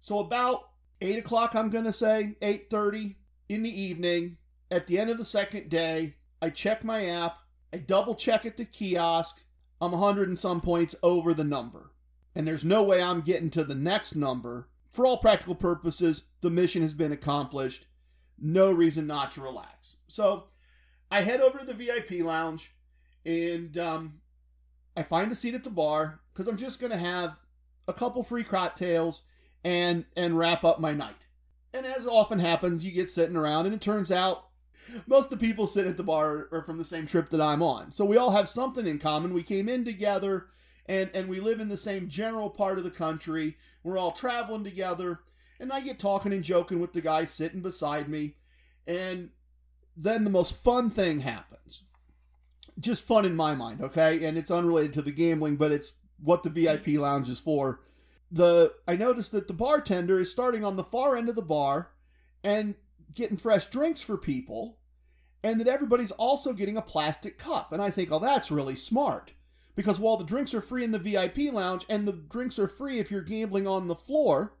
So 0.00 0.18
about 0.18 0.70
8 1.00 1.18
o'clock, 1.18 1.54
I'm 1.54 1.70
going 1.70 1.84
to 1.84 1.92
say, 1.92 2.36
8.30 2.42 3.14
in 3.48 3.62
the 3.62 3.82
evening, 3.82 4.36
at 4.70 4.86
the 4.86 4.98
end 4.98 5.10
of 5.10 5.18
the 5.18 5.24
second 5.24 5.68
day, 5.68 6.14
I 6.42 6.50
check 6.50 6.84
my 6.84 7.06
app, 7.06 7.38
I 7.72 7.78
double 7.78 8.14
check 8.14 8.46
at 8.46 8.56
the 8.56 8.64
kiosk, 8.64 9.42
I'm 9.80 9.92
100 9.92 10.28
and 10.28 10.38
some 10.38 10.60
points 10.60 10.94
over 11.02 11.34
the 11.34 11.44
number. 11.44 11.92
And 12.34 12.46
there's 12.46 12.64
no 12.64 12.82
way 12.82 13.02
I'm 13.02 13.22
getting 13.22 13.50
to 13.50 13.64
the 13.64 13.74
next 13.74 14.14
number. 14.14 14.68
For 14.92 15.06
all 15.06 15.18
practical 15.18 15.54
purposes, 15.54 16.24
the 16.40 16.50
mission 16.50 16.82
has 16.82 16.94
been 16.94 17.12
accomplished. 17.12 17.86
No 18.38 18.70
reason 18.70 19.06
not 19.06 19.32
to 19.32 19.40
relax. 19.40 19.96
So 20.08 20.44
I 21.10 21.22
head 21.22 21.40
over 21.40 21.58
to 21.58 21.64
the 21.64 21.74
VIP 21.74 22.24
lounge 22.24 22.74
and 23.24 23.76
um, 23.78 24.20
I 24.96 25.02
find 25.02 25.30
a 25.30 25.36
seat 25.36 25.54
at 25.54 25.64
the 25.64 25.70
bar 25.70 26.20
because 26.32 26.46
I'm 26.46 26.56
just 26.56 26.80
going 26.80 26.92
to 26.92 26.98
have 26.98 27.36
a 27.88 27.92
couple 27.92 28.22
free 28.22 28.44
cocktails 28.44 29.22
and 29.64 30.04
and 30.16 30.38
wrap 30.38 30.64
up 30.64 30.80
my 30.80 30.92
night. 30.92 31.16
And 31.72 31.86
as 31.86 32.06
often 32.06 32.38
happens, 32.38 32.84
you 32.84 32.90
get 32.90 33.10
sitting 33.10 33.36
around, 33.36 33.66
and 33.66 33.74
it 33.74 33.80
turns 33.80 34.10
out 34.10 34.46
most 35.06 35.32
of 35.32 35.38
the 35.38 35.46
people 35.46 35.66
sitting 35.66 35.90
at 35.90 35.96
the 35.96 36.02
bar 36.02 36.48
are 36.52 36.62
from 36.62 36.78
the 36.78 36.84
same 36.84 37.06
trip 37.06 37.28
that 37.30 37.40
I'm 37.40 37.62
on. 37.62 37.92
So 37.92 38.04
we 38.04 38.16
all 38.16 38.30
have 38.30 38.48
something 38.48 38.86
in 38.86 38.98
common. 38.98 39.34
We 39.34 39.42
came 39.42 39.68
in 39.68 39.84
together, 39.84 40.48
and 40.86 41.10
and 41.14 41.28
we 41.28 41.40
live 41.40 41.60
in 41.60 41.68
the 41.68 41.76
same 41.76 42.08
general 42.08 42.50
part 42.50 42.78
of 42.78 42.84
the 42.84 42.90
country. 42.90 43.56
We're 43.82 43.98
all 43.98 44.12
traveling 44.12 44.64
together, 44.64 45.20
and 45.58 45.72
I 45.72 45.80
get 45.80 45.98
talking 45.98 46.32
and 46.32 46.44
joking 46.44 46.80
with 46.80 46.92
the 46.92 47.00
guy 47.00 47.24
sitting 47.24 47.62
beside 47.62 48.08
me, 48.08 48.34
and 48.86 49.30
then 49.96 50.24
the 50.24 50.30
most 50.30 50.62
fun 50.62 50.90
thing 50.90 51.20
happens. 51.20 51.82
Just 52.78 53.06
fun 53.06 53.26
in 53.26 53.36
my 53.36 53.54
mind, 53.54 53.82
okay? 53.82 54.24
And 54.24 54.38
it's 54.38 54.50
unrelated 54.50 54.94
to 54.94 55.02
the 55.02 55.10
gambling, 55.10 55.56
but 55.56 55.72
it's 55.72 55.94
what 56.22 56.42
the 56.42 56.50
VIP 56.50 56.98
lounge 56.98 57.28
is 57.28 57.38
for 57.38 57.80
the 58.30 58.72
I 58.86 58.96
noticed 58.96 59.32
that 59.32 59.48
the 59.48 59.54
bartender 59.54 60.18
is 60.18 60.30
starting 60.30 60.64
on 60.64 60.76
the 60.76 60.84
far 60.84 61.16
end 61.16 61.28
of 61.28 61.34
the 61.34 61.42
bar 61.42 61.90
and 62.44 62.74
getting 63.14 63.36
fresh 63.36 63.66
drinks 63.66 64.00
for 64.00 64.16
people, 64.16 64.78
and 65.42 65.60
that 65.60 65.68
everybody's 65.68 66.12
also 66.12 66.52
getting 66.52 66.76
a 66.76 66.82
plastic 66.82 67.38
cup. 67.38 67.72
And 67.72 67.82
I 67.82 67.90
think, 67.90 68.12
oh, 68.12 68.18
that's 68.18 68.50
really 68.50 68.76
smart. 68.76 69.32
Because 69.76 70.00
while 70.00 70.16
the 70.16 70.24
drinks 70.24 70.52
are 70.52 70.60
free 70.60 70.84
in 70.84 70.90
the 70.90 70.98
VIP 70.98 71.52
lounge 71.52 71.86
and 71.88 72.06
the 72.06 72.12
drinks 72.12 72.58
are 72.58 72.66
free 72.66 72.98
if 72.98 73.10
you're 73.10 73.22
gambling 73.22 73.66
on 73.66 73.88
the 73.88 73.94
floor, 73.94 74.54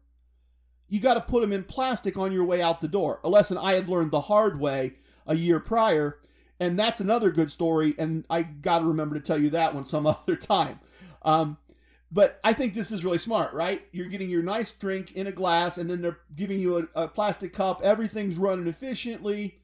you 0.88 1.00
got 1.00 1.14
to 1.14 1.20
put 1.20 1.40
them 1.40 1.52
in 1.52 1.64
plastic 1.64 2.16
on 2.16 2.32
your 2.32 2.44
way 2.44 2.62
out 2.62 2.80
the 2.80 2.88
door. 2.88 3.20
A 3.24 3.28
lesson 3.28 3.58
I 3.58 3.74
had 3.74 3.88
learned 3.88 4.10
the 4.10 4.20
hard 4.20 4.58
way 4.58 4.94
a 5.26 5.34
year 5.34 5.60
prior. 5.60 6.20
And 6.58 6.78
that's 6.78 7.00
another 7.00 7.30
good 7.30 7.50
story. 7.50 7.94
And 7.98 8.24
I 8.28 8.42
got 8.42 8.80
to 8.80 8.84
remember 8.84 9.14
to 9.14 9.20
tell 9.20 9.40
you 9.40 9.50
that 9.50 9.74
one 9.74 9.84
some 9.84 10.06
other 10.06 10.36
time. 10.36 10.80
Um, 11.22 11.58
but 12.12 12.40
I 12.42 12.52
think 12.52 12.74
this 12.74 12.90
is 12.90 13.04
really 13.04 13.18
smart, 13.18 13.52
right? 13.54 13.82
You're 13.92 14.08
getting 14.08 14.30
your 14.30 14.42
nice 14.42 14.72
drink 14.72 15.12
in 15.12 15.28
a 15.28 15.32
glass, 15.32 15.78
and 15.78 15.88
then 15.88 16.02
they're 16.02 16.18
giving 16.34 16.58
you 16.58 16.78
a, 16.78 17.02
a, 17.02 17.08
plastic 17.08 17.52
cup. 17.52 17.82
Everything's 17.82 18.36
running 18.36 18.66
efficiently. 18.66 19.60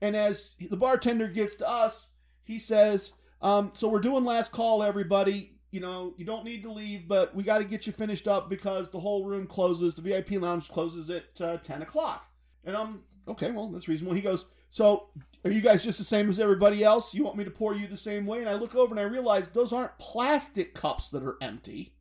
And 0.00 0.16
as 0.16 0.56
the 0.58 0.76
bartender 0.76 1.28
gets 1.28 1.54
to 1.56 1.68
us, 1.68 2.08
he 2.42 2.58
says, 2.58 3.12
um, 3.42 3.70
So 3.74 3.88
we're 3.88 4.00
doing 4.00 4.24
last 4.24 4.50
call, 4.50 4.82
everybody. 4.82 5.52
You 5.70 5.80
know, 5.80 6.14
you 6.16 6.24
don't 6.24 6.44
need 6.44 6.62
to 6.62 6.72
leave, 6.72 7.06
but 7.06 7.34
we 7.34 7.42
got 7.44 7.58
to 7.58 7.64
get 7.64 7.86
you 7.86 7.92
finished 7.92 8.26
up 8.26 8.48
because 8.48 8.90
the 8.90 8.98
whole 8.98 9.24
room 9.24 9.46
closes. 9.46 9.94
The 9.94 10.02
VIP 10.02 10.32
lounge 10.32 10.68
closes 10.68 11.10
at 11.10 11.40
uh, 11.40 11.58
10 11.58 11.82
o'clock. 11.82 12.26
And 12.64 12.76
I'm, 12.76 13.02
okay, 13.28 13.50
well, 13.50 13.68
that's 13.68 13.86
reasonable. 13.86 14.14
He 14.14 14.22
goes, 14.22 14.46
So 14.70 15.10
are 15.44 15.50
you 15.50 15.60
guys 15.60 15.84
just 15.84 15.98
the 15.98 16.04
same 16.04 16.28
as 16.28 16.40
everybody 16.40 16.82
else? 16.82 17.14
You 17.14 17.24
want 17.24 17.36
me 17.36 17.44
to 17.44 17.50
pour 17.50 17.74
you 17.74 17.86
the 17.86 17.96
same 17.96 18.26
way? 18.26 18.40
And 18.40 18.48
I 18.48 18.54
look 18.54 18.74
over 18.74 18.92
and 18.92 19.00
I 19.00 19.04
realize 19.04 19.48
those 19.48 19.72
aren't 19.72 19.96
plastic 19.98 20.74
cups 20.74 21.08
that 21.08 21.22
are 21.22 21.36
empty. 21.40 21.94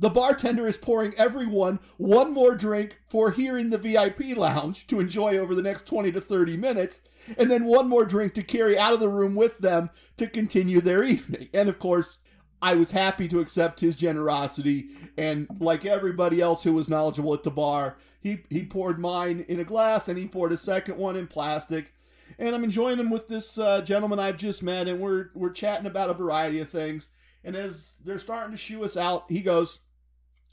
The 0.00 0.10
bartender 0.10 0.66
is 0.66 0.76
pouring 0.76 1.12
everyone 1.16 1.80
one 1.96 2.32
more 2.32 2.54
drink 2.54 3.00
for 3.08 3.32
here 3.32 3.58
in 3.58 3.68
the 3.68 3.78
VIP 3.78 4.36
lounge 4.36 4.86
to 4.86 5.00
enjoy 5.00 5.38
over 5.38 5.56
the 5.56 5.62
next 5.62 5.86
20 5.86 6.12
to 6.12 6.20
30 6.20 6.56
minutes, 6.56 7.00
and 7.36 7.50
then 7.50 7.64
one 7.64 7.88
more 7.88 8.04
drink 8.04 8.32
to 8.34 8.42
carry 8.42 8.78
out 8.78 8.92
of 8.92 9.00
the 9.00 9.08
room 9.08 9.34
with 9.34 9.58
them 9.58 9.90
to 10.16 10.28
continue 10.28 10.80
their 10.80 11.02
evening. 11.04 11.48
And 11.52 11.68
of 11.68 11.80
course, 11.80 12.18
I 12.62 12.74
was 12.74 12.92
happy 12.92 13.26
to 13.28 13.40
accept 13.40 13.80
his 13.80 13.96
generosity, 13.96 14.90
and 15.16 15.48
like 15.58 15.84
everybody 15.84 16.40
else 16.40 16.62
who 16.62 16.72
was 16.72 16.88
knowledgeable 16.88 17.34
at 17.34 17.42
the 17.42 17.50
bar, 17.50 17.98
he, 18.20 18.38
he 18.50 18.64
poured 18.64 19.00
mine 19.00 19.44
in 19.48 19.60
a 19.60 19.64
glass 19.64 20.08
and 20.08 20.18
he 20.18 20.26
poured 20.26 20.52
a 20.52 20.56
second 20.56 20.96
one 20.96 21.16
in 21.16 21.26
plastic 21.26 21.92
and 22.38 22.54
I'm 22.54 22.64
enjoying 22.64 22.96
them 22.96 23.10
with 23.10 23.28
this 23.28 23.58
uh, 23.58 23.80
gentleman 23.82 24.18
I've 24.18 24.36
just 24.36 24.62
met, 24.62 24.88
and 24.88 25.00
we're 25.00 25.30
we're 25.34 25.50
chatting 25.50 25.86
about 25.86 26.10
a 26.10 26.14
variety 26.14 26.60
of 26.60 26.70
things. 26.70 27.08
And 27.44 27.56
as 27.56 27.92
they're 28.04 28.18
starting 28.18 28.52
to 28.52 28.56
shoo 28.56 28.84
us 28.84 28.96
out, 28.96 29.24
he 29.28 29.40
goes, 29.40 29.80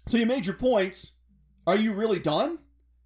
"So 0.08 0.18
you 0.18 0.26
made 0.26 0.46
your 0.46 0.56
points. 0.56 1.14
Are 1.68 1.76
you 1.76 1.94
really 1.94 2.20
done?" 2.20 2.60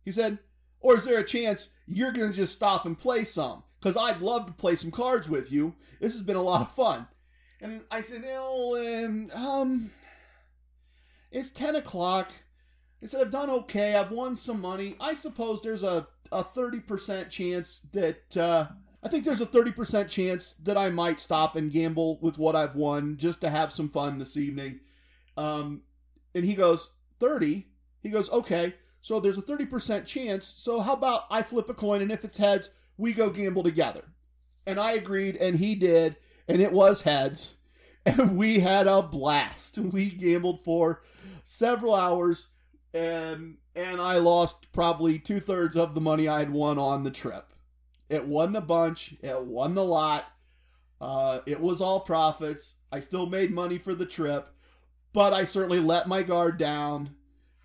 He 0.05 0.11
said, 0.11 0.39
"Or 0.79 0.95
is 0.95 1.05
there 1.05 1.19
a 1.19 1.25
chance 1.25 1.69
you're 1.87 2.11
going 2.11 2.29
to 2.29 2.35
just 2.35 2.53
stop 2.53 2.85
and 2.85 2.97
play 2.97 3.23
some? 3.23 3.63
Because 3.79 3.97
I'd 3.97 4.21
love 4.21 4.45
to 4.45 4.53
play 4.53 4.75
some 4.75 4.91
cards 4.91 5.29
with 5.29 5.51
you. 5.51 5.75
This 5.99 6.13
has 6.13 6.23
been 6.23 6.35
a 6.37 6.41
lot 6.41 6.61
of 6.61 6.71
fun." 6.71 7.07
And 7.61 7.81
I 7.91 8.01
said, 8.01 8.21
"No, 8.23 8.77
um, 8.77 9.29
um 9.35 9.91
it's 11.31 11.49
ten 11.49 11.75
o'clock." 11.75 12.31
I 13.01 13.07
said, 13.07 13.21
I've 13.21 13.31
done 13.31 13.49
okay. 13.49 13.95
I've 13.95 14.11
won 14.11 14.35
some 14.35 14.59
money. 14.59 14.97
I 14.99 15.13
suppose 15.13 15.61
there's 15.61 15.83
a 15.83 16.07
a 16.31 16.43
30% 16.43 17.29
chance 17.29 17.81
that 17.91 18.37
uh, 18.37 18.67
I 19.01 19.07
think 19.07 19.23
there's 19.23 19.41
a 19.41 19.45
30% 19.45 20.09
chance 20.09 20.53
that 20.63 20.77
I 20.77 20.89
might 20.89 21.19
stop 21.19 21.55
and 21.55 21.71
gamble 21.71 22.19
with 22.21 22.37
what 22.37 22.55
I've 22.55 22.75
won 22.75 23.17
just 23.17 23.41
to 23.41 23.49
have 23.49 23.71
some 23.71 23.89
fun 23.89 24.19
this 24.19 24.35
evening. 24.35 24.81
Um, 25.37 25.81
and 26.35 26.43
he 26.43 26.53
goes, 26.53 26.89
30? 27.19 27.65
He 28.01 28.09
goes, 28.09 28.29
okay, 28.29 28.75
so 29.01 29.19
there's 29.19 29.37
a 29.37 29.41
30% 29.41 30.05
chance. 30.05 30.53
So 30.57 30.79
how 30.79 30.93
about 30.93 31.23
I 31.31 31.41
flip 31.41 31.69
a 31.69 31.73
coin 31.73 32.01
and 32.01 32.11
if 32.11 32.25
it's 32.25 32.37
heads, 32.37 32.69
we 32.97 33.13
go 33.13 33.29
gamble 33.29 33.63
together? 33.63 34.03
And 34.65 34.79
I 34.79 34.93
agreed 34.93 35.37
and 35.37 35.57
he 35.57 35.75
did, 35.75 36.17
and 36.47 36.61
it 36.61 36.71
was 36.71 37.01
heads. 37.01 37.55
And 38.05 38.37
we 38.37 38.59
had 38.59 38.87
a 38.87 39.01
blast. 39.01 39.77
We 39.77 40.09
gambled 40.09 40.63
for 40.63 41.03
several 41.43 41.93
hours 41.93 42.47
and 42.93 43.57
and 43.75 44.01
I 44.01 44.17
lost 44.17 44.71
probably 44.71 45.19
two 45.19 45.39
thirds 45.39 45.75
of 45.75 45.95
the 45.95 46.01
money 46.01 46.27
I 46.27 46.39
had 46.39 46.51
won 46.51 46.77
on 46.77 47.03
the 47.03 47.11
trip. 47.11 47.53
It 48.09 48.25
wasn't 48.25 48.57
a 48.57 48.61
bunch. 48.61 49.15
It 49.21 49.41
wasn't 49.41 49.77
a 49.77 49.83
lot. 49.83 50.25
Uh, 50.99 51.39
it 51.45 51.59
was 51.59 51.81
all 51.81 52.01
profits. 52.01 52.75
I 52.91 52.99
still 52.99 53.27
made 53.27 53.51
money 53.51 53.77
for 53.77 53.93
the 53.93 54.05
trip, 54.05 54.49
but 55.13 55.33
I 55.33 55.45
certainly 55.45 55.79
let 55.79 56.07
my 56.07 56.23
guard 56.23 56.57
down 56.57 57.15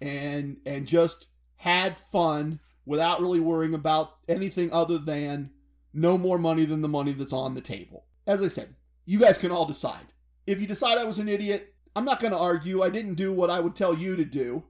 and 0.00 0.58
and 0.66 0.86
just 0.86 1.28
had 1.56 1.98
fun 1.98 2.60
without 2.86 3.20
really 3.20 3.40
worrying 3.40 3.74
about 3.74 4.16
anything 4.28 4.70
other 4.72 4.98
than 4.98 5.50
no 5.94 6.18
more 6.18 6.38
money 6.38 6.66
than 6.66 6.82
the 6.82 6.88
money 6.88 7.12
that's 7.12 7.32
on 7.32 7.54
the 7.54 7.60
table. 7.60 8.04
As 8.26 8.42
I 8.42 8.48
said, 8.48 8.74
you 9.06 9.18
guys 9.18 9.38
can 9.38 9.50
all 9.50 9.64
decide. 9.64 10.12
If 10.46 10.60
you 10.60 10.66
decide 10.66 10.98
I 10.98 11.04
was 11.04 11.18
an 11.18 11.28
idiot, 11.28 11.74
I'm 11.96 12.04
not 12.04 12.20
going 12.20 12.32
to 12.32 12.38
argue. 12.38 12.82
I 12.82 12.90
didn't 12.90 13.14
do 13.14 13.32
what 13.32 13.50
I 13.50 13.60
would 13.60 13.74
tell 13.74 13.94
you 13.94 14.16
to 14.16 14.24
do. 14.24 14.62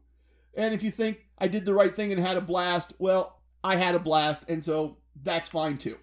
And 0.56 0.74
if 0.74 0.82
you 0.82 0.90
think 0.90 1.26
I 1.38 1.48
did 1.48 1.64
the 1.64 1.74
right 1.74 1.94
thing 1.94 2.12
and 2.12 2.20
had 2.20 2.36
a 2.36 2.40
blast, 2.40 2.94
well, 2.98 3.40
I 3.62 3.76
had 3.76 3.94
a 3.94 3.98
blast, 3.98 4.44
and 4.48 4.64
so 4.64 4.98
that's 5.22 5.48
fine 5.48 5.78
too. 5.78 5.98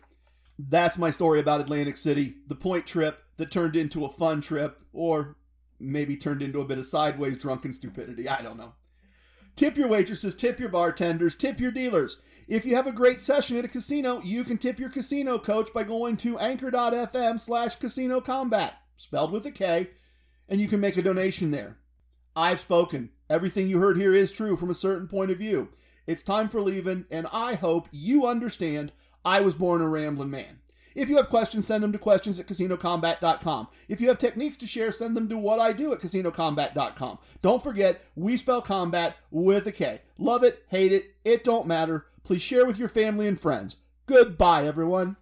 That's 0.60 0.98
my 0.98 1.10
story 1.10 1.40
about 1.40 1.62
Atlantic 1.62 1.98
City, 1.98 2.36
the 2.48 2.56
point 2.56 2.86
trip 2.86 3.24
that 3.38 3.52
turned 3.52 3.76
into 3.76 4.06
a 4.06 4.10
fun 4.10 4.42
trip, 4.42 4.80
or 4.94 5.38
maybe 5.80 6.16
turned 6.16 6.44
into 6.44 6.62
a 6.62 6.66
bit 6.66 6.78
of 6.78 6.86
sideways 6.86 7.38
drunken 7.38 7.74
stupidity. 7.74 8.28
I 8.28 8.42
don't 8.42 8.58
know. 8.58 8.74
Tip 9.56 9.78
your 9.78 9.88
waitresses, 9.88 10.36
tip 10.36 10.60
your 10.60 10.70
bartenders, 10.70 11.36
tip 11.36 11.60
your 11.60 11.72
dealers. 11.72 12.22
If 12.48 12.66
you 12.66 12.76
have 12.76 12.88
a 12.88 12.92
great 12.92 13.22
session 13.22 13.58
at 13.58 13.66
a 13.66 13.70
casino, 13.70 14.22
you 14.24 14.44
can 14.44 14.58
tip 14.58 14.80
your 14.80 14.90
casino 14.90 15.38
coach 15.38 15.74
by 15.74 15.84
going 15.84 16.18
to 16.18 16.40
anchor.fm 16.40 17.40
slash 17.40 17.76
casino 17.76 18.22
kombat, 18.22 18.74
spelled 18.98 19.32
with 19.32 19.46
a 19.46 19.52
K, 19.52 19.90
and 20.50 20.60
you 20.60 20.68
can 20.68 20.80
make 20.80 20.98
a 20.98 21.02
donation 21.02 21.52
there. 21.52 21.78
I've 22.36 22.60
spoken. 22.60 23.10
Everything 23.30 23.68
you 23.68 23.80
heard 23.80 23.98
here 23.98 24.14
is 24.14 24.32
true 24.32 24.56
from 24.56 24.70
a 24.70 24.76
certain 24.76 25.08
point 25.08 25.32
of 25.32 25.38
view. 25.38 25.70
It's 26.08 26.24
time 26.24 26.50
for 26.50 26.62
leaving, 26.62 27.06
and 27.12 27.28
I 27.32 27.56
hope 27.56 27.88
you 27.92 28.26
understand 28.26 28.92
I 29.24 29.42
was 29.42 29.56
born 29.56 29.82
a 29.82 29.88
rambling 29.88 30.32
man. 30.32 30.60
If 30.96 31.10
you 31.10 31.18
have 31.18 31.30
questions, 31.30 31.68
send 31.68 31.84
them 31.84 31.92
to 31.94 31.98
questions 31.98 32.40
at 32.40 32.48
casinokombat.com. 32.48 33.68
If 33.88 34.02
you 34.02 34.08
have 34.10 34.18
techniques 34.18 34.58
to 34.58 34.68
share, 34.68 34.92
send 34.92 35.16
them 35.16 35.30
to 35.30 35.38
what 35.38 35.60
I 35.60 35.72
do 35.72 35.94
at 35.94 36.00
casinokombat.com. 36.00 37.20
Don't 37.42 37.64
forget, 37.64 38.02
we 38.16 38.36
spell 38.36 38.62
combat 38.62 39.16
with 39.30 39.68
a 39.68 39.72
K. 39.72 40.02
Love 40.18 40.44
it, 40.44 40.64
hate 40.68 40.92
it, 40.92 41.16
it 41.24 41.44
don't 41.44 41.68
matter. 41.68 42.08
Please 42.24 42.42
share 42.42 42.66
with 42.66 42.78
your 42.78 42.90
family 42.90 43.28
and 43.28 43.40
friends. 43.40 43.78
Goodbye, 44.06 44.66
everyone. 44.66 45.16